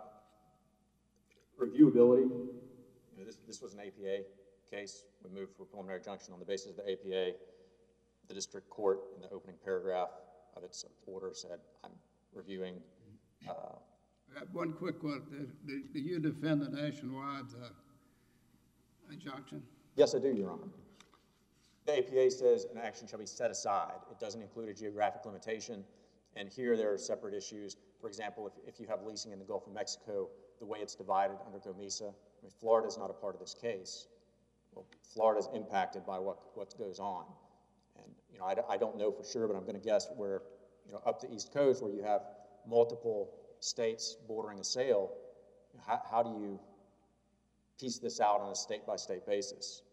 Reviewability, 1.61 2.21
you 2.29 3.17
know, 3.17 3.25
this, 3.25 3.37
this 3.45 3.61
was 3.61 3.73
an 3.73 3.81
APA 3.81 4.23
case. 4.71 5.03
We 5.23 5.29
moved 5.37 5.51
for 5.57 5.65
preliminary 5.65 5.99
injunction 5.99 6.33
on 6.33 6.39
the 6.39 6.45
basis 6.45 6.71
of 6.71 6.77
the 6.77 6.89
APA. 6.89 7.35
The 8.29 8.33
district 8.33 8.69
court, 8.69 8.99
in 9.15 9.21
the 9.21 9.29
opening 9.29 9.57
paragraph 9.65 10.09
of 10.55 10.63
its 10.63 10.85
order, 11.05 11.31
said, 11.33 11.59
I'm 11.83 11.91
reviewing 12.33 12.75
uh, 13.49 13.75
one 14.53 14.71
quick 14.71 15.03
one. 15.03 15.23
Do 15.65 15.99
you 15.99 16.19
defend 16.19 16.61
the 16.61 16.69
nationwide, 16.69 17.45
uh, 17.61 17.69
injunction? 19.11 19.63
Yes, 19.95 20.15
I 20.15 20.19
do, 20.19 20.29
Your 20.29 20.51
Honor. 20.51 20.67
The 21.85 21.97
APA 21.97 22.31
says 22.31 22.65
an 22.71 22.77
action 22.77 23.07
shall 23.07 23.19
be 23.19 23.25
set 23.25 23.49
aside. 23.49 23.99
It 24.11 24.19
doesn't 24.19 24.41
include 24.41 24.69
a 24.69 24.73
geographic 24.73 25.25
limitation. 25.25 25.83
And 26.35 26.47
here 26.47 26.77
there 26.77 26.93
are 26.93 26.97
separate 26.97 27.33
issues. 27.33 27.77
For 27.99 28.07
example, 28.07 28.47
if, 28.47 28.53
if 28.75 28.79
you 28.79 28.87
have 28.87 29.01
leasing 29.03 29.31
in 29.31 29.39
the 29.39 29.45
Gulf 29.45 29.67
of 29.67 29.73
Mexico, 29.73 30.29
the 30.59 30.65
way 30.65 30.79
it's 30.79 30.95
divided 30.95 31.37
under 31.45 31.57
GOMESA, 31.57 32.09
I 32.09 32.41
mean, 32.43 32.51
Florida 32.59 32.87
is 32.87 32.97
not 32.97 33.09
a 33.09 33.13
part 33.13 33.33
of 33.33 33.41
this 33.41 33.53
case. 33.53 34.07
Well, 34.73 34.85
Florida 35.01 35.39
is 35.39 35.49
impacted 35.53 36.05
by 36.05 36.19
what, 36.19 36.37
what 36.53 36.77
goes 36.77 36.99
on. 36.99 37.25
And, 37.97 38.13
you 38.31 38.39
know, 38.39 38.45
I, 38.45 38.55
I 38.73 38.77
don't 38.77 38.97
know 38.97 39.11
for 39.11 39.23
sure, 39.23 39.47
but 39.47 39.55
I'm 39.55 39.65
gonna 39.65 39.79
guess 39.79 40.07
where, 40.15 40.41
you 40.85 40.93
know, 40.93 41.01
up 41.05 41.19
the 41.19 41.33
East 41.33 41.51
Coast 41.53 41.81
where 41.81 41.91
you 41.91 42.03
have 42.03 42.21
multiple 42.67 43.31
states 43.59 44.15
bordering 44.27 44.59
a 44.59 44.63
sale, 44.63 45.11
how, 45.85 46.01
how 46.09 46.23
do 46.23 46.29
you 46.29 46.59
piece 47.79 47.97
this 47.99 48.19
out 48.19 48.41
on 48.41 48.51
a 48.51 48.55
state-by-state 48.55 49.25
basis? 49.25 49.83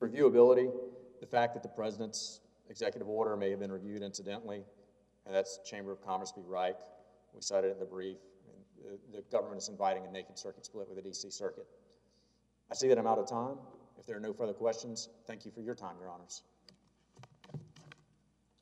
Reviewability, 0.00 0.72
the 1.20 1.26
fact 1.26 1.54
that 1.54 1.62
the 1.62 1.68
president's 1.68 2.40
executive 2.70 3.08
order 3.08 3.36
may 3.36 3.50
have 3.50 3.60
been 3.60 3.72
reviewed 3.72 4.02
incidentally, 4.02 4.62
and 5.26 5.34
that's 5.34 5.60
Chamber 5.64 5.92
of 5.92 6.04
Commerce 6.04 6.32
v. 6.34 6.42
Reich. 6.46 6.76
We 7.34 7.42
cited 7.42 7.70
it 7.70 7.74
in 7.74 7.78
the 7.78 7.84
brief. 7.84 8.16
the 9.12 9.22
government 9.30 9.60
is 9.60 9.68
inviting 9.68 10.06
a 10.06 10.10
naked 10.10 10.38
circuit 10.38 10.64
split 10.64 10.88
with 10.88 11.02
the 11.02 11.08
DC 11.08 11.32
Circuit. 11.32 11.66
I 12.70 12.74
see 12.74 12.88
that 12.88 12.98
I'm 12.98 13.06
out 13.06 13.18
of 13.18 13.28
time. 13.28 13.56
If 13.98 14.06
there 14.06 14.16
are 14.16 14.20
no 14.20 14.32
further 14.32 14.54
questions, 14.54 15.10
thank 15.26 15.44
you 15.44 15.50
for 15.50 15.60
your 15.60 15.74
time, 15.74 15.96
Your 16.00 16.08
Honors. 16.08 16.42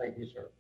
Thank 0.01 0.19
you, 0.19 0.27
sir. 0.27 0.51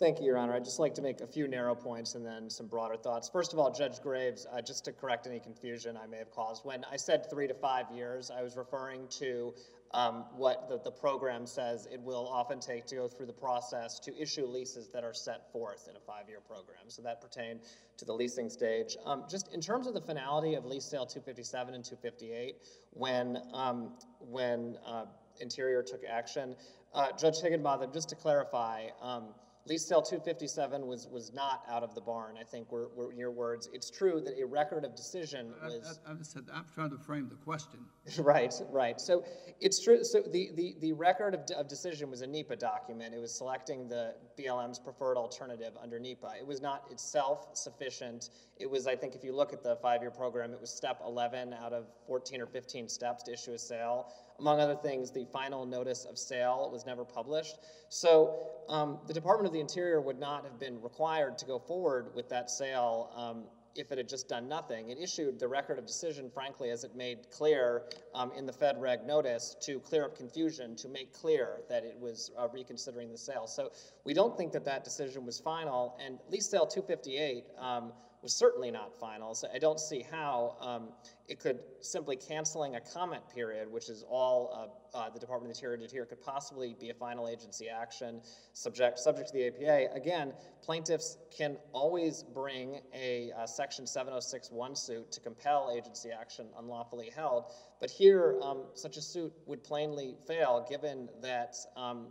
Thank 0.00 0.18
you, 0.18 0.24
Your 0.24 0.38
Honor. 0.38 0.54
I'd 0.54 0.64
just 0.64 0.78
like 0.78 0.94
to 0.94 1.02
make 1.02 1.20
a 1.20 1.26
few 1.26 1.46
narrow 1.46 1.74
points 1.74 2.14
and 2.14 2.24
then 2.24 2.48
some 2.48 2.66
broader 2.66 2.96
thoughts. 2.96 3.28
First 3.28 3.52
of 3.52 3.58
all, 3.58 3.70
Judge 3.70 4.00
Graves, 4.00 4.46
uh, 4.50 4.62
just 4.62 4.86
to 4.86 4.92
correct 4.92 5.26
any 5.26 5.38
confusion 5.38 5.94
I 6.02 6.06
may 6.06 6.16
have 6.16 6.30
caused, 6.30 6.64
when 6.64 6.86
I 6.90 6.96
said 6.96 7.28
three 7.28 7.46
to 7.46 7.52
five 7.52 7.84
years, 7.94 8.30
I 8.30 8.42
was 8.42 8.56
referring 8.56 9.08
to 9.18 9.52
um, 9.92 10.24
what 10.34 10.70
the, 10.70 10.78
the 10.78 10.90
program 10.90 11.46
says 11.46 11.86
it 11.92 12.00
will 12.00 12.26
often 12.32 12.60
take 12.60 12.86
to 12.86 12.94
go 12.94 13.08
through 13.08 13.26
the 13.26 13.34
process 13.34 13.98
to 14.00 14.16
issue 14.18 14.46
leases 14.46 14.88
that 14.88 15.04
are 15.04 15.12
set 15.12 15.52
forth 15.52 15.86
in 15.90 15.96
a 15.96 16.00
five-year 16.00 16.40
program. 16.48 16.88
So 16.88 17.02
that 17.02 17.20
pertained 17.20 17.60
to 17.98 18.06
the 18.06 18.14
leasing 18.14 18.48
stage. 18.48 18.96
Um, 19.04 19.24
just 19.28 19.52
in 19.52 19.60
terms 19.60 19.86
of 19.86 19.92
the 19.92 20.00
finality 20.00 20.54
of 20.54 20.64
lease 20.64 20.86
sale 20.86 21.04
257 21.04 21.74
and 21.74 21.84
258, 21.84 22.56
when, 22.92 23.36
um, 23.52 23.92
when 24.18 24.78
uh, 24.86 25.04
Interior 25.40 25.82
took 25.82 26.04
action, 26.10 26.56
uh, 26.94 27.08
Judge 27.18 27.40
Higginbotham, 27.42 27.92
just 27.92 28.08
to 28.08 28.14
clarify, 28.14 28.86
um, 29.02 29.34
Lease 29.70 29.86
sale 29.86 30.02
two 30.02 30.18
fifty-seven 30.18 30.84
was, 30.84 31.06
was 31.06 31.32
not 31.32 31.62
out 31.70 31.84
of 31.84 31.94
the 31.94 32.00
barn, 32.00 32.34
I 32.36 32.42
think 32.42 32.72
were, 32.72 32.88
were 32.96 33.12
your 33.14 33.30
words. 33.30 33.68
It's 33.72 33.88
true 33.88 34.20
that 34.24 34.34
a 34.36 34.44
record 34.44 34.84
of 34.84 34.96
decision 34.96 35.54
I, 35.62 35.66
was. 35.66 36.00
I, 36.04 36.10
I 36.10 36.14
said, 36.22 36.46
I'm 36.52 36.64
trying 36.74 36.90
to 36.90 36.98
frame 36.98 37.28
the 37.28 37.36
question. 37.36 37.78
Right, 38.18 38.52
right. 38.72 39.00
So 39.00 39.24
it's 39.60 39.78
true, 39.78 40.02
so 40.02 40.20
the, 40.20 40.50
the, 40.56 40.74
the 40.80 40.92
record 40.92 41.32
of, 41.34 41.42
of 41.56 41.68
decision 41.68 42.10
was 42.10 42.22
a 42.22 42.26
NEPA 42.26 42.56
document. 42.56 43.14
It 43.14 43.20
was 43.20 43.32
selecting 43.32 43.88
the 43.88 44.14
BLM's 44.36 44.80
preferred 44.80 45.16
alternative 45.16 45.74
under 45.80 46.00
NEPA. 46.00 46.32
It 46.40 46.46
was 46.46 46.60
not 46.60 46.90
itself 46.90 47.50
sufficient. 47.52 48.30
It 48.58 48.68
was, 48.68 48.88
I 48.88 48.96
think, 48.96 49.14
if 49.14 49.22
you 49.22 49.32
look 49.32 49.52
at 49.52 49.62
the 49.62 49.76
five-year 49.76 50.10
program, 50.10 50.52
it 50.52 50.60
was 50.60 50.70
step 50.74 51.00
eleven 51.06 51.54
out 51.54 51.72
of 51.72 51.86
fourteen 52.04 52.40
or 52.40 52.46
fifteen 52.46 52.88
steps 52.88 53.22
to 53.24 53.32
issue 53.32 53.52
a 53.52 53.58
sale. 53.58 54.12
Among 54.40 54.60
other 54.60 54.74
things, 54.74 55.10
the 55.10 55.26
final 55.32 55.66
notice 55.66 56.04
of 56.04 56.18
sale 56.18 56.68
was 56.72 56.86
never 56.86 57.04
published. 57.04 57.56
So 57.88 58.38
um, 58.68 58.98
the 59.06 59.12
Department 59.12 59.46
of 59.46 59.52
the 59.52 59.60
Interior 59.60 60.00
would 60.00 60.18
not 60.18 60.44
have 60.44 60.58
been 60.58 60.80
required 60.80 61.38
to 61.38 61.44
go 61.44 61.58
forward 61.58 62.14
with 62.14 62.28
that 62.30 62.50
sale 62.50 63.10
um, 63.14 63.44
if 63.76 63.92
it 63.92 63.98
had 63.98 64.08
just 64.08 64.28
done 64.28 64.48
nothing. 64.48 64.90
It 64.90 64.98
issued 64.98 65.38
the 65.38 65.46
record 65.46 65.78
of 65.78 65.86
decision, 65.86 66.30
frankly, 66.32 66.70
as 66.70 66.82
it 66.84 66.96
made 66.96 67.30
clear 67.30 67.84
um, 68.14 68.32
in 68.36 68.46
the 68.46 68.52
Fed 68.52 68.80
Reg 68.80 69.06
notice 69.06 69.56
to 69.62 69.78
clear 69.80 70.04
up 70.04 70.16
confusion, 70.16 70.74
to 70.76 70.88
make 70.88 71.12
clear 71.12 71.60
that 71.68 71.84
it 71.84 71.96
was 71.98 72.30
uh, 72.38 72.48
reconsidering 72.52 73.12
the 73.12 73.18
sale. 73.18 73.46
So 73.46 73.70
we 74.04 74.14
don't 74.14 74.36
think 74.36 74.52
that 74.52 74.64
that 74.64 74.84
decision 74.84 75.24
was 75.24 75.38
final, 75.38 75.98
and 76.04 76.18
lease 76.30 76.48
sale 76.48 76.66
258 76.66 77.44
um, 77.58 77.92
was 78.22 78.34
certainly 78.34 78.70
not 78.70 78.98
final. 78.98 79.34
So 79.34 79.48
I 79.54 79.58
don't 79.58 79.80
see 79.80 80.04
how 80.10 80.56
um, 80.60 80.88
it 81.28 81.40
could 81.40 81.60
simply 81.80 82.16
canceling 82.16 82.76
a 82.76 82.80
comment 82.80 83.22
period, 83.34 83.70
which 83.70 83.88
is 83.88 84.04
all 84.08 84.70
uh, 84.94 84.98
uh, 84.98 85.10
the 85.10 85.18
Department 85.18 85.50
of 85.50 85.56
Interior 85.56 85.76
did 85.76 85.90
here, 85.90 86.04
could 86.04 86.20
possibly 86.20 86.76
be 86.78 86.90
a 86.90 86.94
final 86.94 87.28
agency 87.28 87.68
action 87.68 88.20
subject 88.52 88.98
subject 88.98 89.28
to 89.28 89.34
the 89.34 89.46
APA. 89.46 89.94
Again, 89.94 90.32
plaintiffs 90.62 91.16
can 91.36 91.56
always 91.72 92.22
bring 92.22 92.80
a 92.94 93.32
uh, 93.38 93.46
Section 93.46 93.86
7061 93.86 94.76
suit 94.76 95.10
to 95.12 95.20
compel 95.20 95.72
agency 95.74 96.10
action 96.10 96.46
unlawfully 96.58 97.10
held, 97.14 97.52
but 97.80 97.90
here 97.90 98.38
um, 98.42 98.64
such 98.74 98.96
a 98.96 99.02
suit 99.02 99.32
would 99.46 99.64
plainly 99.64 100.16
fail, 100.26 100.66
given 100.68 101.08
that 101.22 101.56
um, 101.76 102.08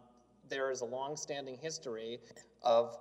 there 0.49 0.72
is 0.72 0.82
a 0.82 0.86
long-standing 0.86 1.57
history 1.57 2.20
of 2.64 2.97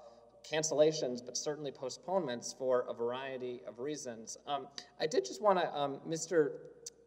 cancellations, 0.51 1.24
but 1.24 1.36
certainly 1.36 1.70
postponements 1.70 2.55
for 2.59 2.84
a 2.88 2.94
variety 2.94 3.61
of 3.66 3.78
reasons. 3.78 4.38
Um, 4.46 4.66
I 5.01 5.07
did 5.07 5.24
just 5.24 5.42
want 5.42 5.59
to, 5.59 5.72
um, 5.74 6.01
Mr. 6.09 6.53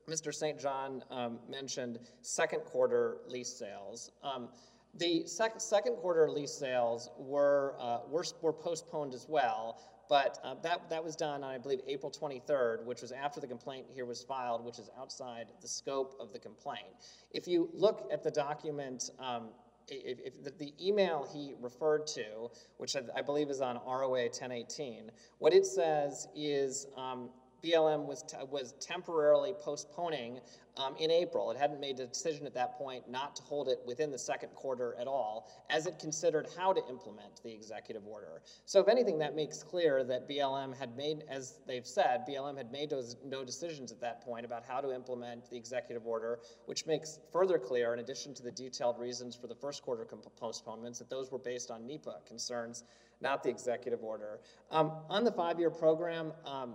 Mr. 0.09 0.33
St. 0.33 0.59
John 0.59 1.03
um, 1.09 1.39
mentioned 1.49 1.99
second 2.21 2.61
quarter 2.61 3.19
lease 3.27 3.53
sales. 3.53 4.11
Um, 4.23 4.49
the 4.95 5.25
sec 5.25 5.61
second 5.61 5.95
quarter 5.97 6.29
lease 6.29 6.51
sales 6.51 7.09
were, 7.17 7.75
uh, 7.79 7.99
were, 8.09 8.25
were 8.41 8.51
postponed 8.51 9.13
as 9.13 9.25
well, 9.29 9.79
but 10.09 10.39
uh, 10.43 10.55
that, 10.63 10.89
that 10.89 11.01
was 11.01 11.15
done 11.15 11.43
on, 11.43 11.51
I 11.51 11.57
believe, 11.57 11.79
April 11.87 12.11
23rd, 12.11 12.83
which 12.83 13.01
was 13.01 13.13
after 13.13 13.39
the 13.39 13.47
complaint 13.47 13.85
here 13.93 14.05
was 14.05 14.21
filed, 14.21 14.65
which 14.65 14.79
is 14.79 14.89
outside 14.99 15.47
the 15.61 15.67
scope 15.67 16.17
of 16.19 16.33
the 16.33 16.39
complaint. 16.39 16.87
If 17.31 17.47
you 17.47 17.69
look 17.73 18.09
at 18.11 18.21
the 18.21 18.31
document 18.31 19.11
um, 19.19 19.49
the, 19.87 20.51
the, 20.57 20.73
email 20.79 21.27
he 21.33 21.53
referred 21.59 22.07
to, 22.07 22.49
which 22.77 22.95
I, 22.95 23.01
I, 23.15 23.21
believe 23.21 23.49
is 23.49 23.61
on 23.61 23.79
ROA 23.85 24.23
1018, 24.23 25.11
what 25.39 25.53
it 25.53 25.65
says 25.65 26.27
is 26.35 26.87
um, 26.97 27.29
BLM 27.63 28.05
was, 28.05 28.23
was 28.49 28.73
temporarily 28.79 29.53
postponing 29.59 30.39
um, 30.77 30.95
in 30.99 31.11
April. 31.11 31.51
It 31.51 31.57
hadn't 31.57 31.79
made 31.79 31.99
a 31.99 32.07
decision 32.07 32.45
at 32.45 32.53
that 32.53 32.77
point 32.77 33.09
not 33.09 33.35
to 33.35 33.41
hold 33.43 33.67
it 33.67 33.79
within 33.85 34.11
the 34.11 34.17
second 34.17 34.49
quarter 34.49 34.95
at 34.99 35.07
all, 35.07 35.49
as 35.69 35.85
it 35.85 35.99
considered 35.99 36.47
how 36.57 36.73
to 36.73 36.81
implement 36.87 37.41
the 37.43 37.51
executive 37.51 38.05
order. 38.07 38.41
So, 38.65 38.79
if 38.79 38.87
anything, 38.87 39.19
that 39.19 39.35
makes 39.35 39.63
clear 39.63 40.03
that 40.05 40.29
BLM 40.29 40.77
had 40.77 40.95
made, 40.95 41.23
as 41.29 41.59
they've 41.67 41.85
said, 41.85 42.21
BLM 42.27 42.57
had 42.57 42.71
made 42.71 42.89
those, 42.89 43.17
no 43.25 43.43
decisions 43.43 43.91
at 43.91 43.99
that 44.01 44.21
point 44.21 44.45
about 44.45 44.63
how 44.65 44.81
to 44.81 44.93
implement 44.93 45.49
the 45.49 45.57
executive 45.57 46.05
order, 46.05 46.39
which 46.65 46.85
makes 46.85 47.19
further 47.31 47.57
clear, 47.57 47.93
in 47.93 47.99
addition 47.99 48.33
to 48.35 48.43
the 48.43 48.51
detailed 48.51 48.99
reasons 48.99 49.35
for 49.35 49.47
the 49.47 49.55
first 49.55 49.81
quarter 49.81 50.05
postponements, 50.39 50.99
that 50.99 51.09
those 51.09 51.31
were 51.31 51.39
based 51.39 51.69
on 51.69 51.85
NEPA 51.85 52.21
concerns, 52.25 52.83
not 53.21 53.43
the 53.43 53.49
executive 53.49 54.03
order. 54.03 54.39
Um, 54.71 54.91
on 55.09 55.23
the 55.23 55.31
five 55.31 55.59
year 55.59 55.69
program, 55.69 56.33
um, 56.45 56.73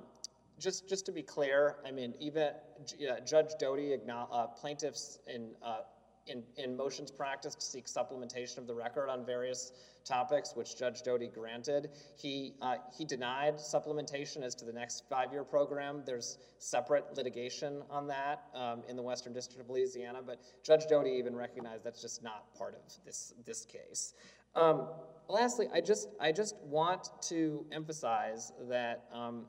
just 0.59 0.89
just 0.89 1.07
to 1.07 1.13
be 1.13 1.23
clear, 1.23 1.77
I 1.87 1.91
mean, 1.91 2.15
even 2.19 2.43
uh, 2.43 3.21
Judge 3.27 3.53
Doughty, 3.59 3.95
uh, 3.95 4.47
plaintiffs 4.49 5.19
in, 5.27 5.51
uh, 5.63 5.81
in 6.27 6.43
in 6.57 6.77
motions 6.77 7.11
practice 7.11 7.57
seek 7.59 7.87
supplementation 7.87 8.59
of 8.59 8.67
the 8.67 8.75
record 8.75 9.09
on 9.09 9.25
various 9.25 9.73
topics, 10.05 10.55
which 10.55 10.79
Judge 10.79 11.03
Doughty 11.03 11.29
granted. 11.29 11.91
He 12.17 12.55
uh, 12.63 12.77
he 12.97 13.05
denied 13.05 13.57
supplementation 13.57 14.43
as 14.43 14.55
to 14.57 14.65
the 14.65 14.73
next 14.73 15.05
five-year 15.11 15.45
program. 15.45 16.03
There's 16.07 16.39
separate 16.59 17.05
litigation 17.17 17.83
on 17.91 18.07
that 18.07 18.45
um, 18.55 18.83
in 18.89 18.97
the 18.97 19.03
Western 19.03 19.33
District 19.33 19.61
of 19.61 19.69
Louisiana, 19.69 20.21
but 20.25 20.41
Judge 20.63 20.87
Doughty 20.87 21.11
even 21.11 21.37
recognized 21.37 21.85
that's 21.85 22.01
just 22.01 22.23
not 22.23 22.55
part 22.57 22.75
of 22.75 23.05
this 23.05 23.35
this 23.45 23.67
case. 23.67 24.15
Um, 24.55 24.89
lastly, 25.29 25.69
I 25.75 25.83
just 25.83 26.09
I 26.19 26.33
just 26.33 26.57
want 26.63 27.11
to 27.29 27.67
emphasize 27.73 28.53
that. 28.71 29.05
Um, 29.13 29.47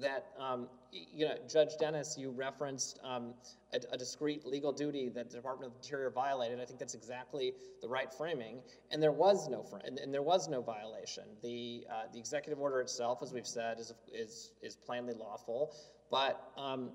that, 0.00 0.26
um, 0.38 0.68
you 0.92 1.26
know, 1.26 1.34
Judge 1.48 1.76
Dennis, 1.78 2.16
you 2.18 2.30
referenced 2.30 2.98
um, 3.02 3.34
a, 3.72 3.80
a, 3.92 3.98
discrete 3.98 4.46
legal 4.46 4.72
duty 4.72 5.08
that 5.08 5.30
the 5.30 5.36
Department 5.36 5.70
of 5.70 5.76
Interior 5.76 6.10
violated. 6.10 6.60
I 6.60 6.64
think 6.64 6.78
that's 6.78 6.94
exactly 6.94 7.54
the 7.80 7.88
right 7.88 8.12
framing, 8.12 8.60
and 8.90 9.02
there 9.02 9.12
was 9.12 9.48
no 9.48 9.66
and, 9.84 9.98
and, 9.98 10.12
there 10.12 10.22
was 10.22 10.48
no 10.48 10.60
violation. 10.60 11.24
The 11.42 11.86
uh, 11.90 12.04
the 12.12 12.18
executive 12.18 12.60
order 12.60 12.80
itself, 12.80 13.22
as 13.22 13.32
we've 13.32 13.46
said, 13.46 13.78
is 13.78 13.92
is 14.12 14.52
is 14.62 14.76
plainly 14.76 15.14
lawful, 15.14 15.74
but 16.10 16.52
um, 16.56 16.90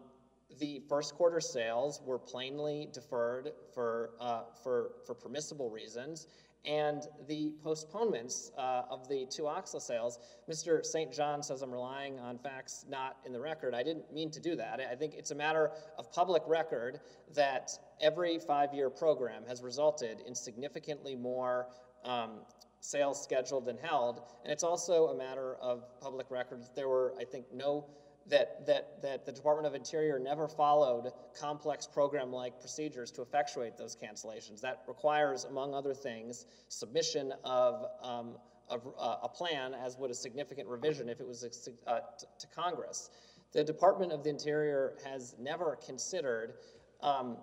the 0.60 0.82
first 0.90 1.16
quarter 1.16 1.40
sales 1.40 2.02
were 2.06 2.20
plainly 2.20 2.90
deferred 2.94 3.52
for 3.74 4.12
uh, 4.20 4.44
for 4.64 4.92
for 5.06 5.14
permissible 5.14 5.70
reasons, 5.70 6.28
and 6.66 7.04
the 7.28 7.54
postponements 7.64 8.52
uh, 8.58 8.84
of 8.90 9.08
the 9.08 9.26
two 9.30 9.44
OCSLA 9.44 9.82
sales, 9.82 10.20
Mr. 10.50 10.86
St. 10.86 11.12
John 11.12 11.42
says 11.42 11.62
I'm 11.62 11.72
relying 11.72 12.20
on 12.20 12.38
facts 12.38 12.86
not 12.88 13.18
in 13.26 13.34
the 13.34 13.40
record. 13.40 13.74
I 13.74 13.82
didn't 13.82 14.14
mean 14.14 14.30
to 14.32 14.40
do 14.40 14.56
that. 14.56 14.80
I 14.80 14.96
think 14.96 15.16
it's 15.16 15.32
a 15.32 15.36
matter 15.36 15.72
of 15.98 16.12
public 16.12 16.44
record 16.48 17.00
that 17.34 17.72
every 18.00 18.38
five-year 18.38 18.90
program 18.92 19.44
has 19.48 19.64
resulted 19.64 20.22
in 20.28 20.36
significantly 20.36 21.16
more 21.16 21.68
um, 22.06 22.42
sales 22.80 23.22
scheduled 23.22 23.66
than 23.66 23.78
held, 23.78 24.22
and 24.44 24.52
it's 24.52 24.64
also 24.64 25.08
a 25.08 25.18
matter 25.18 25.56
of 25.62 25.84
public 26.00 26.30
record. 26.30 26.62
That 26.62 26.76
there 26.76 26.90
were, 26.90 27.14
I 27.20 27.24
think, 27.24 27.46
no 27.54 27.86
that, 28.28 28.66
that, 28.66 29.02
that 29.02 29.26
the 29.26 29.32
Department 29.32 29.68
of 29.68 29.76
Interior 29.76 30.20
never 30.20 30.48
followed 30.48 31.12
complex 31.40 31.88
program-like 31.88 32.60
procedures 32.60 33.12
to 33.12 33.22
effectuate 33.22 33.78
those 33.78 33.96
cancellations. 33.96 34.62
That 34.62 34.84
requires, 34.88 35.46
among 35.46 35.74
other 35.74 35.94
things, 35.94 36.46
submission 36.68 37.34
of, 37.44 37.86
um, 38.04 38.36
of 38.70 38.88
uh, 38.98 39.18
a 39.24 39.30
plan, 39.30 39.74
as 39.74 39.98
would 39.98 40.12
a 40.12 40.16
significant 40.16 40.68
revision 40.68 41.10
if 41.10 41.20
it 41.20 41.28
was 41.28 41.70
uh, 41.88 42.00
to 42.40 42.48
Congress. 42.56 43.10
The 43.52 43.64
Department 43.64 44.12
of 44.12 44.24
the 44.24 44.30
Interior 44.30 44.94
has 45.06 45.36
never 45.40 45.76
considered 45.76 46.54
um, 47.02 47.38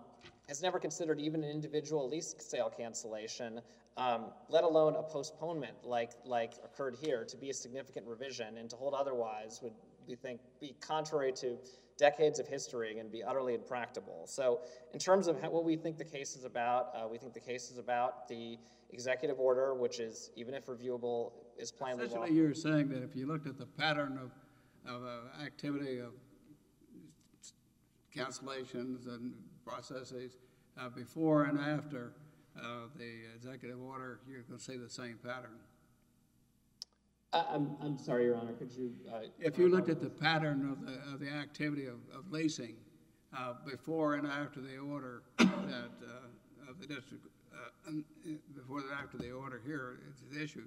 has 0.49 0.63
never 0.63 0.79
considered 0.79 1.21
even 1.21 1.45
an 1.45 1.51
individual 1.51 2.09
lease 2.09 2.35
sale 2.39 2.73
cancellation, 2.75 3.61
um, 3.99 4.27
let 4.49 4.65
alone 4.65 4.97
a 4.97 5.03
postponement 5.03 5.77
like 5.85 6.13
like 6.25 6.55
occurred 6.65 6.97
here, 7.01 7.25
to 7.25 7.37
be 7.37 7.51
a 7.51 7.55
significant 7.55 8.07
revision, 8.07 8.57
and 8.57 8.71
to 8.71 8.77
hold 8.77 8.95
otherwise 8.95 9.61
would 9.63 9.75
we 10.09 10.17
think, 10.17 10.41
be 10.61 10.75
contrary 10.81 11.33
to 11.33 11.59
decades 11.99 12.39
of 12.39 12.47
history 12.47 12.99
and 12.99 13.11
be 13.11 13.23
utterly 13.23 13.55
impractical. 13.55 14.25
So 14.27 14.61
in 14.93 14.99
terms 14.99 15.27
of 15.27 15.41
how, 15.41 15.51
what 15.51 15.65
we 15.65 15.77
think 15.77 15.99
the 15.99 16.05
case 16.05 16.37
is 16.37 16.45
about, 16.45 16.93
uh, 16.95 17.07
we 17.09 17.19
think 17.19 17.35
the 17.35 17.41
case 17.41 17.71
is 17.71 17.79
about 17.79 18.29
the 18.29 18.59
executive 18.91 19.39
order, 19.39 19.75
which 19.75 20.01
is, 20.01 20.31
even 20.37 20.55
if 20.55 20.67
reviewable, 20.67 21.33
is 21.59 21.71
plainly 21.71 22.05
Essentially, 22.05 22.33
you're 22.33 22.55
saying 22.55 22.89
that 22.89 23.03
if 23.03 23.15
you 23.17 23.27
looked 23.27 23.47
at 23.47 23.59
the 23.59 23.67
pattern 23.67 24.19
of, 24.23 24.31
of 24.91 25.03
uh, 25.05 25.43
activity 25.45 25.99
of 25.99 26.13
cancellations 28.17 29.07
and 29.07 29.35
processes 29.67 30.39
uh, 30.81 30.89
before 30.89 31.45
and 31.45 31.59
after 31.59 32.13
uh, 32.57 32.87
the 32.97 33.23
executive 33.35 33.81
order, 33.83 34.21
you're 34.29 34.43
going 34.43 34.59
to 34.59 34.65
see 34.65 34.77
the 34.77 34.89
same 34.89 35.19
pattern. 35.23 35.59
I'm, 37.33 37.77
I'm 37.83 37.99
sorry, 37.99 38.25
Your 38.25 38.37
Honor, 38.37 38.53
could 38.53 38.73
you? 38.73 38.93
uh, 39.13 39.21
If 39.39 39.59
you 39.59 39.69
looked 39.69 39.91
at 39.91 40.01
the 40.01 40.09
pattern 40.09 40.71
of 40.71 40.87
the, 40.87 41.13
of 41.13 41.21
the 41.21 41.29
activity 41.31 41.87
of, 41.87 41.97
of 42.15 42.31
leasing, 42.31 42.77
uh, 43.37 43.53
before 43.71 44.15
and 44.15 44.27
after 44.27 44.61
the 44.61 44.79
order 44.79 45.23
that, 45.39 45.45
uh, 45.47 46.71
of 46.71 46.81
the 46.81 46.87
district, 46.87 47.27
uh, 47.53 47.91
before 48.55 48.79
and 48.79 48.89
after 49.03 49.19
the 49.19 49.31
order 49.31 49.61
here 49.67 49.99
is 50.33 50.43
issue 50.43 50.67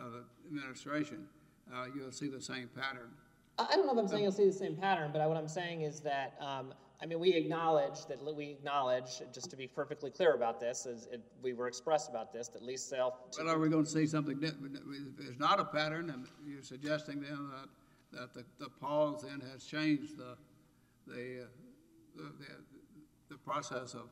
of 0.00 0.12
the 0.12 0.24
administration, 0.48 1.26
uh, 1.74 1.84
you'll 1.94 2.10
see 2.12 2.28
the 2.28 2.40
same 2.40 2.68
pattern. 2.74 3.10
I 3.58 3.66
I 3.70 3.76
don't 3.76 3.86
know 3.86 3.92
if 3.92 3.98
I'm 3.98 4.08
saying 4.08 4.22
you'll 4.22 4.32
see 4.32 4.46
the 4.46 4.52
same 4.52 4.76
pattern, 4.76 5.10
but 5.12 5.26
what 5.28 5.36
I'm 5.36 5.48
saying 5.48 5.82
is 5.82 6.00
that 6.00 6.34
um, 6.40 6.72
I 7.02 7.06
mean, 7.06 7.18
we 7.18 7.32
acknowledge 7.32 8.04
that 8.06 8.18
we 8.36 8.50
acknowledge, 8.50 9.22
just 9.32 9.50
to 9.50 9.56
be 9.56 9.66
perfectly 9.66 10.10
clear 10.10 10.34
about 10.34 10.60
this, 10.60 10.84
as 10.84 11.06
it, 11.06 11.22
we 11.42 11.54
were 11.54 11.66
expressed 11.66 12.10
about 12.10 12.30
this, 12.30 12.48
that 12.48 12.62
lease 12.62 12.82
sale. 12.82 13.16
Well, 13.38 13.48
are 13.48 13.58
we 13.58 13.70
going 13.70 13.84
to 13.84 13.90
see 13.90 14.06
something 14.06 14.38
different? 14.38 14.76
If 14.76 15.16
there's 15.16 15.38
not 15.38 15.58
a 15.58 15.64
pattern, 15.64 16.10
and 16.10 16.26
you're 16.46 16.62
suggesting 16.62 17.22
then 17.22 17.48
that, 17.50 18.18
that 18.18 18.34
the, 18.34 18.44
the 18.62 18.68
pause 18.68 19.24
then 19.26 19.40
has 19.52 19.64
changed 19.64 20.18
the, 20.18 20.36
the, 21.06 21.44
uh, 21.44 21.46
the, 22.16 22.22
the, 22.22 22.46
the, 23.30 23.36
process 23.38 23.94
of, 23.94 24.10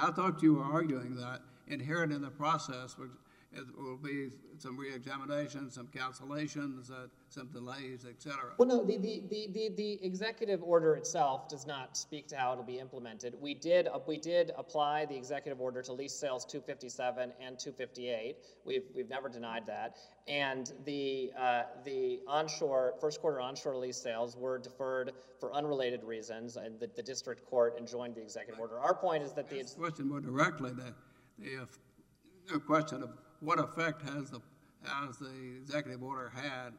I 0.00 0.10
thought 0.12 0.42
you 0.42 0.54
were 0.54 0.64
arguing 0.64 1.14
that 1.16 1.40
inherent 1.68 2.12
in 2.12 2.22
the 2.22 2.30
process 2.30 2.96
was 2.96 3.10
it 3.54 3.66
will 3.76 3.96
be 3.96 4.30
some 4.58 4.78
reexamination, 4.78 5.70
some 5.70 5.88
cancellations, 5.88 6.90
uh, 6.90 7.08
some 7.28 7.48
delays, 7.48 8.06
et 8.08 8.22
cetera. 8.22 8.52
Well, 8.58 8.68
no, 8.68 8.84
the, 8.84 8.96
the, 8.96 9.22
the, 9.28 9.48
the, 9.52 9.70
the 9.76 10.04
executive 10.04 10.62
order 10.62 10.94
itself 10.94 11.48
does 11.48 11.66
not 11.66 11.96
speak 11.96 12.28
to 12.28 12.36
how 12.36 12.52
it'll 12.52 12.64
be 12.64 12.78
implemented. 12.78 13.34
We 13.40 13.54
did, 13.54 13.88
uh, 13.88 13.98
we 14.06 14.16
did 14.16 14.52
apply 14.56 15.06
the 15.06 15.16
executive 15.16 15.60
order 15.60 15.82
to 15.82 15.92
lease 15.92 16.14
sales 16.14 16.44
two 16.44 16.60
fifty-seven 16.60 17.32
and 17.40 17.58
two 17.58 17.72
fifty-eight. 17.72 18.36
We've, 18.64 18.84
we've 18.94 19.08
never 19.08 19.28
denied 19.28 19.66
that. 19.66 19.96
And 20.28 20.72
the, 20.84 21.32
uh, 21.38 21.62
the 21.84 22.20
onshore, 22.26 22.94
first 23.00 23.20
quarter 23.20 23.40
onshore 23.40 23.76
lease 23.76 23.96
sales 23.96 24.36
were 24.36 24.58
deferred 24.58 25.12
for 25.40 25.52
unrelated 25.52 26.04
reasons, 26.04 26.56
and 26.56 26.78
the, 26.78 26.88
the 26.94 27.02
district 27.02 27.44
court 27.44 27.76
enjoined 27.78 28.14
the 28.14 28.22
executive 28.22 28.60
order. 28.60 28.78
Our 28.78 28.94
point 28.94 29.22
is 29.22 29.32
that 29.32 29.48
the, 29.50 29.64
Question 29.78 30.08
more 30.08 30.20
directly, 30.20 30.72
the 30.72 32.60
question 32.60 33.02
of 33.02 33.10
what 33.42 33.58
effect 33.58 34.02
has 34.02 34.30
the, 34.30 34.40
has 34.84 35.18
the 35.18 35.30
executive 35.60 36.02
order 36.02 36.32
had 36.34 36.72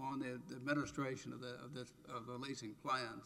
on 0.00 0.18
the 0.18 0.40
the 0.48 0.56
administration 0.56 1.32
of 1.32 1.40
the, 1.40 1.54
of 1.64 1.74
this, 1.74 1.92
of 2.14 2.26
the 2.26 2.32
leasing 2.34 2.74
plans? 2.82 3.24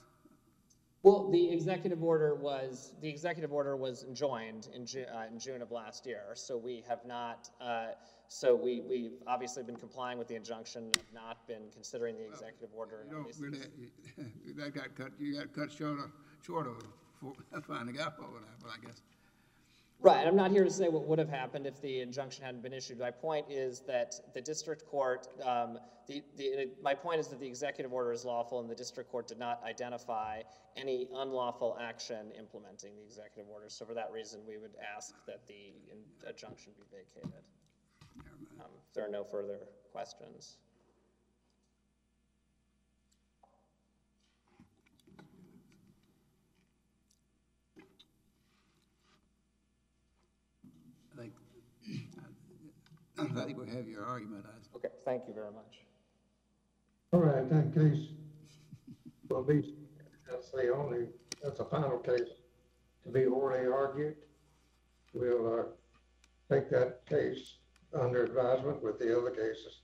Well, 1.05 1.30
the 1.33 1.51
executive 1.51 2.03
order 2.05 2.37
was, 2.37 2.93
the 3.01 3.09
executive 3.09 3.53
order 3.53 3.76
was 3.76 4.05
enjoined 4.05 4.68
in 4.72 4.87
Ju- 4.87 5.07
uh, 5.12 5.24
in 5.33 5.37
June 5.39 5.61
of 5.61 5.72
last 5.72 6.07
year, 6.07 6.26
so 6.35 6.57
we 6.57 6.85
have 6.89 7.05
not, 7.05 7.51
uh, 7.61 7.89
so 8.28 8.55
we, 8.55 8.83
we've 8.89 9.14
obviously 9.26 9.64
been 9.64 9.76
complying 9.76 10.16
with 10.16 10.28
the 10.28 10.37
injunction, 10.37 10.85
and 10.85 10.97
have 10.97 11.12
not 11.12 11.49
been 11.49 11.62
considering 11.74 12.16
the 12.16 12.24
executive 12.24 12.68
order. 12.76 12.99
You 12.99 13.01
and 13.03 13.11
don't 13.11 13.20
obviously- 13.20 13.49
really, 13.49 14.55
that 14.55 14.74
got 14.74 14.95
cut, 14.95 15.11
you 15.18 15.35
got 15.35 15.53
cut 15.53 15.72
short 15.72 15.99
of, 15.99 16.12
short 16.41 16.68
of 16.68 17.64
finding 17.64 17.99
out 17.99 18.20
what 18.20 18.33
would 18.33 18.43
happen, 18.43 18.70
I 18.80 18.87
guess. 18.87 19.03
Right, 20.03 20.26
I'm 20.26 20.34
not 20.34 20.50
here 20.50 20.64
to 20.64 20.70
say 20.70 20.88
what 20.88 21.07
would 21.07 21.20
have 21.20 21.28
happened 21.28 21.64
if 21.64 21.80
the 21.80 22.00
injunction 22.00 22.44
hadn't 22.44 22.61
been 22.61 22.72
issued. 22.72 22.98
My 22.98 23.12
point 23.12 23.46
is 23.48 23.82
that 23.86 24.16
the 24.34 24.40
district 24.40 24.84
court, 24.84 25.28
um, 25.46 25.78
the, 26.09 26.24
the, 26.36 26.70
my 26.82 26.92
point 26.92 27.20
is 27.20 27.28
that 27.28 27.38
the 27.38 27.46
executive 27.46 27.92
order 27.92 28.11
is 28.12 28.24
lawful 28.24 28.59
and 28.59 28.68
the 28.68 28.74
district 28.74 29.12
court 29.12 29.28
did 29.28 29.38
not 29.38 29.62
identify 29.64 30.42
any 30.76 31.07
unlawful 31.14 31.78
action 31.80 32.32
implementing 32.36 32.96
the 32.96 33.05
executive 33.05 33.48
order. 33.48 33.66
So 33.68 33.84
for 33.84 33.94
that 33.94 34.11
reason, 34.12 34.40
we 34.44 34.59
would 34.59 34.74
ask 34.96 35.14
that 35.28 35.46
the 35.46 35.72
injunction 36.26 36.72
be 36.76 36.82
vacated. 36.90 37.44
Um, 38.59 38.70
If 38.88 38.94
there 38.94 39.07
are 39.07 39.11
no 39.11 39.22
further 39.22 39.68
questions. 39.92 40.57
I 53.31 53.45
think 53.45 53.59
we 53.59 53.68
have 53.70 53.87
your 53.89 54.05
argument. 54.05 54.47
I- 54.47 54.77
Okay, 54.77 54.89
thank 55.05 55.29
you 55.29 55.35
very 55.35 55.53
much. 55.53 55.85
All 57.12 57.20
right, 57.20 57.39
in 57.43 57.49
that 57.51 57.75
case, 57.75 58.09
will 59.29 59.43
be, 59.45 59.75
that's 60.29 60.51
the 60.51 60.70
only, 60.75 61.09
that's 61.43 61.61
a 61.61 61.64
final 61.66 61.99
case 61.99 62.29
to 63.05 63.11
be 63.11 63.27
orally 63.27 63.66
argued. 63.66 64.16
We'll, 65.14 65.61
uh, 65.61 65.64
take 66.51 66.70
that 66.70 67.07
case 67.07 67.59
under 67.95 68.25
advisement 68.25 68.83
with 68.83 68.99
the 68.99 69.16
other 69.16 69.31
cases 69.31 69.83